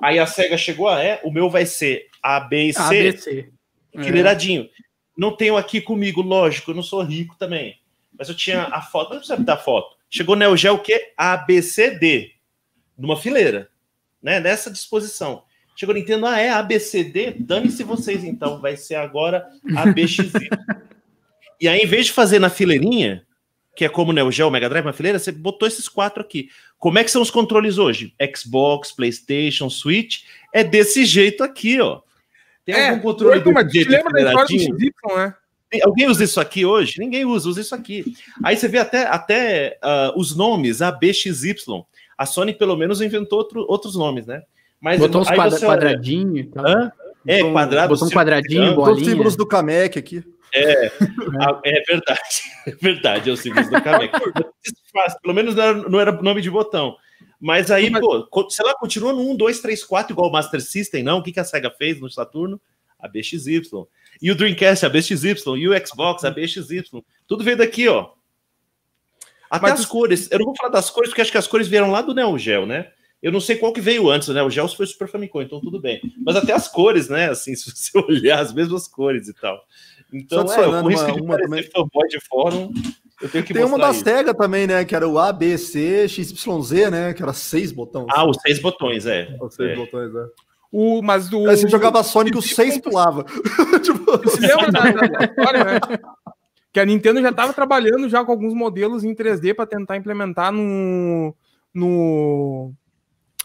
[0.00, 3.52] Aí a SEGA chegou a E, o meu vai ser A, B e C ABC.
[3.94, 4.68] enfileiradinho.
[5.16, 7.78] Não tenho aqui comigo, lógico, eu não sou rico também.
[8.18, 9.96] Mas eu tinha a foto, não precisa dar foto.
[10.08, 11.12] Chegou Neo Geo o quê?
[11.16, 12.32] A, B, C, D.
[12.96, 13.70] Numa fileira.
[14.22, 14.40] Né?
[14.40, 15.44] Nessa disposição.
[15.74, 17.32] Chegou Nintendo, ah, é A, B, C, D?
[17.32, 18.60] Dane-se vocês, então.
[18.60, 20.48] Vai ser agora A, B, X, Y.
[21.60, 23.26] e aí, em vez de fazer na fileirinha,
[23.74, 26.22] que é como o Neo Geo, o Mega Drive, uma fileira, você botou esses quatro
[26.22, 26.48] aqui.
[26.78, 28.14] Como é que são os controles hoje?
[28.36, 30.24] Xbox, PlayStation, Switch.
[30.52, 32.00] É desse jeito aqui, ó.
[32.64, 34.78] Tem algum controle tu jeito lembra da história do?
[34.78, 35.34] XY, né?
[35.82, 36.98] Alguém usa isso aqui hoje?
[36.98, 38.14] Ninguém usa, usa isso aqui.
[38.44, 41.54] Aí você vê até, até uh, os nomes, ABXY.
[42.18, 44.42] A Sony, pelo menos, inventou outro, outros nomes, né?
[44.78, 46.48] Mas Botou uns quadra, quadradinhos.
[47.26, 47.88] É, quadrado.
[47.88, 48.96] Botou um quadradinho, bolinha.
[48.96, 50.22] Os símbolos do Kamek aqui.
[50.54, 50.86] É,
[51.64, 52.52] é verdade.
[52.64, 54.12] É verdade, é o símbolos do Kamek.
[55.22, 56.96] Pelo menos não era, não era nome de botão.
[57.40, 58.00] Mas aí, Mas...
[58.00, 61.18] pô, sei lá, continua no 1, 2, 3, 4, igual o Master System, não?
[61.18, 62.60] O que, que a SEGA fez no Saturno?
[63.00, 63.62] A BXY.
[64.20, 65.34] E o Dreamcast, a BXY.
[65.56, 66.84] E o Xbox, a BXY.
[67.26, 68.10] Tudo veio daqui, ó.
[69.50, 70.30] Até Mas as cores.
[70.30, 72.38] Eu não vou falar das cores, porque acho que as cores vieram lá do Neo
[72.38, 72.92] Geo, né?
[73.20, 74.42] Eu não sei qual que veio antes, né?
[74.42, 76.00] O Geo foi Super Famicom, então tudo bem.
[76.24, 77.28] Mas até as cores, né?
[77.28, 79.62] Assim, se você olhar as mesmas cores e tal.
[80.12, 81.62] Então, Só é, por isso que uma, também...
[81.62, 82.70] fanboy de fórum,
[83.20, 84.04] eu tenho que Tem uma da isso.
[84.04, 84.84] Sega também, né?
[84.84, 87.14] Que era o A, B, C, XYZ, né?
[87.14, 88.06] Que era seis botões.
[88.10, 89.34] Ah, os seis botões, é.
[89.40, 89.76] Os seis é.
[89.76, 90.26] botões, é.
[90.70, 91.48] O, mas do.
[91.48, 93.24] Aí você jogava Sonic, os seis pulava.
[93.82, 94.04] tipo...
[94.18, 95.80] Você lembra da, da história, né?
[96.72, 100.50] Que a Nintendo já estava trabalhando já com alguns modelos em 3D para tentar implementar
[100.50, 101.34] no,
[101.74, 102.72] no,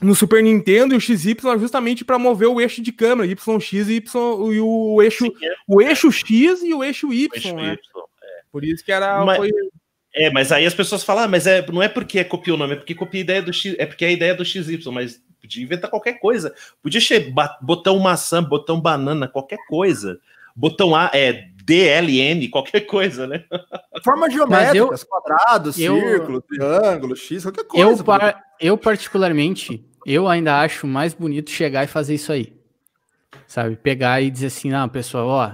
[0.02, 3.93] no Super Nintendo e o XY justamente para mover o eixo de câmera, YX e
[3.95, 5.56] Y e o eixo, Sim, é.
[5.68, 7.30] o eixo X e o eixo Y.
[7.32, 7.74] O eixo né?
[7.74, 8.41] y é.
[8.52, 9.26] Por isso que era.
[9.26, 9.52] Mas, foi...
[10.14, 12.74] É, mas aí as pessoas falam, ah, mas é, não é porque copia o nome,
[12.74, 15.22] é porque copia a ideia do X, é porque é a ideia do XY, mas
[15.39, 16.54] podia inventar qualquer coisa.
[16.82, 20.20] Podia ser botão maçã, botão banana, qualquer coisa.
[20.56, 23.43] Botão A é DLN, qualquer coisa, né?
[24.01, 27.89] Formas geométricas, eu, quadrado, eu, círculo, triângulo, X, qualquer coisa.
[27.89, 32.53] Eu, par, eu, particularmente, eu ainda acho mais bonito chegar e fazer isso aí.
[33.45, 33.76] Sabe?
[33.76, 35.51] Pegar e dizer assim, não, pessoal, ó.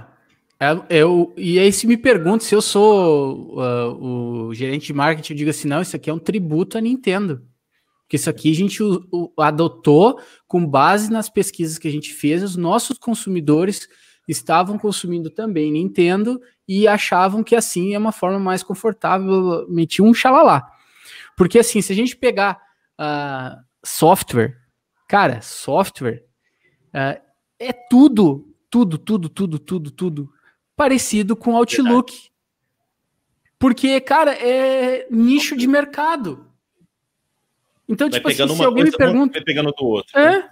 [0.60, 5.32] É, eu, e aí, se me pergunta se eu sou uh, o gerente de marketing,
[5.32, 7.42] eu digo assim: não, isso aqui é um tributo à Nintendo.
[8.02, 12.14] Porque isso aqui a gente o, o, adotou com base nas pesquisas que a gente
[12.14, 13.88] fez, os nossos consumidores
[14.26, 20.14] estavam consumindo também Nintendo e achavam que assim é uma forma mais confortável, metiam um
[20.14, 20.66] xalalá.
[21.36, 22.60] Porque assim, se a gente pegar
[22.98, 24.56] uh, software,
[25.08, 26.24] cara, software
[26.88, 27.20] uh,
[27.58, 30.32] é tudo, tudo, tudo, tudo, tudo, tudo
[30.76, 32.30] parecido com Outlook.
[33.58, 36.50] Porque, cara, é nicho de mercado.
[37.88, 39.32] Então, vai tipo assim, se alguém me pergunta...
[39.34, 40.18] Vai pegando do outro.
[40.18, 40.50] É, né?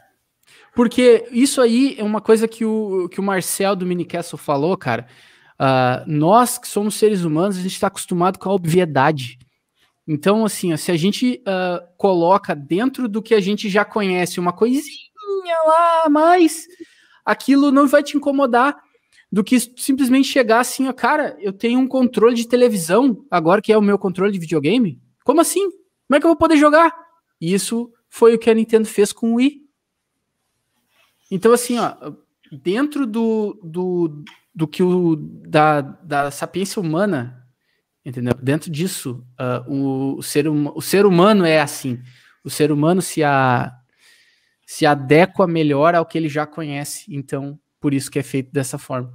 [0.74, 5.06] Porque isso aí é uma coisa que o, que o Marcel do Minicastle falou, cara.
[5.60, 9.38] Uh, nós que somos seres humanos, a gente está acostumado com a obviedade.
[10.06, 14.40] Então, assim, ó, se a gente uh, coloca dentro do que a gente já conhece
[14.40, 15.12] uma coisinha
[15.66, 16.66] lá, mas
[17.24, 18.76] aquilo não vai te incomodar
[19.30, 23.72] do que simplesmente chegar assim, ó, cara, eu tenho um controle de televisão agora que
[23.72, 25.00] é o meu controle de videogame.
[25.24, 25.70] Como assim?
[25.70, 26.92] Como é que eu vou poder jogar?
[27.40, 29.61] Isso foi o que a Nintendo fez com o Wii.
[31.34, 31.94] Então, assim, ó,
[32.52, 34.22] dentro do, do,
[34.54, 37.48] do que o da, da sapiência humana,
[38.04, 38.34] entendeu?
[38.34, 42.02] Dentro disso, uh, o, o, ser, o ser humano é assim.
[42.44, 43.72] O ser humano se, a,
[44.66, 47.06] se adequa melhor ao que ele já conhece.
[47.08, 49.10] Então, por isso que é feito dessa forma.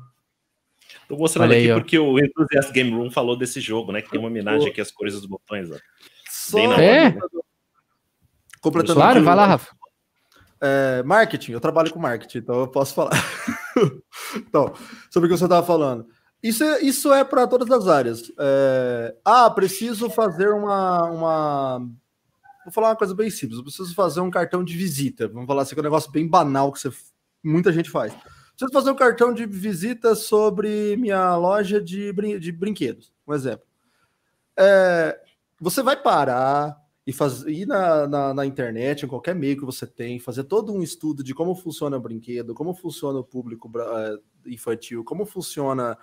[1.08, 4.02] Tô mostrando Olha aqui aí, porque o Enthusiast Game Room falou desse jogo, né?
[4.02, 5.70] Que tem uma homenagem aqui às cores dos botões.
[5.70, 5.76] Ó.
[6.32, 6.82] Só...
[6.82, 7.16] É?
[8.60, 9.77] Completando claro, vai lá, Rafa.
[10.60, 13.12] É, marketing, eu trabalho com marketing, então eu posso falar.
[14.36, 14.74] então,
[15.10, 16.08] sobre o que você estava falando.
[16.42, 18.32] Isso é, isso é para todas as áreas.
[18.40, 21.80] É, ah, preciso fazer uma, uma.
[22.64, 23.58] Vou falar uma coisa bem simples.
[23.58, 25.28] Eu preciso fazer um cartão de visita.
[25.28, 26.92] Vamos falar assim, que é um negócio bem banal que você,
[27.44, 28.14] muita gente faz.
[28.14, 33.66] Preciso fazer um cartão de visita sobre minha loja de, brin de brinquedos, um exemplo.
[34.58, 35.20] É,
[35.60, 36.76] você vai parar,
[37.08, 40.74] e fazer, ir na, na, na, internet, em qualquer meio que você tem, fazer todo
[40.74, 45.98] um estudo de como funciona o brinquedo, como funciona o público uh, infantil, como funciona,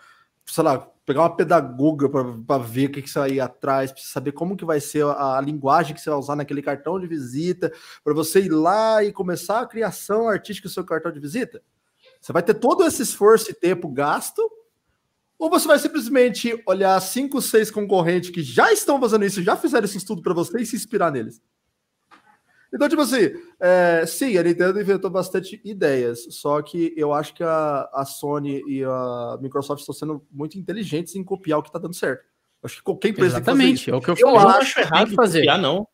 [0.47, 4.01] sei lá, pegar uma pedagoga para ver o que, que você vai ir atrás, para
[4.01, 7.07] saber como que vai ser a, a, linguagem que você vai usar naquele cartão de
[7.07, 7.71] visita,
[8.03, 11.63] para você ir lá e começar a criação artística do seu cartão de visita.
[12.19, 14.43] Você vai ter todo esse esforço e tempo gasto
[15.39, 19.85] ou você vai simplesmente olhar cinco, seis concorrentes que já estão fazendo isso, já fizeram
[19.85, 21.43] esse estudo para você e se inspirar neles?
[22.73, 23.31] Então, tipo assim,
[23.61, 28.65] é, sim, a Nintendo inventou bastante ideias, só que eu acho que a, a Sony
[28.67, 32.25] e a Microsoft estão sendo muito inteligentes em copiar o que está dando certo.
[32.65, 35.41] Acho que qualquer empresa Exatamente, é o que eu, eu, eu acho errado fazer.
[35.41, 35.87] Copiar, não.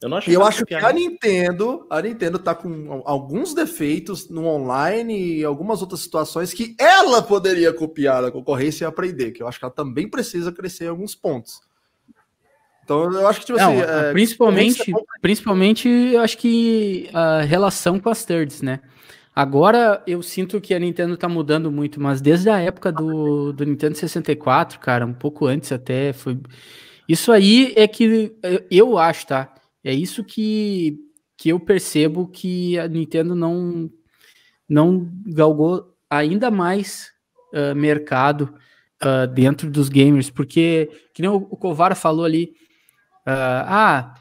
[0.00, 4.46] Eu, não acho, eu acho que a Nintendo, a Nintendo tá com alguns defeitos no
[4.46, 9.48] online e algumas outras situações que ela poderia copiar da concorrência e aprender, que eu
[9.48, 11.60] acho que ela também precisa crescer em alguns pontos.
[12.84, 13.82] Então, eu acho que, tipo não, assim.
[13.82, 18.80] É, principalmente, é principalmente, eu acho que a relação com as thirds, né?
[19.34, 23.64] Agora eu sinto que a Nintendo tá mudando muito, mas desde a época do, do
[23.64, 26.38] Nintendo 64, cara, um pouco antes até, foi.
[27.08, 28.32] Isso aí é que
[28.70, 29.54] eu acho, tá?
[29.84, 30.98] É isso que,
[31.36, 33.90] que eu percebo que a Nintendo não,
[34.68, 37.10] não galgou ainda mais
[37.54, 38.54] uh, mercado
[39.02, 42.54] uh, dentro dos gamers, porque, que nem o, Covara falou ali,
[43.26, 44.14] uh, ah,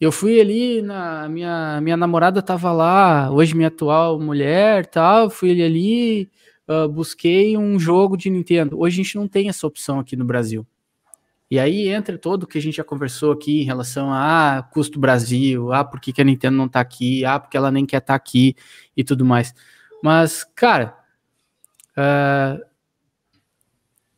[0.00, 5.62] eu fui ali, na minha, minha namorada tava lá, hoje minha atual mulher, tal, fui
[5.62, 6.30] ali,
[6.68, 8.78] uh, busquei um jogo de Nintendo.
[8.80, 10.66] Hoje a gente não tem essa opção aqui no Brasil.
[11.52, 14.62] E aí entra todo o que a gente já conversou aqui em relação a ah,
[14.62, 17.84] custo Brasil, ah, por que, que a Nintendo não tá aqui, ah, porque ela nem
[17.84, 18.56] quer estar tá aqui
[18.96, 19.54] e tudo mais.
[20.02, 20.96] Mas, cara,
[21.94, 22.58] uh,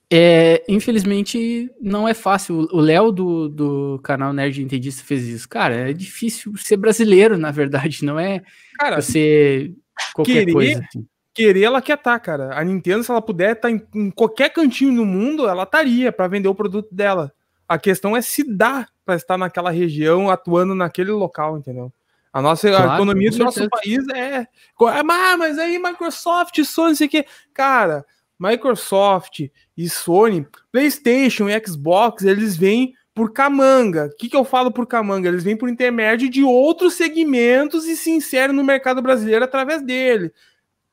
[0.09, 2.69] é, infelizmente, não é fácil.
[2.71, 5.49] O Léo do, do canal Nerd Entendista fez isso.
[5.49, 8.45] Cara, é difícil ser brasileiro, na verdade, não é
[8.79, 9.75] cara, você
[10.15, 10.85] qualquer querer, coisa.
[10.89, 11.05] Assim.
[11.35, 12.57] Querer, ela quer estar, tá, cara.
[12.57, 16.13] A Nintendo, se ela puder estar tá em, em, qualquer cantinho no mundo, ela estaria
[16.13, 17.33] para vender o produto dela.
[17.69, 21.93] A questão é se dá para estar naquela região, atuando naquele local, entendeu?
[22.33, 24.47] A nossa claro, a economia do nosso país é.
[24.81, 27.27] Ah, mas aí Microsoft, Sony, não sei o quê.
[27.53, 28.05] Cara,
[28.39, 34.07] Microsoft e Sony, PlayStation e Xbox, eles vêm por camanga.
[34.07, 35.29] O que, que eu falo por camanga?
[35.29, 40.33] Eles vêm por intermédio de outros segmentos e se inserem no mercado brasileiro através dele.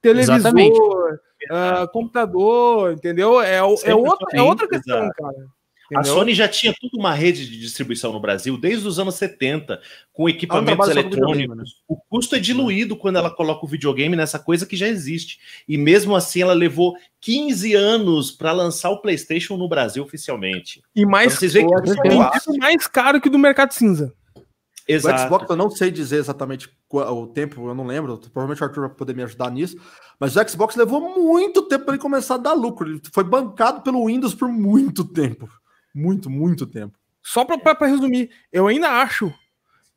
[0.02, 1.20] Televisor,
[1.52, 3.42] uh, computador, entendeu?
[3.42, 3.92] É, é, outra,
[4.34, 5.14] é outra questão, Exato.
[5.22, 5.62] cara.
[5.92, 6.14] Entendeu?
[6.14, 9.82] A Sony já tinha tudo uma rede de distribuição no Brasil desde os anos 70,
[10.14, 11.58] com equipamentos eletrônicos.
[11.58, 11.64] Né?
[11.86, 15.38] O custo é diluído quando ela coloca o videogame nessa coisa que já existe.
[15.68, 20.82] E mesmo assim, ela levou 15 anos para lançar o PlayStation no Brasil oficialmente.
[20.96, 24.14] E mais, vocês veem que é mais caro que do mercado cinza.
[24.92, 25.16] Exato.
[25.16, 28.18] O Xbox, eu não sei dizer exatamente o tempo, eu não lembro.
[28.18, 29.78] Provavelmente o Arthur vai poder me ajudar nisso.
[30.20, 32.88] Mas o Xbox levou muito tempo para ele começar a dar lucro.
[32.88, 35.50] Ele foi bancado pelo Windows por muito tempo.
[35.94, 36.98] Muito, muito tempo.
[37.24, 39.34] Só para resumir, eu ainda acho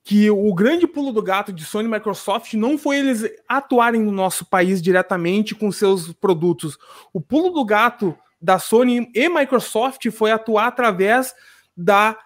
[0.02, 4.12] que o grande pulo do gato de Sony e Microsoft não foi eles atuarem no
[4.12, 6.76] nosso país diretamente com seus produtos.
[7.10, 11.34] O pulo do gato da Sony e Microsoft foi atuar através
[11.74, 12.18] da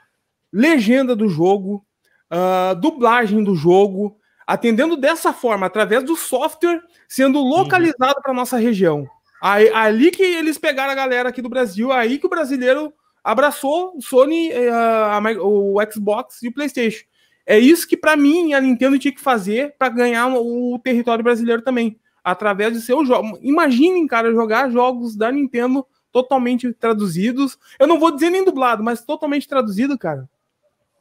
[0.52, 1.86] legenda do jogo,
[2.32, 8.22] uh, dublagem do jogo, atendendo dessa forma, através do software sendo localizado uhum.
[8.22, 9.06] para nossa região.
[9.40, 12.92] Aí, ali que eles pegaram a galera aqui do Brasil, aí que o brasileiro
[13.22, 17.04] abraçou o Sony, eh, a, a, o Xbox e o PlayStation.
[17.46, 21.62] É isso que, para mim, a Nintendo tinha que fazer para ganhar o território brasileiro
[21.62, 23.38] também, através de seus jogos.
[23.42, 27.58] Imaginem, cara, jogar jogos da Nintendo totalmente traduzidos.
[27.78, 30.28] Eu não vou dizer nem dublado, mas totalmente traduzido, cara.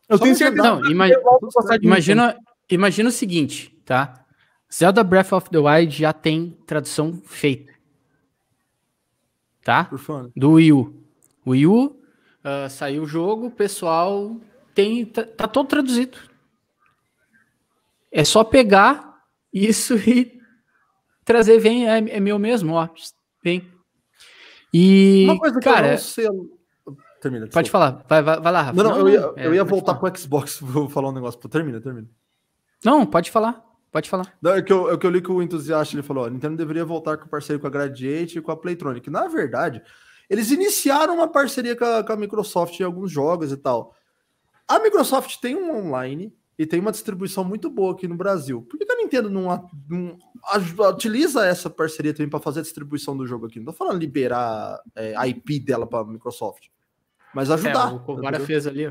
[0.07, 0.63] Eu Só tenho certeza.
[0.63, 1.07] Não, ima
[1.81, 2.37] imagina,
[2.69, 4.25] imagina o seguinte, tá?
[4.73, 7.73] Zelda Breath of the Wild já tem tradução feita.
[9.63, 9.89] Tá?
[10.35, 11.03] Do Wii U.
[11.45, 11.97] O Wii U
[12.47, 14.39] Uh, saiu o jogo, o pessoal
[14.73, 15.05] tem.
[15.05, 16.17] Tá, tá, todo traduzido.
[18.09, 19.21] É só pegar
[19.51, 20.39] isso e
[21.25, 22.87] trazer, vem, é, é meu mesmo, ó.
[23.43, 23.69] Vem.
[24.73, 25.25] E.
[25.25, 26.25] Uma coisa cara, eu sei...
[27.21, 28.83] Termina, pode falar, vai, vai, vai lá, Rafa.
[28.83, 30.11] Não, não, eu ia, é, eu ia voltar falar.
[30.11, 31.39] pro Xbox, vou falar um negócio.
[31.49, 32.07] Termina, termina.
[32.83, 33.65] Não, pode falar.
[33.91, 34.31] Pode falar.
[34.41, 36.55] Não, é, que eu, é que eu li que o entusiasta ele falou: ó, Nintendo
[36.55, 39.09] deveria voltar com parceiro com a Gradiente e com a Playtronic.
[39.09, 39.81] Na verdade,
[40.29, 43.95] eles iniciaram uma parceria com a, com a Microsoft em alguns jogos e tal.
[44.67, 48.61] A Microsoft tem um online e tem uma distribuição muito boa aqui no Brasil.
[48.63, 50.17] Por que a Nintendo não, não
[50.89, 53.59] utiliza essa parceria também para fazer a distribuição do jogo aqui?
[53.59, 56.67] Não tô falando liberar é, a IP dela para a Microsoft,
[57.33, 57.91] mas ajudar.
[57.91, 58.85] É, o Covara fez ali.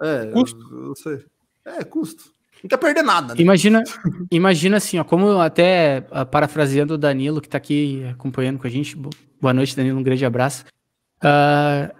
[0.00, 0.60] É, custo.
[0.72, 1.24] Eu, eu sei.
[1.64, 2.24] É, custo.
[2.62, 3.34] Não quer perder nada.
[3.34, 3.40] Né?
[3.40, 3.82] Imagina,
[4.30, 8.96] imagina assim, ó, como até parafraseando o Danilo que está aqui acompanhando com a gente.
[9.40, 10.64] Boa noite, Danilo, um grande abraço.
[11.22, 11.94] Uh,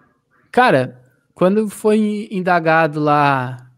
[0.52, 1.02] cara,
[1.34, 3.70] quando foi indagado lá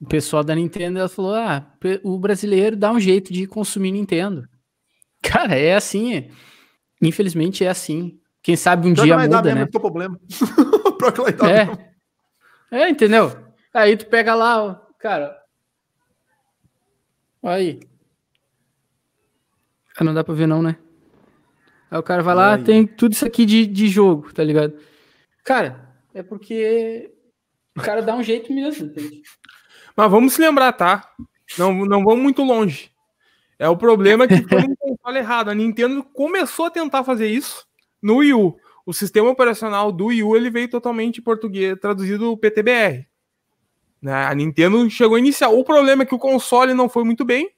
[0.00, 1.64] o pessoal da Nintendo, ela falou: ah,
[2.02, 4.48] o brasileiro dá um jeito de consumir Nintendo.
[5.22, 6.28] Cara, é assim.
[7.00, 8.18] Infelizmente é assim.
[8.42, 9.62] Quem sabe um dia muda, né?
[9.62, 10.18] É problema.
[12.70, 12.78] é.
[12.84, 13.32] é, entendeu?
[13.72, 15.36] Aí tu pega lá, ó, cara.
[17.42, 17.80] Aí.
[19.96, 20.76] Ah, não dá pra ver não, né?
[21.90, 22.64] Aí o cara vai lá, aí.
[22.64, 24.78] tem tudo isso aqui de, de jogo, tá ligado?
[25.44, 27.12] Cara, é porque
[27.76, 29.22] o cara dá um jeito mesmo, entende?
[29.96, 31.12] Mas vamos se lembrar, tá?
[31.58, 32.90] Não, não vamos muito longe.
[33.58, 35.50] É o problema que foi um console errado.
[35.50, 37.66] A Nintendo começou a tentar fazer isso
[38.02, 38.58] no Wii U.
[38.86, 43.06] O sistema operacional do Wii U ele veio totalmente em português, traduzido PTBR.
[44.00, 44.12] Né?
[44.12, 45.48] A Nintendo chegou a iniciar.
[45.48, 47.50] O problema é que o console não foi muito bem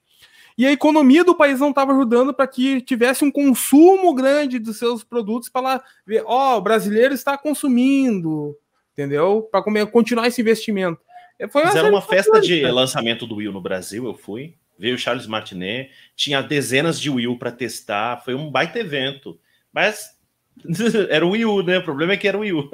[0.58, 4.78] e a economia do país não estava ajudando para que tivesse um consumo grande dos
[4.78, 8.56] seus produtos para lá ver, ó, oh, o brasileiro está consumindo,
[8.92, 9.46] entendeu?
[9.50, 10.98] Para continuar esse investimento.
[11.38, 14.54] É, foi Fizeram uma festa de lançamento do Will no Brasil, eu fui.
[14.78, 19.38] Veio o Charles Martinet, tinha dezenas de Will para testar, foi um baita evento.
[19.72, 20.15] Mas
[21.10, 21.78] era o Wii U, né?
[21.78, 22.70] O problema é que era o Wii U.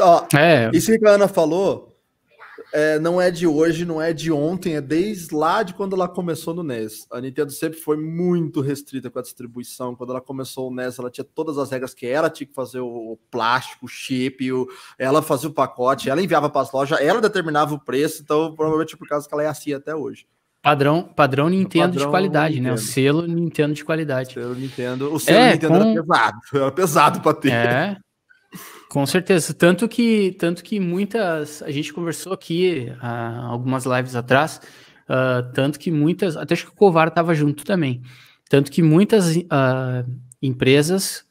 [0.00, 0.70] Ó, é.
[0.72, 1.92] Isso que a Ana falou
[2.72, 6.08] é, não é de hoje, não é de ontem, é desde lá de quando ela
[6.08, 7.06] começou no NES.
[7.10, 9.94] A Nintendo sempre foi muito restrita com a distribuição.
[9.94, 12.80] Quando ela começou o NES, ela tinha todas as regras que ela tinha que fazer
[12.80, 14.66] o plástico, o chip, o,
[14.98, 18.96] ela fazia o pacote, ela enviava para as lojas, ela determinava o preço, então provavelmente
[18.96, 20.26] por causa que ela é assim até hoje.
[20.62, 22.68] Padrão, padrão Nintendo padrão de qualidade, Nintendo.
[22.68, 22.74] né?
[22.74, 24.30] O selo Nintendo de qualidade.
[24.30, 25.82] O selo Nintendo, o selo é, Nintendo com...
[25.90, 27.52] era pesado, era pesado para ter.
[27.52, 27.96] É,
[28.88, 29.52] com certeza.
[29.52, 31.62] Tanto que, tanto que muitas.
[31.62, 34.60] A gente conversou aqui uh, algumas lives atrás.
[35.08, 36.36] Uh, tanto que muitas.
[36.36, 38.00] Até acho que o Covar estava junto também.
[38.48, 40.08] Tanto que muitas uh,
[40.40, 41.24] empresas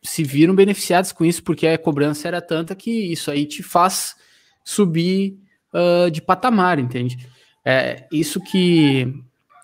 [0.00, 4.14] se viram beneficiadas com isso, porque a cobrança era tanta que isso aí te faz
[4.64, 5.36] subir
[6.12, 7.18] de patamar, entende?
[7.70, 9.12] É, isso que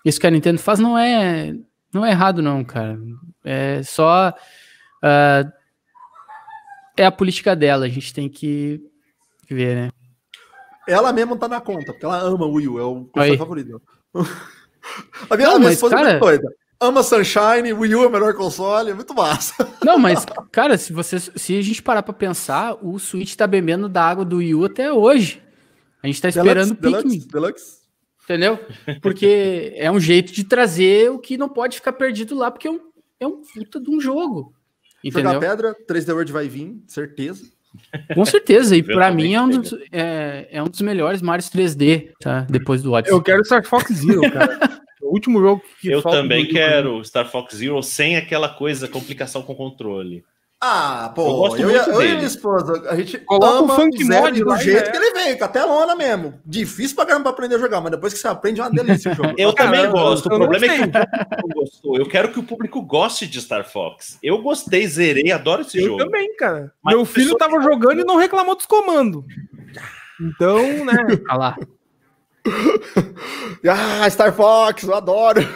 [0.05, 1.55] isso que a Nintendo faz não é
[1.91, 2.99] não é errado não, cara.
[3.43, 5.51] É só uh,
[6.95, 8.79] é a política dela, a gente tem que
[9.49, 9.89] ver, né?
[10.87, 13.81] Ela mesma tá na conta, porque ela ama o Wii U, é o console favorito.
[15.27, 16.11] a minha, não, minha esposa cara...
[16.11, 16.47] é doida.
[16.79, 19.67] Ama Sunshine, Wii U é o melhor console, é muito massa.
[19.83, 23.87] Não, mas, cara, se, você, se a gente parar pra pensar, o Switch tá bebendo
[23.87, 25.41] da água do Wii U até hoje.
[26.03, 27.01] A gente tá esperando o Pikmin.
[27.01, 27.84] Deluxe, Deluxe.
[28.25, 28.59] Entendeu?
[29.01, 32.71] Porque é um jeito de trazer o que não pode ficar perdido lá, porque é
[32.71, 32.79] um,
[33.19, 34.51] é um puta de um jogo.
[35.03, 35.33] Entendeu?
[35.33, 37.45] Jogar pedra, 3D World vai vir, certeza.
[38.15, 42.09] Com certeza, e para mim é um, dos, é, é, um dos melhores Mario 3D,
[42.19, 42.41] tá?
[42.49, 43.15] Depois do Odyssey.
[43.15, 44.81] Eu quero Star Fox Zero, cara.
[45.03, 49.53] o último jogo que Eu também quero Star Fox Zero sem aquela coisa, complicação com
[49.53, 50.25] controle.
[50.67, 54.43] Ah, pô, eu, eu, eu e minha esposa, a gente Coloca ama o funk mod
[54.43, 54.91] do jeito é.
[54.91, 56.41] que ele veio, com a telona mesmo.
[56.43, 59.11] Difícil pra caramba pra aprender a jogar, mas depois que você aprende é uma delícia
[59.11, 59.33] o jogo.
[59.37, 61.97] eu também gosto, o problema é que o público gostou.
[61.97, 64.17] Eu quero que o público goste de Star Fox.
[64.23, 66.01] Eu gostei, zerei, adoro esse eu jogo.
[66.01, 66.73] Eu também, cara.
[66.83, 69.23] Mas Meu filho tava jogando e não reclamou dos comandos.
[70.19, 70.95] Então, né.
[71.29, 71.57] Olha lá.
[74.01, 75.47] ah, Star Fox, eu adoro.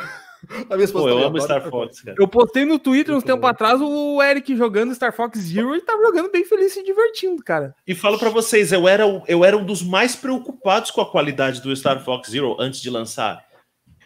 [0.91, 2.15] Pô, eu amo Star Fox, cara.
[2.19, 6.01] Eu postei no Twitter uns tempo atrás o Eric jogando Star Fox Zero e tava
[6.01, 7.75] jogando bem feliz e se divertindo, cara.
[7.85, 11.61] E falo para vocês, eu era, eu era um dos mais preocupados com a qualidade
[11.61, 13.45] do Star Fox Zero antes de lançar.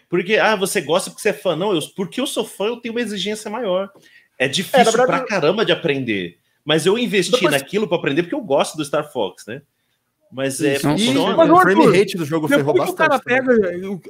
[0.10, 1.56] Porque, ah, você gosta porque você é fã.
[1.56, 3.90] Não, eu, porque eu sou fã, eu tenho uma exigência maior.
[4.38, 6.38] É difícil é, verdade, pra caramba de aprender.
[6.65, 7.52] Mas eu investi Depois...
[7.52, 9.61] naquilo para aprender porque eu gosto do Star Fox, né?
[10.34, 11.38] Mas é Isso, funciona.
[11.38, 12.92] Mas, o frame rate do jogo ferrou bastante.
[12.92, 13.54] o cara pega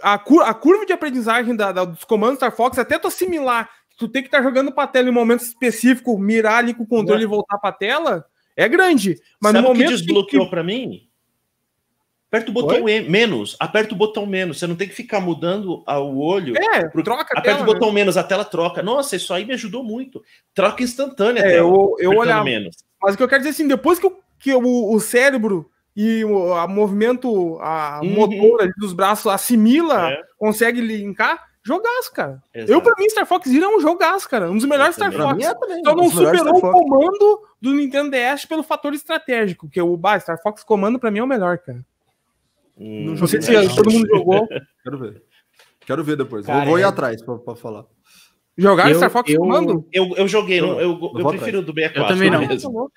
[0.01, 4.07] a, a, curva de aprendizagem da, da, dos comandos Star Fox, até tu assimilar, tu
[4.07, 6.87] tem que estar tá jogando pra tela em um momento específico, mirar ali com o
[6.87, 7.25] controle Ué.
[7.25, 8.25] e voltar pra tela,
[8.55, 9.19] é grande.
[9.41, 10.49] Mas Sabe no momento que desbloqueou que...
[10.49, 11.09] para mim?
[12.29, 14.57] Aperta o botão e, menos, aperta o botão menos.
[14.57, 16.55] Você não tem que ficar mudando o olho.
[16.57, 17.95] É, pro, troca Aperta tela, o botão né?
[17.95, 18.81] menos, a tela troca.
[18.81, 20.23] Nossa, isso aí me ajudou muito.
[20.51, 21.41] Troca instantânea.
[21.41, 22.43] É, tela, eu, eu olhava.
[22.43, 22.77] Menos.
[22.99, 26.25] Mas o que eu quero dizer assim, depois que, o, que o, o cérebro e
[26.25, 28.09] o a movimento, a uhum.
[28.09, 30.21] motor dos braços assimila, é.
[30.37, 32.41] consegue linkar, jogaço, cara.
[32.53, 32.71] Exato.
[32.71, 34.49] Eu, pra mim, Star Fox Zero é um jogaço, cara.
[34.49, 35.45] Um dos melhores Star Fox.
[35.45, 39.95] É também, Só não superou o comando do Nintendo DS pelo fator estratégico, que o
[39.95, 41.85] bah, Star Fox comando pra mim é o melhor, cara.
[42.77, 44.47] Hum, não sei se é, todo mundo jogou.
[44.83, 45.23] Quero ver.
[45.85, 46.45] Quero ver depois.
[46.45, 46.85] Cara, vou, vou ir é...
[46.85, 47.85] atrás pra, pra falar.
[48.57, 49.87] Jogar eu, Star Fox eu, comando?
[49.91, 52.01] Eu, eu joguei, eu, eu, eu prefiro do 64.
[52.01, 52.47] Eu também não.
[52.47, 52.91] Mesmo.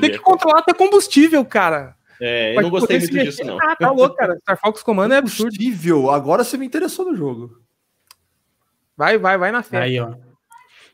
[0.00, 1.96] Tem que controlar até combustível, cara.
[2.20, 3.58] É, eu não gostei muito disso, não.
[3.60, 4.36] Ah, tá louco, cara.
[4.40, 6.10] Star Fox Comando é absurdo.
[6.10, 7.58] Agora você me interessou no jogo.
[8.96, 9.78] Vai, vai, vai na fé.
[9.78, 10.14] Aí, ó.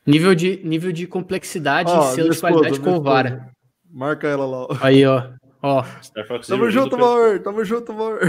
[0.07, 3.51] Nível de, nível de complexidade oh, e selo de qualidade com vara.
[3.91, 4.79] Marca ela lá.
[4.81, 5.31] Aí, ó.
[5.61, 5.85] Ó.
[6.47, 7.41] Tamo junto, amor.
[7.41, 8.21] Tamo junto, amor.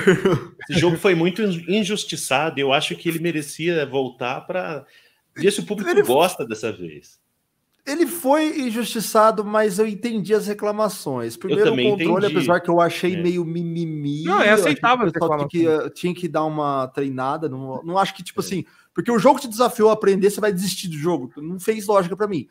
[0.67, 2.59] Esse jogo foi muito injustiçado.
[2.59, 4.83] Eu acho que ele merecia voltar para
[5.35, 6.01] ver se o público ele...
[6.01, 7.19] gosta dessa vez.
[7.87, 11.37] Ele foi injustiçado, mas eu entendi as reclamações.
[11.37, 12.37] Primeiro, o controle, entendi.
[12.37, 13.21] apesar que eu achei é.
[13.21, 14.23] meio mimimi.
[14.23, 15.09] Não, é aceitável.
[15.09, 17.47] Tinha que, tinha que dar uma treinada.
[17.47, 18.43] Não, não acho que, tipo é.
[18.43, 21.31] assim, porque o jogo te desafiou a aprender, você vai desistir do jogo.
[21.37, 22.47] Não fez lógica para mim.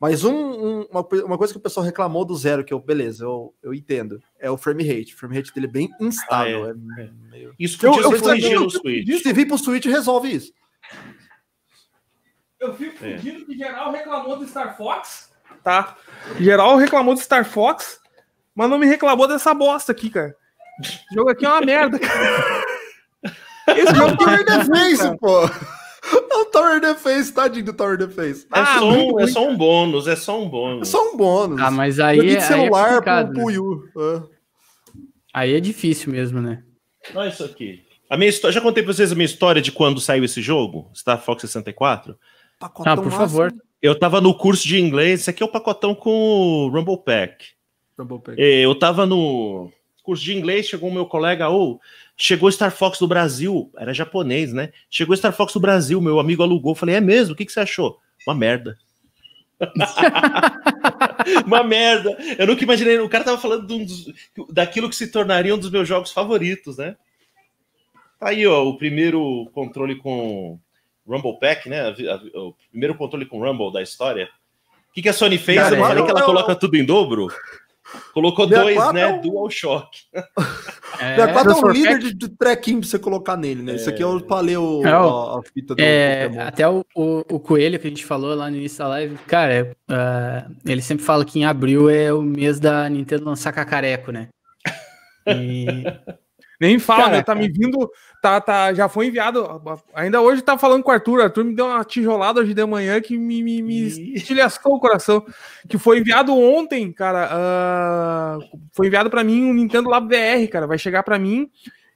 [0.00, 3.22] Mas um, um, uma, uma, coisa que o pessoal reclamou do zero, que eu, beleza,
[3.22, 5.14] eu, eu entendo, é o frame rate.
[5.14, 6.64] O frame rate dele é bem instável.
[6.64, 7.02] Ah, é.
[7.02, 7.54] É meio...
[7.58, 9.22] Isso podia eu, eu, no Switch.
[9.22, 10.52] Se vir pro Switch, resolve isso.
[12.60, 13.16] Eu fico é.
[13.16, 15.30] que geral reclamou do Star Fox,
[15.64, 15.96] tá?
[16.38, 17.98] Geral reclamou do Star Fox,
[18.54, 20.34] mas não me reclamou dessa bosta aqui, cara.
[21.10, 22.64] O jogo aqui é uma merda, cara.
[23.76, 25.48] Esse é um Tower Defense, pô.
[26.02, 28.44] É um Tower Defense, tadinho do Tower Defense.
[28.44, 30.88] É, Ah, só, um, é só um bônus, é só um É bônus.
[30.88, 31.60] só um bônus.
[31.60, 33.42] Ah, mas aí, Joguinho é- de aí é celular complicado, pro, né?
[33.42, 33.84] pro Yu.
[33.98, 34.22] É.
[35.32, 36.62] Aí é difícil mesmo, né?
[37.14, 37.84] Olha isso aqui.
[38.08, 40.90] A minha história, já contei pra vocês a minha história de quando saiu esse jogo,
[40.94, 42.18] Star Fox 64.
[42.60, 43.52] Pacotão Ah, por massa, favor.
[43.82, 47.46] Eu tava no curso de inglês, esse aqui é o pacotão com o Rumble Pack.
[47.98, 48.40] Rumble Pack.
[48.40, 49.72] É, Eu tava no
[50.02, 51.80] curso de inglês, chegou o meu colega, ou
[52.16, 54.70] chegou Star Fox do Brasil, era japonês, né?
[54.90, 56.74] Chegou Star Fox do Brasil, meu amigo alugou.
[56.74, 57.32] Falei, é mesmo?
[57.32, 57.98] O que, que você achou?
[58.26, 58.76] Uma merda.
[61.46, 62.16] Uma merda.
[62.38, 62.98] Eu nunca imaginei.
[62.98, 64.12] O cara tava falando de um dos-
[64.50, 66.96] daquilo que se tornaria um dos meus jogos favoritos, né?
[68.18, 70.58] Tá aí, ó, o primeiro controle com
[71.10, 71.80] Rumble Pack, né?
[71.86, 74.28] A vi- a- O primeiro controle com Rumble da história.
[74.90, 75.58] O que, que a Sony fez?
[75.58, 77.28] Cara, eu não falei é- que ela coloca tudo em dobro?
[78.14, 79.00] Colocou Minha dois, quatro né?
[79.00, 79.98] é um- Dual Shock.
[81.00, 83.74] É, É, quase é um líder de, de trequinho pra você colocar nele, né?
[83.74, 85.38] Isso aqui é o paleo, É, ó.
[85.38, 86.46] a, fita do É, Pokémon.
[86.46, 89.52] até o, o, o Coelho que a gente falou lá no início da live, cara,
[89.52, 94.12] é, ah, ele sempre fala que em abril é o mês da Nintendo lançar cacareco,
[94.12, 94.28] né?
[95.26, 95.66] E,
[96.60, 97.22] Nem fala, né?
[97.22, 97.90] Tá me vindo.
[98.20, 99.62] Tá, tá, já foi enviado.
[99.94, 101.18] Ainda hoje tá falando com o Arthur.
[101.18, 104.78] O Arthur me deu uma tijolada hoje de manhã que me, me, me estilhaçou o
[104.78, 105.24] coração.
[105.66, 107.28] Que foi enviado ontem, cara.
[107.32, 108.38] ah,
[108.72, 110.66] foi enviado pra mim um Nintendo Labo VR, cara.
[110.66, 111.50] Vai chegar pra mim.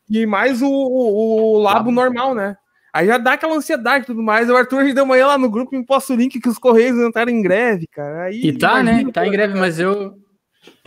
[0.08, 1.92] E mais o, o, o Labo Labo.
[1.92, 2.56] normal, né?
[2.90, 4.48] Aí já dá aquela ansiedade e tudo mais.
[4.48, 6.96] O Arthur hoje de manhã lá no grupo me posta o link que os Correios
[6.98, 8.24] entraram em greve, cara.
[8.24, 8.92] Aí, e tá, né?
[8.92, 10.14] imagina, Tá em greve, mas eu.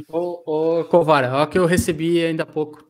[0.09, 2.86] Ô, ô Covara, ó, que eu recebi ainda há pouco.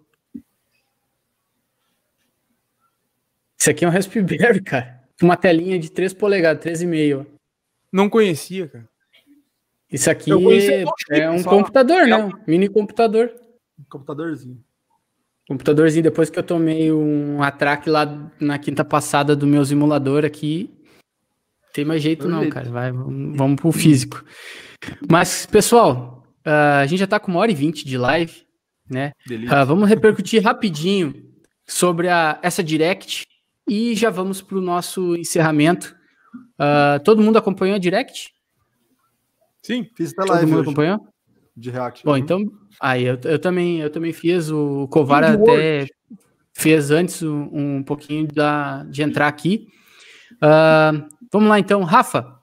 [3.60, 5.02] Isso aqui é um Raspberry, cara.
[5.22, 7.26] Uma telinha de 3 polegadas, 3,5.
[7.92, 8.88] Não conhecia, cara.
[9.92, 11.50] Isso aqui é, é um só.
[11.50, 12.12] computador, né?
[12.12, 13.34] É Um mini computador.
[13.90, 14.62] Computadorzinho.
[15.48, 20.70] Computadorzinho, depois que eu tomei um atraque lá na quinta passada do meu simulador aqui,
[21.74, 22.70] tem mais jeito não, cara.
[22.70, 24.26] Vai, vamos, pro físico.
[25.10, 28.46] Mas, pessoal, ah, a gente já tá com uma hora e vinte de live,
[28.90, 29.14] né?
[29.50, 31.14] Ah, vamos repercutir rapidinho
[31.66, 33.26] sobre a, essa Direct
[33.68, 35.96] e já vamos pro nosso encerramento.
[36.60, 38.32] Ah, todo mundo acompanhou a Direct?
[39.62, 39.88] Sim.
[39.96, 41.00] Fiz até Todo live mundo hoje acompanhou?
[41.56, 42.06] de React.
[42.06, 42.44] Bom, então,
[42.80, 45.88] aí eu, eu também eu também fiz o Indie até
[46.54, 49.68] fez antes um, um pouquinho da, de entrar aqui.
[50.42, 50.92] Ah,
[51.32, 52.40] vamos lá então, Rafa,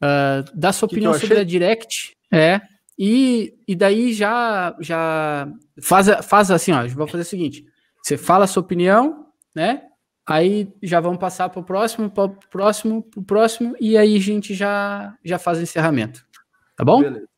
[0.00, 1.42] ah, dá sua Que que opinião eu sobre achei?
[1.42, 2.60] a Direct, é
[2.98, 5.50] e, e daí já já
[5.82, 7.64] faz a- faz assim, ó, vou fazer o seguinte,
[8.02, 9.82] você fala a sua opinião, né?
[10.26, 14.16] Aí já vamos passar para o próximo, para o próximo, para o próximo e aí
[14.16, 16.24] a gente já já faz o encerramento,
[16.76, 17.00] tá bom?
[17.00, 17.32] Beleza.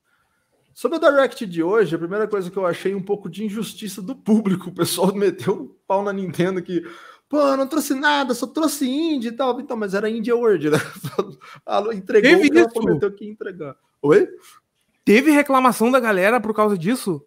[0.75, 4.03] Sobre o Direct de hoje, a primeira coisa que eu achei um pouco de injustiça
[4.03, 4.71] do público.
[4.71, 6.83] O pessoal meteu um pau na Nintendo que,
[7.29, 9.61] pô, não trouxe nada, só trouxe indie e tal.
[9.61, 10.79] Então, mas era Indie World, né?
[11.95, 13.77] Entregou Teve o que ela prometeu que ia entregar.
[14.03, 14.29] Oi?
[15.05, 17.25] Teve reclamação da galera por causa disso?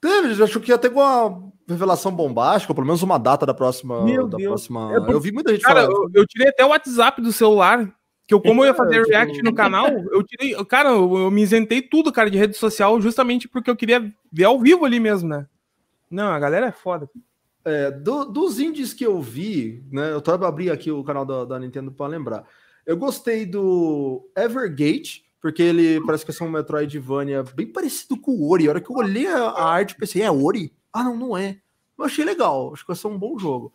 [0.00, 3.52] Teve, já achou que ia ter uma revelação bombástica, ou pelo menos uma data da
[3.54, 4.02] próxima.
[4.04, 4.48] Meu da Deus.
[4.48, 4.96] próxima...
[4.96, 6.10] É por- Eu vi muita gente Cara, falando.
[6.14, 7.92] eu, eu tirei até o WhatsApp do celular.
[8.26, 10.54] Que eu, como eu ia fazer É, tipo- react no canal, eu tirei.
[10.64, 14.44] Cara, eu, eu me isentei tudo, cara, de rede social, justamente porque eu queria ver
[14.44, 15.46] ao vivo ali mesmo, né?
[16.10, 17.08] Não, a galera é foda.
[17.64, 20.12] É, do- dos indies que eu vi, né?
[20.12, 22.44] Eu tô abri aqui o canal da, da Nintendo para lembrar.
[22.86, 28.50] Eu gostei do Evergate, porque ele parece que é um Metroidvania bem parecido com o
[28.50, 28.66] Ori.
[28.66, 30.74] A hora que eu olhei a, arte, pensei, é Ori?
[30.92, 31.60] Ah, não, não é.
[31.98, 33.72] Eu achei legal, acho que vai ser um bom jogo.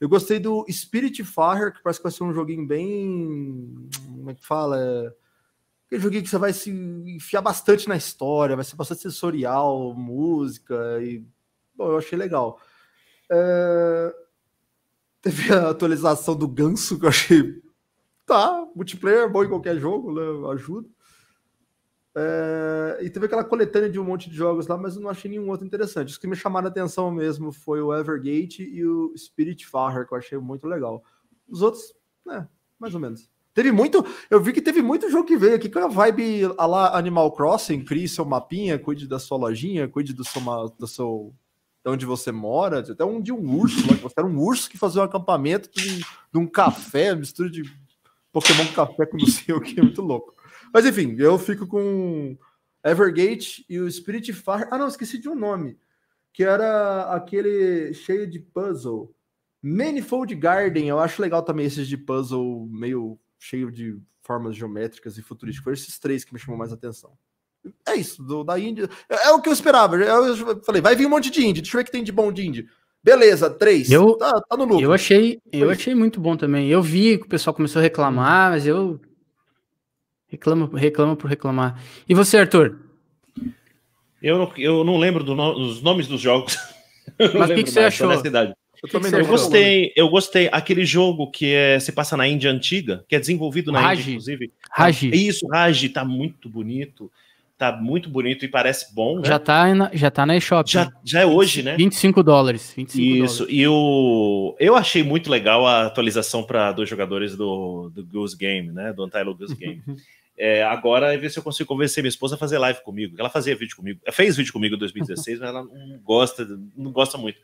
[0.00, 3.88] Eu gostei do Spirit Fire, que parece que vai ser um joguinho bem.
[4.06, 4.78] Como é que fala?
[4.80, 5.12] É...
[5.86, 10.74] Aquele joguinho que você vai se enfiar bastante na história, vai ser bastante sensorial, música
[11.02, 11.24] e.
[11.74, 12.60] Bom, eu achei legal.
[13.30, 14.14] É,
[15.20, 17.62] Teve a atualização do Ganso, que eu achei.
[18.24, 20.52] Tá, multiplayer é bom em qualquer jogo, né?
[20.52, 20.88] Ajuda.
[22.16, 25.30] É, E teve aquela coletânea de um monte de jogos lá, mas eu não achei
[25.30, 26.10] nenhum outro interessante.
[26.10, 30.12] Os que me chamaram a atenção mesmo foi o Evergate e o Spirit Farer, que
[30.14, 31.02] eu achei muito legal.
[31.48, 31.94] Os outros,
[32.26, 32.48] né,
[32.78, 33.30] mais ou menos.
[33.54, 34.06] Teve muito.
[34.30, 37.32] Eu vi que teve muito jogo que veio aqui com a vibe a lá Animal
[37.32, 40.40] Crossing, crie seu mapinha, cuide da sua lojinha, cuide do seu,
[40.78, 41.34] do seu
[41.84, 44.70] de onde você mora, até um de um urso, lá, que você era um urso
[44.70, 45.98] que fazia um acampamento de um,
[46.32, 47.62] de um café, mistura de
[48.32, 50.34] Pokémon café com não sei o que, é muito louco.
[50.72, 52.36] Mas enfim, eu fico com
[52.84, 54.68] Evergate e o Spirit Fire.
[54.70, 55.78] Ah, não, esqueci de um nome,
[56.32, 59.14] que era aquele cheio de puzzle.
[59.62, 65.22] Manifold Garden, eu acho legal também esses de puzzle meio cheio de formas geométricas e
[65.22, 65.64] futurísticas.
[65.64, 67.12] Foram esses três que me chamou mais atenção.
[67.86, 68.88] É isso, do, da Índia.
[69.08, 69.96] É, é o que eu esperava.
[69.96, 71.60] Eu, falei, vai vir um monte de indie.
[71.60, 72.68] Deixa eu ver o que tem de bom de indie.
[73.02, 73.90] Beleza, três.
[73.90, 74.84] Eu- tá, tá no lucro.
[74.84, 76.68] Eu achei, eu achei muito bom também.
[76.68, 79.00] Eu vi que o pessoal começou a reclamar, mas eu
[80.28, 81.82] reclamo, reclamo por reclamar.
[82.08, 82.78] E você, Arthur?
[84.22, 86.56] Eu não, eu não lembro do no- dos nomes dos jogos.
[87.18, 88.12] Mas o que que você mais, achou?
[88.82, 90.48] Eu também não Eu gostei, eu gostei.
[90.52, 94.00] Aquele jogo que é, se passa na Índia antiga, que é desenvolvido na Raji.
[94.02, 94.52] Índia, inclusive.
[94.70, 97.10] Raji, Isso, Raji, tá muito bonito.
[97.56, 99.26] Tá muito bonito e parece bom, né?
[99.26, 100.70] já tá na, já tá na eShop.
[100.70, 101.76] já, já é hoje, né?
[101.76, 102.72] 25 dólares.
[102.76, 103.58] 25 Isso, dólares.
[103.58, 108.70] e o eu achei muito legal a atualização para dois jogadores do, do Goose Game,
[108.70, 108.92] né?
[108.92, 109.82] Do Untitled Goose Game.
[110.38, 113.16] É, agora é ver se eu consigo convencer minha esposa a fazer live comigo.
[113.18, 116.46] Ela fazia vídeo comigo, fez vídeo comigo em 2016, mas ela não gosta,
[116.76, 117.40] não gosta muito.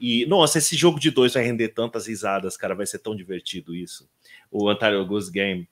[0.00, 3.74] E nossa, esse jogo de dois vai render tantas risadas, cara, vai ser tão divertido
[3.74, 4.08] isso.
[4.48, 5.68] O Untitled Goose Game.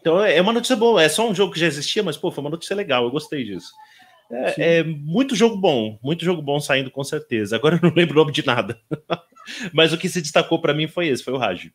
[0.00, 2.44] Então é uma notícia boa, é só um jogo que já existia, mas pô, foi
[2.44, 3.72] uma notícia legal, eu gostei disso.
[4.30, 7.56] É, é muito jogo bom, muito jogo bom saindo com certeza.
[7.56, 8.80] Agora eu não lembro o nome de nada.
[9.74, 11.70] Mas o que se destacou para mim foi esse, foi o Raj.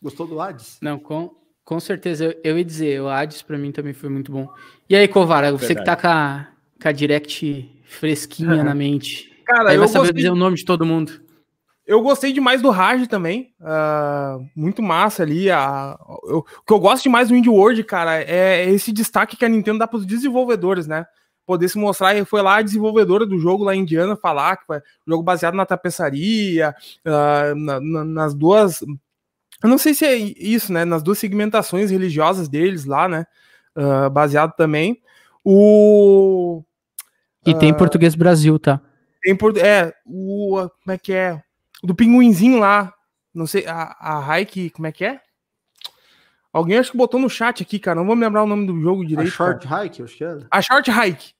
[0.00, 0.78] Gostou do Hades?
[0.80, 1.34] Não, com,
[1.66, 2.24] com certeza.
[2.24, 4.48] Eu, eu ia dizer, o Hades pra mim também foi muito bom.
[4.88, 6.46] E aí, Covara, você que tá com a,
[6.80, 9.30] com a Direct fresquinha na mente.
[9.44, 11.20] Cara, Aí eu vai saber gostei, dizer o nome de todo mundo.
[11.86, 13.52] eu gostei demais do Raj também.
[13.60, 15.50] ah, muito massa ali.
[15.50, 15.98] a-
[16.28, 19.48] eu- o que eu gosto demais do Indie World, cara, é esse destaque que a
[19.48, 21.04] Nintendo dá para os desenvolvedores, né?
[21.46, 22.14] Poder se mostrar.
[22.16, 24.80] E foi lá a desenvolvedora do jogo lá Indiana falar que foi um
[25.12, 26.74] jogo baseado na tapeçaria,
[27.04, 28.84] ah, na- na- nas duas.
[29.62, 30.84] Eu não sei se é isso, né?
[30.84, 33.26] Nas duas segmentações religiosas deles lá, né?
[33.74, 35.00] ah, baseado também.
[35.44, 36.62] O.
[37.44, 38.80] E tem português Brasil, tá?
[39.22, 40.58] Tem por, é, o.
[40.58, 41.40] a- Como é que é?
[41.82, 42.92] O do pinguinzinho lá.
[43.32, 45.20] Não sei, a, a Hike, como é que é?
[46.52, 47.96] Alguém acho que botou no chat aqui, cara.
[48.00, 49.30] Não vou me lembrar o nome do jogo A direito.
[49.30, 49.84] Short cara.
[49.84, 50.46] Hike, acho que era.
[50.50, 51.34] A Short Hike.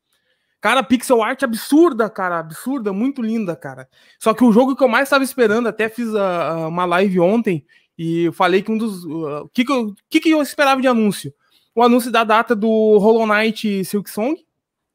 [0.60, 2.38] Cara, pixel art absurda, cara.
[2.38, 3.88] Absurda, muito linda, cara.
[4.18, 7.18] Só que o jogo que eu mais estava esperando, até fiz a- a- uma live
[7.20, 7.64] ontem
[7.98, 9.04] e eu falei que um dos.
[9.04, 11.32] uh, O que, que, eu, que, que eu esperava de anúncio?
[11.74, 14.44] O anúncio da data do Hollow Knight Silk Song.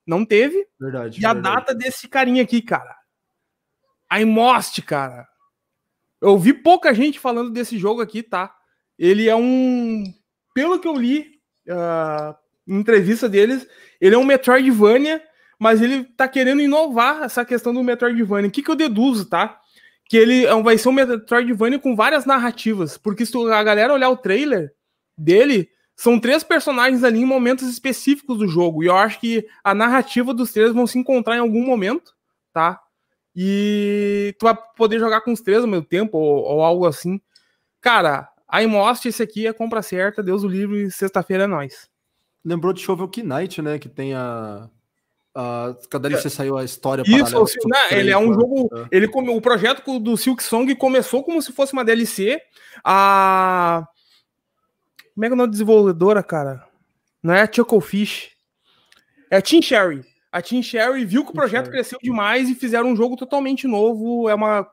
[0.06, 0.68] Não teve.
[0.80, 1.22] Verdade.
[1.22, 1.56] E a verdade.
[1.56, 2.96] data desse carinha aqui, cara.
[4.10, 5.28] A Imost, cara.
[6.20, 8.54] Eu vi pouca gente falando desse jogo aqui, tá?
[8.98, 10.04] Ele é um.
[10.54, 12.36] Pelo que eu li ah,
[12.68, 13.68] em entrevista deles,
[14.00, 15.24] ele é um Metroidvania,
[15.58, 18.50] mas ele tá querendo inovar essa questão do Metroidvania.
[18.50, 19.61] O que, que eu deduzo, tá?
[20.12, 22.98] Que ele é vai ser um Metroidvania com várias narrativas.
[22.98, 24.74] Porque se a galera olhar o trailer
[25.18, 28.84] dele, são três personagens ali em momentos específicos do jogo.
[28.84, 32.14] E eu acho que a narrativa dos três vão se encontrar em algum momento,
[32.52, 32.78] tá?
[33.34, 37.22] E tu vai poder jogar com os três ao mesmo tempo, ou, ou algo assim.
[37.80, 41.90] Cara, a Imost, esse aqui é compra certa, Deus o livre, sexta-feira é nóis.
[42.44, 43.80] Lembrou de Shovel Knight, né?
[43.80, 44.70] Que tem a.
[45.34, 48.34] a cada DLC saiu a história Isso, assim, né, ele é um né?
[48.34, 48.70] jogo.
[48.76, 48.88] É.
[48.92, 52.42] Ele come- o projeto do Silk Song começou como se fosse uma DLC.
[52.84, 53.86] A.
[55.14, 56.66] Como é que é o nome da desenvolvedora, cara?
[57.24, 58.32] Não é a Chucklefish.
[59.30, 60.04] É a Team Sherry.
[60.32, 61.78] A Team Sherry viu que o projeto Sherry.
[61.78, 64.28] cresceu demais e fizeram um jogo totalmente novo.
[64.30, 64.68] É uma.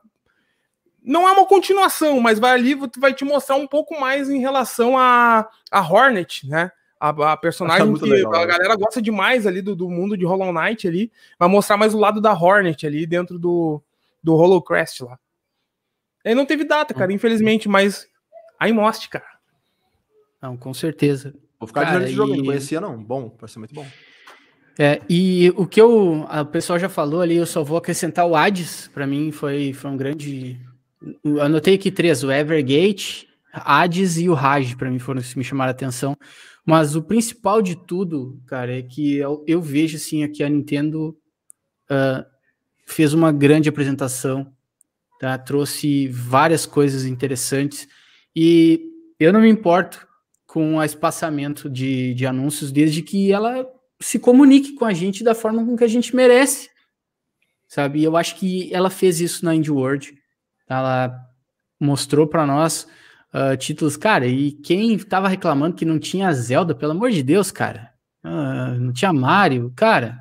[1.02, 4.98] Não é uma continuação, mas vai ali, vai te mostrar um pouco mais em relação
[4.98, 6.70] a, a Hornet, né?
[7.00, 8.46] A, a personagem que legal, a né?
[8.46, 11.12] galera gosta demais ali do, do mundo de Hollow Knight ali.
[11.38, 13.80] Vai mostrar mais o lado da Hornet ali dentro do,
[14.22, 15.18] do Hollow Crest lá.
[16.24, 16.98] Aí não teve data, Hum.
[16.98, 18.06] cara, infelizmente, mas
[18.58, 19.24] aí mostre, cara.
[20.42, 21.34] Não, com certeza.
[21.58, 23.02] Vou ficar de Cara, olho nesse jogo, eu e- não conhecia, não.
[23.02, 23.86] Bom, vai ser muito bom.
[24.78, 28.26] É, e o que eu, a- o pessoal já falou ali, eu só vou acrescentar
[28.26, 30.60] o Hades, para mim foi, foi um grande.
[31.24, 35.38] eu Anotei aqui três: o Evergate, Hades e o Raj, para mim foram os que
[35.38, 36.16] me chamaram a atenção.
[36.68, 41.16] Mas o principal de tudo, cara, é que eu, eu vejo assim aqui a Nintendo
[41.88, 42.26] ah,
[42.86, 44.52] fez uma grande apresentação,
[45.18, 45.38] tá?
[45.38, 47.88] trouxe várias coisas interessantes
[48.36, 48.82] e
[49.18, 50.06] eu não me importo
[50.46, 53.66] com o espaçamento de, de anúncios desde que ela
[53.98, 56.68] se comunique com a gente da forma com que a gente merece,
[57.66, 58.00] sabe?
[58.00, 60.12] E eu acho que ela fez isso na Indie World.
[60.68, 61.18] Ela
[61.80, 62.86] mostrou para nós
[63.32, 67.50] ah, títulos, cara, e quem tava reclamando que não tinha Zelda, pelo amor de Deus,
[67.50, 67.90] cara,
[68.24, 70.18] ah, não tinha Mario, cara,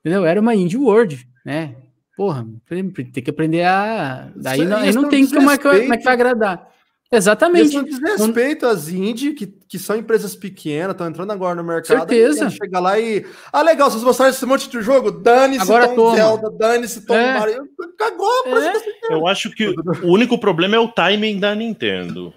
[0.00, 0.24] entendeu?
[0.24, 1.76] Era uma Indie World, né?
[2.16, 2.90] Porra, tem
[3.22, 4.30] que aprender a.
[4.36, 6.08] Daí Isso- não, não é tem como é, que, é vai desrespeito.
[6.08, 6.70] agradar.
[7.10, 7.68] Exatamente.
[7.68, 11.98] Isso diz respeito às indie, que, que são empresas pequenas, estão entrando agora no mercado.
[11.98, 12.48] Certeza.
[12.48, 13.26] Chega lá e.
[13.52, 15.10] Ah, legal, vocês mostraram esse monte de jogo?
[15.10, 16.16] Dane-se Agora Tom toma.
[16.16, 17.38] Zelda, dane-se Tom É.
[17.40, 17.68] Mario.
[17.98, 18.72] Cagou a É.
[19.10, 22.32] Eu acho que o único problema é o timing da Nintendo.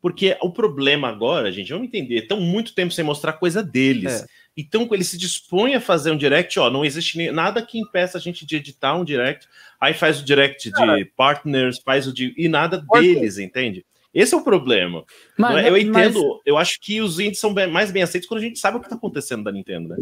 [0.00, 4.26] Porque o problema agora, gente, vamos entender, estão muito tempo sem mostrar coisa deles.
[4.56, 8.20] Então ele se dispõe a fazer um direct, ó, não existe nada que impeça a
[8.20, 9.46] gente de editar um direct.
[9.80, 13.86] Aí faz o direct Cara, de partners, faz o de e nada deles, entende?
[14.14, 15.04] Esse é o problema.
[15.38, 15.68] Mas, é?
[15.68, 16.40] eu entendo, mas...
[16.44, 18.80] eu acho que os indies são bem, mais bem aceitos quando a gente sabe o
[18.80, 19.96] que está acontecendo da Nintendo, né?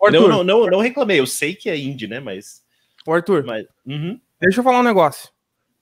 [0.00, 2.20] Arthur, não, não, não, não, reclamei, eu sei que é indie, né?
[2.20, 2.62] Mas.
[3.06, 4.20] O Arthur, mas, uhum.
[4.40, 5.30] deixa eu falar um negócio.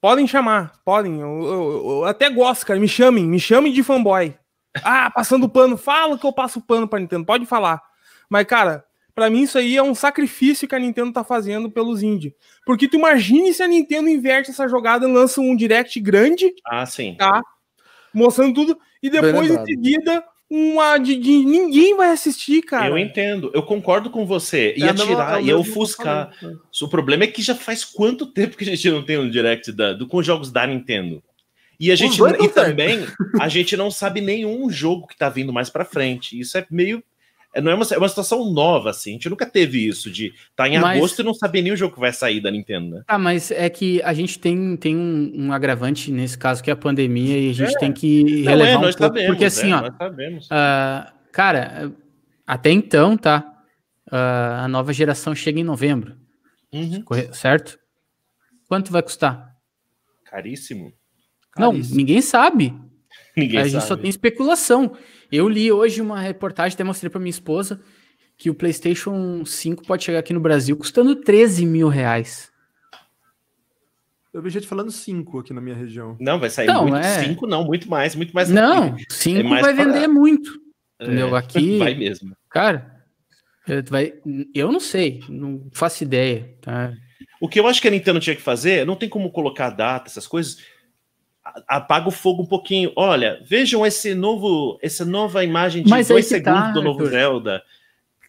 [0.00, 1.20] Podem chamar, podem.
[1.20, 2.80] Eu, eu, eu, até gosto, cara.
[2.80, 4.34] Me chamem, me chamem de fanboy.
[4.82, 5.76] Ah, passando pano.
[5.76, 7.26] Fala que eu passo pano pra Nintendo.
[7.26, 7.82] Pode falar.
[8.28, 8.84] Mas, cara,
[9.14, 12.34] para mim isso aí é um sacrifício que a Nintendo tá fazendo pelos indie.
[12.64, 16.52] Porque tu imagine se a Nintendo inverte essa jogada e lança um direct grande.
[16.64, 17.14] Ah, sim.
[17.18, 17.42] Tá?
[18.12, 18.78] Mostrando tudo.
[19.02, 22.88] E depois, em seguida, uma de, de, ninguém vai assistir, cara.
[22.88, 24.74] Eu entendo, eu concordo com você.
[24.76, 26.32] Ia é tirar, ia ofuscar.
[26.82, 29.70] O problema é que já faz quanto tempo que a gente não tem um direct
[29.72, 31.22] da, do, com jogos da Nintendo?
[31.78, 33.06] E a gente e também
[33.40, 36.38] a gente não sabe nenhum jogo que tá vindo mais para frente.
[36.38, 37.02] Isso é meio é,
[37.56, 39.10] não é uma, é uma situação nova, assim.
[39.10, 40.98] A gente nunca teve isso de estar tá em mas...
[40.98, 43.02] agosto e não saber nem o jogo que vai sair da Nintendo, né?
[43.08, 46.72] Ah, mas é que a gente tem, tem um, um agravante nesse caso, que é
[46.72, 47.78] a pandemia, e a gente é.
[47.78, 48.98] tem que não, relevar é, um pouco.
[48.98, 49.88] Sabemos, porque assim, é, ó.
[49.88, 51.92] Uh, cara,
[52.46, 53.44] até então, tá?
[54.06, 56.16] Uh, a nova geração chega em novembro.
[56.72, 57.04] Uhum.
[57.32, 57.78] Certo?
[58.68, 59.56] Quanto vai custar?
[60.24, 60.92] Caríssimo.
[61.58, 62.72] Não, ninguém sabe.
[63.36, 64.96] Ninguém a gente só tem especulação.
[65.30, 67.80] Eu li hoje uma reportagem, até mostrei para minha esposa,
[68.36, 72.50] que o PlayStation 5 pode chegar aqui no Brasil custando 13 mil reais.
[74.32, 76.16] Eu vi gente falando 5 aqui na minha região.
[76.20, 77.04] Não, vai sair não, muito.
[77.04, 77.48] 5 é...
[77.48, 78.48] não, muito mais, muito mais.
[78.48, 80.58] Não, 5 é vai vender muito.
[81.00, 81.36] Entendeu?
[81.36, 81.78] É, aqui.
[81.78, 82.36] Vai mesmo.
[82.48, 83.04] Cara,
[83.88, 84.14] vai,
[84.54, 86.54] eu não sei, não faço ideia.
[86.60, 86.92] Tá?
[87.40, 90.08] O que eu acho que a Nintendo tinha que fazer, não tem como colocar data,
[90.08, 90.58] essas coisas
[91.68, 92.92] apaga o fogo um pouquinho.
[92.96, 97.10] Olha, vejam esse novo, essa nova imagem de mas dois segundos tá, do novo Arthur.
[97.10, 97.62] Zelda.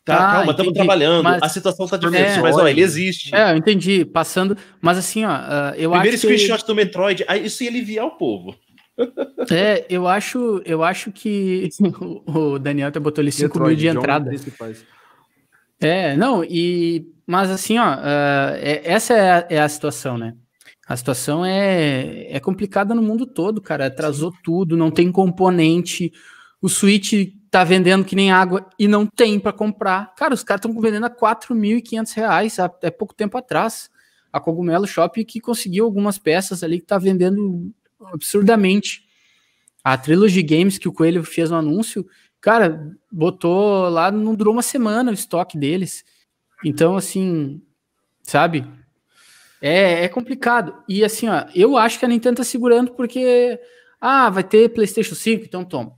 [0.03, 1.23] Tá, ah, calma, estamos trabalhando.
[1.23, 3.35] Mas, a situação tá difícil, é, mas ó, ele existe.
[3.35, 4.03] É, eu entendi.
[4.03, 6.67] Passando, mas assim, ó, uh, eu Primeiro acho screenshot que...
[6.67, 8.55] do Metroid, isso ia aliviar o povo.
[9.49, 11.69] É, eu acho, eu acho que
[12.27, 14.29] o Daniel até botou ali 5 mil de entrada.
[15.79, 20.35] É, não, e mas assim, ó, uh, é, essa é a, é a situação, né?
[20.91, 23.85] A situação é, é complicada no mundo todo, cara.
[23.85, 24.37] Atrasou Sim.
[24.43, 26.11] tudo, não tem componente.
[26.61, 27.13] O Switch
[27.49, 30.13] tá vendendo que nem água e não tem para comprar.
[30.15, 33.89] Cara, os caras estão vendendo a 4.500 reais até pouco tempo atrás.
[34.33, 37.71] A Cogumelo Shop que conseguiu algumas peças ali que tá vendendo
[38.13, 39.05] absurdamente.
[39.81, 42.05] A Trilogy Games que o Coelho fez no anúncio,
[42.41, 46.03] cara, botou lá, não durou uma semana o estoque deles.
[46.65, 47.61] Então, assim,
[48.23, 48.67] sabe?
[49.61, 50.83] É, é complicado.
[50.89, 53.59] E assim, ó, eu acho que a Nintendo tá segurando porque,
[53.99, 55.93] ah, vai ter PlayStation 5, então toma.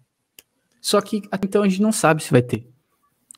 [0.82, 2.68] Só que então a gente não sabe se vai ter.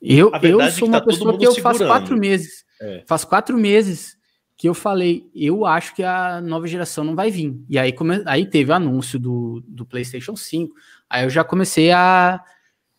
[0.02, 2.64] Eu, eu é sou uma tá pessoa que eu faço quatro meses.
[2.80, 3.04] É.
[3.06, 4.16] Faz quatro meses
[4.56, 7.54] que eu falei, eu acho que a nova geração não vai vir.
[7.68, 10.74] E aí, come, aí teve o anúncio do, do PlayStation 5.
[11.08, 12.42] Aí eu já comecei a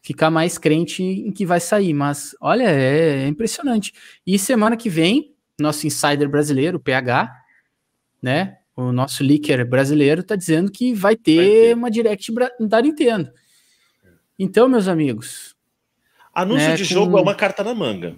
[0.02, 1.94] ficar mais crente em que vai sair.
[1.94, 3.92] Mas olha, é, é impressionante.
[4.26, 7.34] E semana que vem nosso insider brasileiro, o PH,
[8.22, 8.58] né?
[8.76, 13.32] O nosso leaker brasileiro está dizendo que vai ter, vai ter, uma direct da Nintendo.
[14.38, 15.56] Então, meus amigos.
[16.34, 16.90] Anúncio né, de com...
[16.94, 18.16] jogo é uma carta na manga.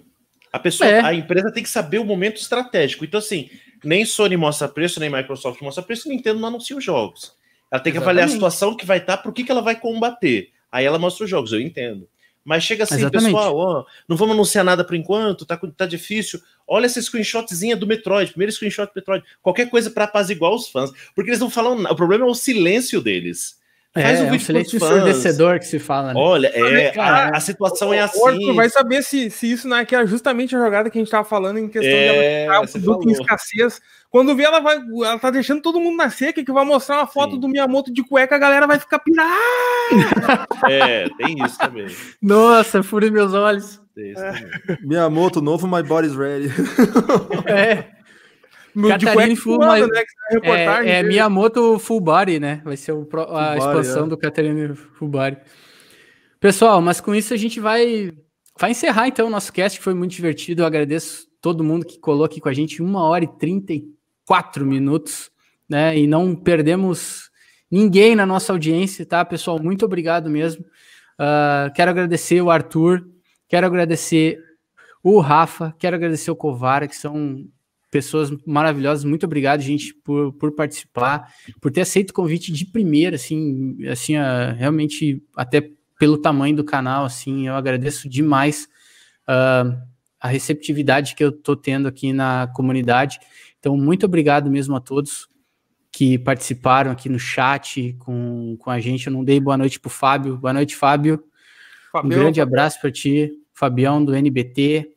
[0.52, 1.00] A pessoa, é.
[1.00, 3.04] a empresa tem que saber o momento estratégico.
[3.04, 3.48] Então, assim,
[3.82, 7.34] nem Sony mostra preço, nem Microsoft mostra preço, Nintendo não anuncia os jogos.
[7.70, 8.02] Ela tem que Exatamente.
[8.02, 10.50] avaliar a situação que vai estar, para o que, que ela vai combater.
[10.70, 12.08] Aí ela mostra os jogos, eu entendo.
[12.44, 13.34] Mas chega assim, Exatamente.
[13.34, 16.40] pessoal, ó, não vamos anunciar nada por enquanto, tá, tá difícil.
[16.66, 19.24] Olha essa screenshotzinha do Metroid, primeiro screenshot do Metroid.
[19.42, 20.90] Qualquer coisa para apaziguar os fãs.
[21.14, 21.92] Porque eles não falam nada.
[21.92, 23.59] O problema é o silêncio deles.
[23.92, 26.14] Faz é, um vídeo é um silêncio ensurdecedor que se fala.
[26.14, 26.20] Né?
[26.20, 28.50] Olha, é, a, a, situação é assim.
[28.50, 31.00] O vai saber se, se isso não é que é justamente a jogada que a
[31.00, 33.80] gente estava falando em questão é, de ela produto em escassez.
[34.08, 34.76] Quando vê, ela vai.
[34.76, 37.40] Ela tá deixando todo mundo na seca, que vai mostrar uma foto Sim.
[37.40, 39.30] do Miyamoto de cueca, a galera vai ficar pirada.
[40.68, 41.86] É, tem isso também.
[42.22, 43.80] Nossa, fure meus olhos.
[43.98, 44.76] É.
[44.82, 46.48] Miyamoto, novo My Body's Ready.
[47.46, 47.99] É.
[48.88, 50.02] Catarina Full Body, né,
[50.42, 52.60] é, é Miyamoto Full Body, né?
[52.64, 54.08] Vai ser o, a expansão é.
[54.08, 55.38] do Catarina Full Body.
[56.38, 58.12] Pessoal, mas com isso a gente vai,
[58.58, 60.62] vai encerrar então o nosso cast, que foi muito divertido.
[60.62, 65.30] Eu agradeço todo mundo que colou aqui com a gente, uma hora e 34 minutos,
[65.68, 65.98] né?
[65.98, 67.30] E não perdemos
[67.70, 69.62] ninguém na nossa audiência, tá, pessoal?
[69.62, 70.64] Muito obrigado mesmo.
[71.18, 73.06] Uh, quero agradecer o Arthur,
[73.48, 74.42] quero agradecer
[75.02, 77.44] o Rafa, quero agradecer o Covara, que são
[77.90, 79.04] pessoas maravilhosas.
[79.04, 84.16] Muito obrigado, gente, por, por participar, por ter aceito o convite de primeira, assim, assim,
[84.16, 88.68] uh, realmente até pelo tamanho do canal, assim, eu agradeço demais.
[89.28, 89.90] uh,
[90.20, 93.18] a receptividade que eu estou tendo aqui na comunidade.
[93.58, 95.28] Então, muito obrigado mesmo a todos
[95.90, 99.06] que participaram aqui no chat com, com a gente.
[99.06, 100.36] Eu não dei boa noite para o Fábio.
[100.36, 101.24] Boa noite, Fábio.
[102.04, 104.92] Um grande abraço para ti, Fabião do NBT.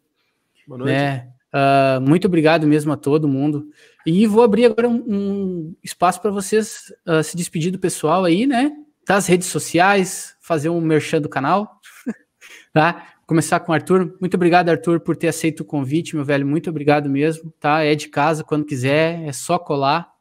[0.68, 0.94] Boa noite.
[0.94, 1.33] Né?
[1.54, 3.70] Uh, muito obrigado mesmo a todo mundo.
[4.06, 8.48] E vou abrir agora um, um espaço para vocês uh, se despedir do pessoal aí,
[8.48, 8.72] né?
[9.08, 11.80] Das redes sociais, fazer um merchan do canal.
[12.74, 13.14] tá?
[13.28, 14.18] Começar com o Arthur.
[14.20, 16.46] Muito obrigado, Arthur, por ter aceito o convite, meu velho.
[16.46, 17.84] Muito obrigado mesmo, tá?
[17.84, 20.12] É de casa quando quiser, é só colar.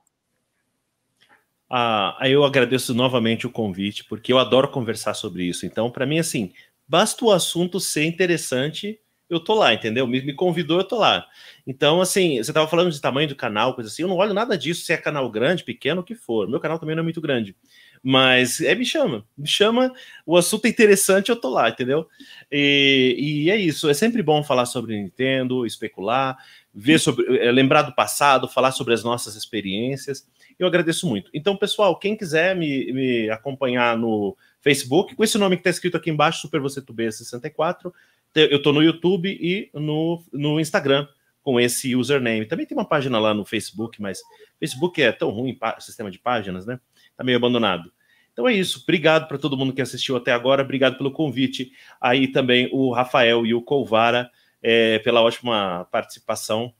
[1.69, 5.65] Ah, eu agradeço novamente o convite, porque eu adoro conversar sobre isso.
[5.65, 6.53] Então, para mim, assim,
[6.87, 9.01] basta o assunto ser interessante,
[9.35, 10.07] eu tô lá, entendeu?
[10.07, 11.27] Me, me convidou, eu tô lá.
[11.67, 14.57] Então, assim, você tava falando de tamanho do canal, coisa assim, eu não olho nada
[14.59, 16.49] disso, se é canal grande, pequeno, o que for.
[16.49, 17.57] Meu canal também não é muito grande.
[18.03, 19.93] Mas é, me chama, me chama,
[20.27, 22.09] o assunto é interessante, eu tô lá, entendeu?
[22.51, 26.37] E, e é isso, é sempre bom falar sobre Nintendo, especular,
[26.75, 30.27] ver sobre, é, lembrar do passado, falar sobre as nossas experiências.
[30.59, 31.31] Eu agradeço muito.
[31.33, 35.97] Então, pessoal, quem quiser me, me acompanhar no Facebook, com esse nome que está escrito
[35.97, 37.93] aqui embaixo, Super Você Tubê 64,
[38.35, 41.07] eu estou no YouTube e no, no Instagram
[41.43, 42.47] com esse username.
[42.47, 44.21] Também tem uma página lá no Facebook, mas
[44.59, 46.79] Facebook é tão ruim, sistema de páginas, né?
[47.17, 47.93] Tá meio abandonado.
[48.33, 48.81] Então é isso.
[48.83, 50.63] Obrigado para todo mundo que assistiu até agora.
[50.63, 51.73] Obrigado pelo convite.
[52.01, 54.31] Aí também o Rafael e o Colvara
[54.63, 56.73] é, pela ótima participação.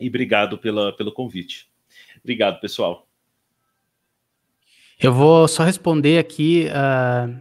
[0.00, 1.68] E obrigado pela, pelo convite.
[2.20, 3.06] Obrigado, pessoal.
[4.98, 7.36] Eu vou só responder aqui uh,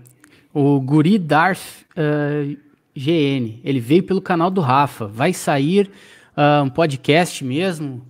[0.54, 2.58] o Guri Darth uh,
[2.96, 3.62] GN.
[3.64, 5.08] Ele veio pelo canal do Rafa.
[5.08, 5.90] Vai sair
[6.38, 8.08] uh, um podcast mesmo?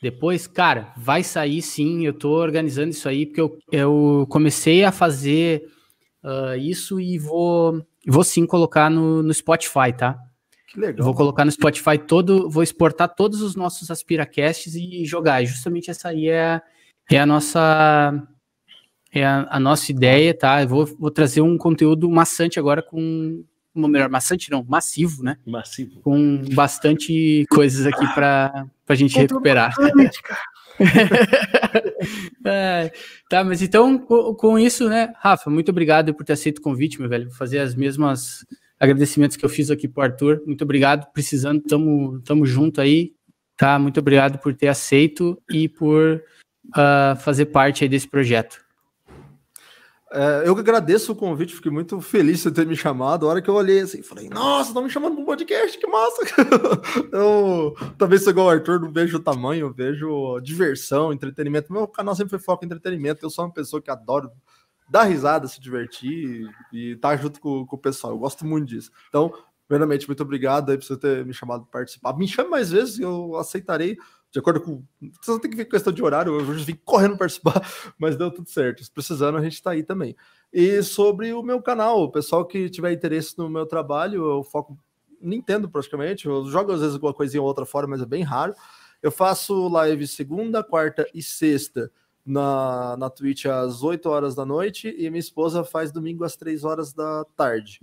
[0.00, 2.06] Depois, cara, vai sair sim.
[2.06, 5.68] Eu tô organizando isso aí porque eu, eu comecei a fazer
[6.60, 10.18] isso e vou, vou sim colocar no, no Spotify, tá?
[10.68, 11.04] Que legal.
[11.04, 15.44] Vou colocar no Spotify todo, vou exportar todos os nossos aspiracasts e jogar.
[15.44, 16.60] Justamente essa aí é,
[17.10, 18.28] é a nossa
[19.10, 20.62] é a, a, nossa ideia, tá?
[20.62, 23.42] Eu vou, vou trazer um conteúdo maçante agora com
[23.74, 25.36] melhor maçante não, massivo, né?
[25.46, 26.00] Massivo.
[26.00, 29.74] Com bastante coisas aqui para a gente recuperar.
[32.44, 32.92] é,
[33.28, 37.00] tá, mas então com, com, isso, né, Rafa, muito obrigado por ter aceito o convite,
[37.00, 37.28] meu velho.
[37.28, 38.44] Vou fazer as mesmas
[38.78, 40.42] agradecimentos que eu fiz aqui pro Arthur.
[40.46, 43.12] Muito obrigado, precisando, tamo, tamo junto aí,
[43.56, 43.78] tá?
[43.78, 46.22] Muito obrigado por ter aceito e por
[46.68, 48.67] uh, fazer parte aí desse projeto.
[50.10, 53.26] É, eu que agradeço o convite, fiquei muito feliz de ter me chamado.
[53.26, 55.86] A hora que eu olhei assim, falei, nossa, estão me chamando para um podcast, que
[55.86, 56.22] massa!
[57.12, 61.72] eu talvez sou igual o Arthur, não vejo o tamanho, vejo diversão, entretenimento.
[61.72, 64.30] Meu canal sempre foi foco em entretenimento, eu sou uma pessoa que adoro
[64.88, 68.14] dar risada, se divertir e estar tá junto com, com, o pessoal.
[68.14, 68.90] Eu gosto muito disso.
[69.08, 69.32] Então,
[69.66, 72.16] primeiramente, muito obrigado aí por você ter me chamado para participar.
[72.16, 73.98] Me chame mais vezes, eu aceitarei.
[74.30, 74.82] De acordo com.
[75.22, 77.62] Você tem que ver questão de horário, eu já vim correndo participar,
[77.98, 78.84] mas deu tudo certo.
[78.84, 80.14] Se precisando, a gente está aí também.
[80.52, 84.78] E sobre o meu canal, o pessoal que tiver interesse no meu trabalho, eu foco
[85.20, 86.26] Nintendo praticamente.
[86.26, 88.54] Eu jogo às vezes alguma coisinha ou outra fora, mas é bem raro.
[89.02, 91.90] Eu faço live segunda, quarta e sexta
[92.24, 96.64] na, na Twitch às 8 horas da noite e minha esposa faz domingo às 3
[96.64, 97.80] horas da tarde.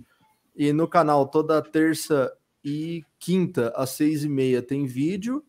[0.54, 2.32] E no canal toda terça
[2.64, 5.44] e quinta às 6 e meia tem vídeo.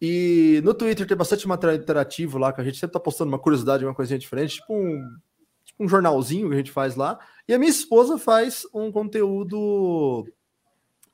[0.00, 3.38] E no Twitter tem bastante material interativo lá, que a gente sempre tá postando uma
[3.38, 5.16] curiosidade, uma coisinha diferente, tipo um,
[5.64, 7.18] tipo um jornalzinho que a gente faz lá.
[7.48, 10.24] E a minha esposa faz um conteúdo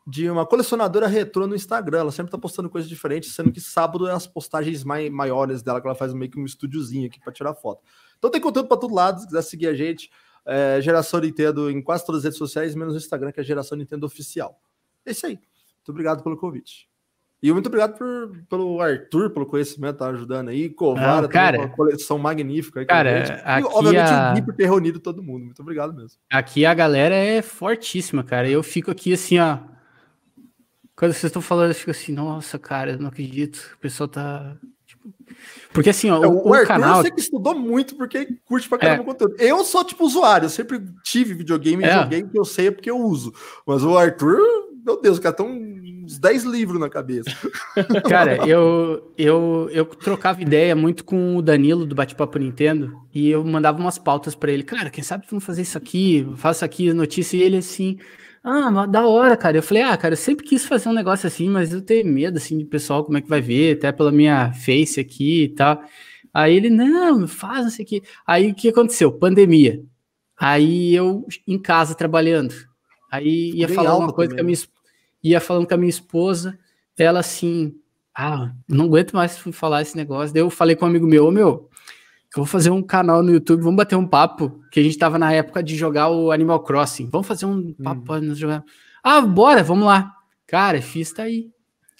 [0.06, 2.00] de uma colecionadora retrô no Instagram.
[2.00, 5.80] Ela sempre tá postando coisas diferentes, sendo que sábado é as postagens mai maiores dela,
[5.80, 7.82] que ela faz meio que um estúdiozinho aqui para tirar foto.
[8.18, 10.10] Então tem conteúdo para todo lado, se quiser seguir a gente,
[10.44, 13.78] é, Geração Nintendo em quase todas as redes sociais, menos no Instagram, que é Geração
[13.78, 14.60] Nintendo Oficial.
[15.06, 15.34] É isso aí.
[15.36, 16.88] Muito obrigado pelo convite.
[17.44, 20.70] E muito obrigado por, pelo Arthur, pelo conhecimento, tá ajudando aí.
[20.70, 22.80] Covara, cara, uma coleção magnífica.
[22.80, 24.30] Aí cara, aqui e, obviamente, a...
[24.30, 25.44] o Gui por ter reunido todo mundo.
[25.44, 26.18] Muito obrigado mesmo.
[26.30, 28.48] Aqui a galera é fortíssima, cara.
[28.48, 29.58] Eu fico aqui assim, ó,
[30.96, 33.74] quando vocês estão falando, eu fico assim, nossa, cara, eu não acredito.
[33.76, 34.56] O pessoal tá.
[34.86, 35.12] Tipo...
[35.70, 37.02] Porque assim, ó, é, o, o Arthur, canal.
[37.02, 39.02] Você que estudou muito porque curte pra caramba é.
[39.02, 39.36] o conteúdo.
[39.38, 41.92] Eu sou tipo usuário, eu sempre tive videogame e é.
[41.92, 43.34] joguei que eu sei é porque eu uso.
[43.66, 44.40] Mas o Arthur,
[44.84, 45.46] meu Deus, o cara tem
[46.04, 47.30] uns 10 livros na cabeça.
[48.08, 53.42] Cara, eu, eu, eu trocava ideia muito com o Danilo do Bate-Papo Nintendo e eu
[53.44, 54.62] mandava umas pautas para ele.
[54.62, 57.36] Cara, quem sabe vamos fazer isso aqui, faça aqui notícia.
[57.36, 57.98] E ele assim.
[58.42, 59.56] Ah, da hora, cara.
[59.56, 62.36] Eu falei, ah, cara, eu sempre quis fazer um negócio assim, mas eu tenho medo,
[62.36, 65.82] assim, de pessoal, como é que vai ver, até pela minha face aqui e tal.
[66.32, 68.02] Aí ele, não, faz isso aqui.
[68.26, 69.10] Aí o que aconteceu?
[69.10, 69.82] Pandemia.
[70.38, 72.54] Aí eu em casa trabalhando.
[73.14, 74.58] Aí ia Bem falar uma coisa também, que a minha,
[75.22, 76.58] ia falando com a minha esposa,
[76.98, 77.72] ela assim,
[78.12, 80.34] ah, não aguento mais falar esse negócio.
[80.34, 81.68] Daí eu falei com um amigo meu, ô meu,
[82.34, 85.16] eu vou fazer um canal no YouTube, vamos bater um papo, que a gente tava
[85.16, 87.08] na época de jogar o Animal Crossing.
[87.08, 88.64] Vamos fazer um papo pra nós jogar.
[89.00, 90.12] Ah, bora, vamos lá.
[90.44, 91.48] Cara, fiz tá aí.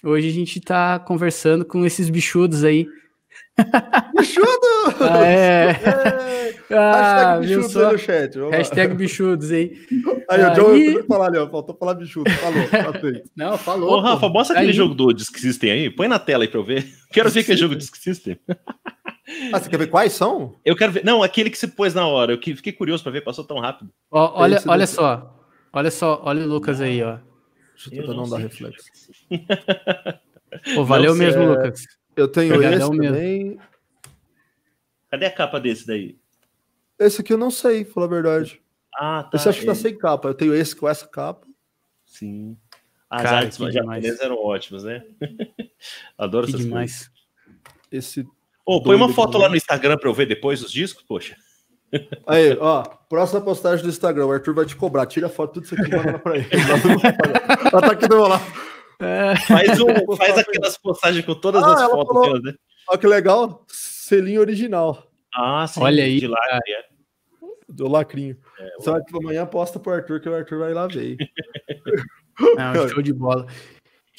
[0.03, 2.87] Hoje a gente tá conversando com esses bichudos aí.
[4.17, 4.47] Bichudo!
[4.99, 5.69] Ah, é.
[6.69, 6.75] É.
[6.75, 8.33] Ah, Hashtag bichudos aí no chat.
[8.35, 8.57] vamos lá.
[8.57, 9.77] Hashtag bichudos aí.
[10.29, 11.49] Aí, o John, Aí- eu vou falar ali, ó.
[11.49, 12.29] Faltou falar bichudo.
[12.31, 13.21] Falou, tá.
[13.35, 13.91] Não, falou.
[13.91, 14.77] Ô, Rafa, mostra Tá aquele aí.
[14.77, 15.89] jogo do Disk System aí.
[15.89, 16.85] Põe na tela aí pra eu ver.
[17.11, 18.37] Quero ver aquele jogo do Disk System.
[19.51, 20.53] Ah, você quer ver quais são?
[20.63, 21.03] Eu quero ver.
[21.03, 22.31] Não, aquele que você pôs na hora.
[22.33, 23.89] Eu que- fiquei curioso pra ver, passou tão rápido.
[24.11, 25.35] Ó, olha, olha só.
[25.73, 27.17] Olha só, olha o Lucas aí, ó.
[27.73, 28.45] Deixa eu tentar não dar sei.
[28.45, 28.85] reflexo.
[30.75, 31.25] Pô, valeu sei.
[31.25, 31.81] mesmo, Lucas.
[32.15, 33.15] Eu tenho Obrigadão esse mesmo.
[33.15, 33.59] também.
[35.09, 36.17] Cadê a capa desse daí?
[36.97, 38.61] Esse aqui eu não sei, falar a verdade.
[38.97, 39.37] Ah, tá.
[39.37, 40.29] Esse acho que tá é, sem capa.
[40.29, 41.45] Eu tenho esse com essa capa.
[42.05, 42.57] Sim.
[43.09, 45.03] As Cara, artes japonesas eram ótimas, né?
[46.17, 47.11] Adoro Que essas coisas.
[47.91, 48.27] Esse.
[48.65, 51.35] Ô, põe uma foto lá no Instagram pra eu ver depois os discos, poxa.
[52.25, 52.83] Aí, ó.
[52.83, 54.25] Próxima postagem do Instagram.
[54.25, 55.05] O Arthur vai te cobrar.
[55.05, 56.49] Tira a foto, tudo isso aqui e manda pra ele.
[57.71, 58.43] Ela tá aqui do meu lado.
[59.47, 62.53] Faz, um, faz aquelas postagens com todas Ah, as fotos falou- delas, né?
[62.89, 63.65] Olha que legal.
[63.67, 65.07] Selinho original.
[65.33, 65.81] Ah, sim.
[65.81, 66.85] Olha aí, De lá, é.
[67.67, 68.37] Do lacrinho.
[68.79, 71.17] Você vai que amanhã posta pro Arthur que o Arthur vai lá ver.
[72.55, 73.47] Não, show de bola.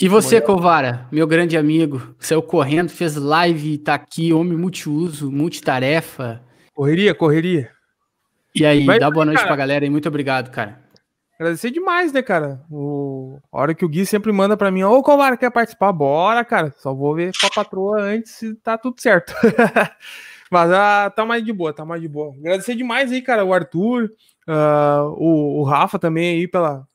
[0.01, 6.43] E você, Covara, meu grande amigo, saiu correndo, fez live, tá aqui, homem multiuso, multitarefa.
[6.75, 7.71] Correria, correria.
[8.55, 9.49] E aí, Vai dá boa noite cara.
[9.49, 10.83] pra galera aí, muito obrigado, cara.
[11.39, 12.63] Agradecer demais, né, cara?
[12.71, 13.39] O...
[13.53, 15.93] A hora que o Gui sempre manda pra mim, ô, Covar, quer participar?
[15.93, 16.75] Bora, cara.
[16.79, 19.35] Só vou ver com a patroa antes se tá tudo certo.
[20.51, 22.35] Mas ah, tá mais de boa, tá mais de boa.
[22.37, 24.11] Agradecer demais aí, cara, o Arthur,
[24.47, 26.87] ah, o, o Rafa também aí pela,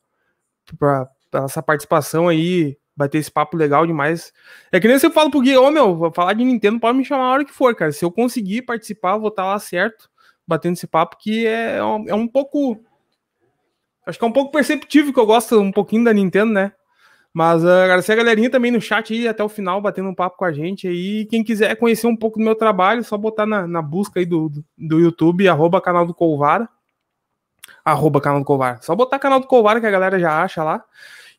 [0.78, 1.08] pela
[1.44, 4.32] essa participação aí, bater esse papo legal demais.
[4.72, 7.04] É que nem você fala pro Gui, ô meu, vou falar de Nintendo, pode me
[7.04, 7.92] chamar a hora que for, cara.
[7.92, 10.10] Se eu conseguir participar, eu vou estar lá certo,
[10.46, 12.82] batendo esse papo, que é, um- é um pouco
[14.06, 16.72] Acho que é um pouco perceptível que eu gosto um pouquinho da Nintendo, né?
[17.32, 20.36] Mas uh, agradecer a galerinha também no chat aí até o final, batendo um papo
[20.36, 21.24] com a gente aí.
[21.26, 24.50] Quem quiser conhecer um pouco do meu trabalho, só botar na, na busca aí do,
[24.50, 26.68] do, do YouTube, arroba canal do Colvara.
[27.84, 28.80] Arroba canal do Colvara.
[28.82, 30.84] Só botar canal do Colvara que a galera já acha lá.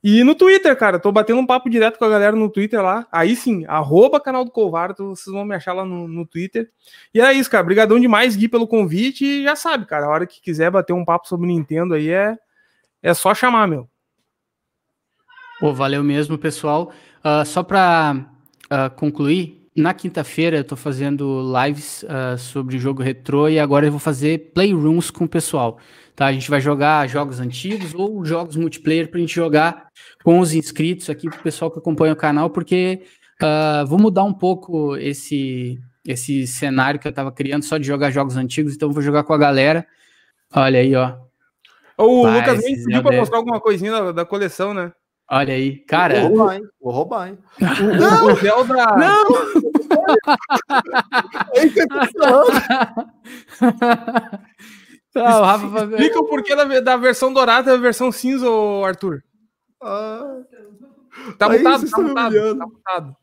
[0.04, 3.08] E no Twitter, cara, tô batendo um papo direto com a galera no Twitter lá.
[3.10, 6.70] Aí sim, arroba canal do Colvara, vocês vão me achar lá no, no Twitter.
[7.14, 7.64] E é isso, cara.
[7.64, 9.24] Obrigadão demais, Gui, pelo convite.
[9.24, 12.38] E já sabe, cara, a hora que quiser bater um papo sobre Nintendo aí é,
[13.04, 13.88] é só chamar, meu.
[15.60, 16.92] Pô, valeu mesmo, pessoal.
[17.24, 18.26] Ah, só para
[18.96, 24.00] concluir, na quinta-feira eu tô fazendo lives ah, sobre jogo retrô e agora eu vou
[24.00, 25.80] fazer playrooms com o pessoal.
[26.16, 26.28] Tá?
[26.28, 29.88] A gente vai jogar jogos antigos ou jogos multiplayer pra gente jogar
[30.24, 33.04] com os inscritos aqui pro pessoal que acompanha o canal, porque
[33.42, 38.12] ah, vou mudar um pouco esse esse cenário que eu tava criando só de jogar
[38.12, 39.88] jogos antigos, então vou jogar com a galera.
[40.54, 41.33] Olha aí, ó.
[41.98, 44.92] O Vai, Lucas nem esse pediu pra mostrar alguma coisinha da, da coleção, né?
[45.30, 45.78] Olha aí.
[45.86, 46.64] Cara, Vou roubar, hein?
[46.82, 47.38] Vou roubar, hein?
[47.62, 48.74] O, o Zelda.
[48.98, 49.24] Não!
[51.54, 51.70] É
[52.14, 52.52] falando.
[55.16, 55.86] Ah, o Rafa.
[55.86, 58.48] Explica o porquê da, da versão dourada e a versão cinza,
[58.86, 59.24] Arthur.
[59.82, 60.42] Ah,
[61.38, 63.16] Tá Aí mutado, vocês tá estão me mutado, tá mutado.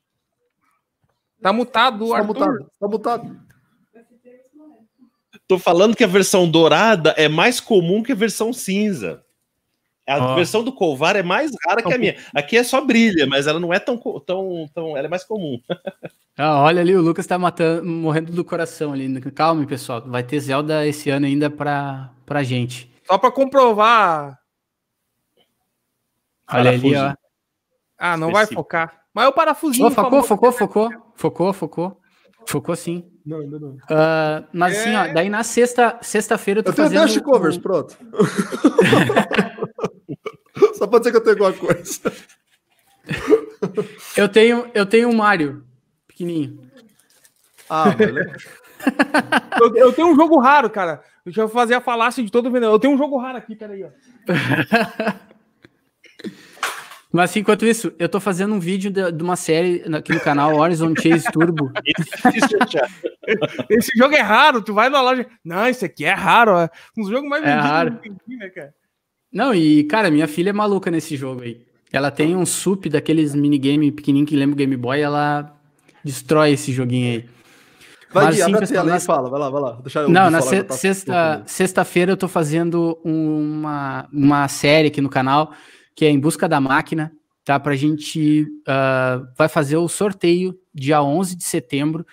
[1.42, 2.26] Tá mutado, o tá Arthur.
[2.26, 2.70] mutado.
[2.78, 3.49] Tá mutado.
[5.50, 9.24] Tô falando que a versão dourada é mais comum que a versão cinza.
[10.06, 10.34] A Ó.
[10.36, 12.16] versão do Colvar é mais rara que a minha.
[12.32, 15.60] Aqui é só brilha, mas ela não é tão, tão, tão ela é mais comum.
[16.38, 19.20] Ah, olha ali, o Lucas tá matando, morrendo do coração ali.
[19.32, 20.00] Calma, pessoal.
[20.06, 22.88] Vai ter Zelda esse ano ainda pra, pra gente.
[23.04, 24.38] Só pra comprovar.
[26.48, 27.00] Olha ali, ó.
[27.00, 27.18] Parafuso.
[27.98, 28.62] Ah, não vai Específico.
[28.62, 29.02] focar.
[29.12, 29.88] Mas é o parafusinho.
[29.88, 30.90] Ô, focou, focou, focou.
[31.16, 32.00] Focou, focou.
[32.46, 33.09] Focou sim.
[33.24, 33.76] Não, ainda não.
[33.88, 37.06] Ah, mas assim, ó, daí na sexta, sexta-feira eu tô Eu tenho fazendo.
[37.06, 37.96] dash covers, pronto.
[40.74, 42.00] Só pode ser que eu tenho alguma coisa.
[44.16, 45.64] Eu tenho, eu tenho um Mario
[46.08, 46.60] pequenininho.
[47.68, 48.32] Ah, beleza.
[49.60, 51.02] Eu, eu tenho um jogo raro, cara.
[51.24, 52.74] Deixa eu fazer a falácia de todo vendedor.
[52.74, 53.88] Eu tenho um jogo raro aqui, peraí, ó.
[57.12, 60.20] Mas assim, enquanto isso, eu tô fazendo um vídeo de, de uma série aqui no
[60.20, 61.72] canal Horizon Chase Turbo.
[63.68, 65.26] Esse jogo é raro, tu vai na loja.
[65.44, 66.56] Não, esse aqui é raro.
[66.56, 67.98] É um dos jogos mais É raro.
[68.26, 68.74] né, cara?
[69.32, 71.64] Não, e cara, minha filha é maluca nesse jogo aí.
[71.92, 75.56] Ela tem um sup daqueles minigame pequenininho que lembra o Game Boy, ela
[76.04, 77.28] destrói esse joguinho aí.
[78.12, 79.78] Vai, Gui, abre a tela aí fala, vai lá, vai lá.
[79.82, 85.52] Deixa Não, na se, sexta, sexta-feira eu tô fazendo uma, uma série aqui no canal,
[85.94, 87.12] que é Em Busca da Máquina,
[87.44, 87.58] tá?
[87.58, 92.06] Pra gente, uh, vai fazer o sorteio dia 11 de setembro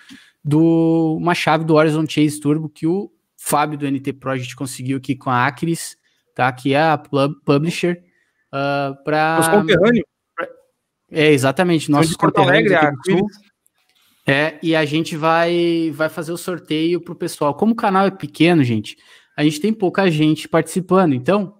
[0.44, 5.14] do uma chave do Horizon Chase Turbo que o Fábio do NT Project conseguiu aqui
[5.14, 5.96] com a Acris,
[6.34, 6.50] tá?
[6.52, 6.98] Que é a
[7.44, 8.02] publisher
[8.52, 10.06] uh, para Os conterrâneos.
[11.10, 12.92] É, exatamente, nosso Porto Alegre, a
[14.26, 17.54] É, e a gente vai vai fazer o sorteio pro pessoal.
[17.54, 18.96] Como o canal é pequeno, gente,
[19.36, 21.14] a gente tem pouca gente participando.
[21.14, 21.57] Então,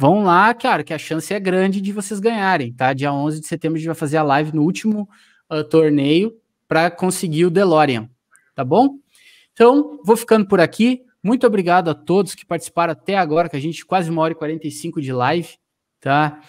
[0.00, 2.94] vão lá, cara, que a chance é grande de vocês ganharem, tá?
[2.94, 5.06] Dia 11 de setembro a gente vai fazer a live no último
[5.52, 6.32] uh, torneio
[6.66, 8.08] para conseguir o DeLorean,
[8.54, 8.94] tá bom?
[9.52, 11.02] Então, vou ficando por aqui.
[11.22, 14.36] Muito obrigado a todos que participaram até agora, que a gente quase uma hora e
[14.36, 15.50] 45 de live,
[16.00, 16.40] tá?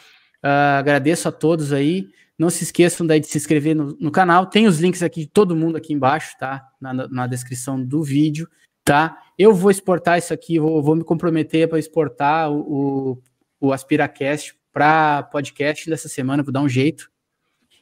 [0.42, 2.08] Uh, agradeço a todos aí.
[2.40, 4.46] Não se esqueçam daí de se inscrever no, no, canal.
[4.46, 6.66] Tem os links aqui de todo mundo aqui embaixo, tá?
[6.80, 8.48] Na, na descrição do vídeo,
[8.86, 9.18] tá?
[9.38, 13.22] Eu vou exportar isso aqui, vou, vou me comprometer para exportar o, o,
[13.62, 17.10] o AspiraCast para podcast dessa semana, vou dar um jeito.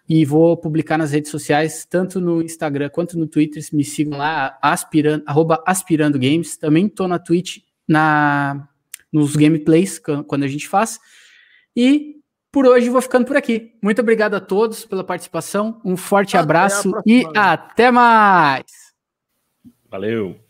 [0.08, 3.64] E vou publicar nas redes sociais, tanto no Instagram quanto no Twitter.
[3.72, 6.58] Me sigam lá, aspirando, arroba aspirando games.
[6.58, 8.68] Também estou na Twitch, na,
[9.14, 11.00] nos gameplays, quando a gente faz.
[11.76, 12.16] E
[12.52, 13.78] por hoje vou ficando por aqui.
[13.84, 15.80] Muito obrigado a todos pela participação.
[15.86, 18.66] Um forte até abraço e até mais.
[19.90, 20.49] Valeu.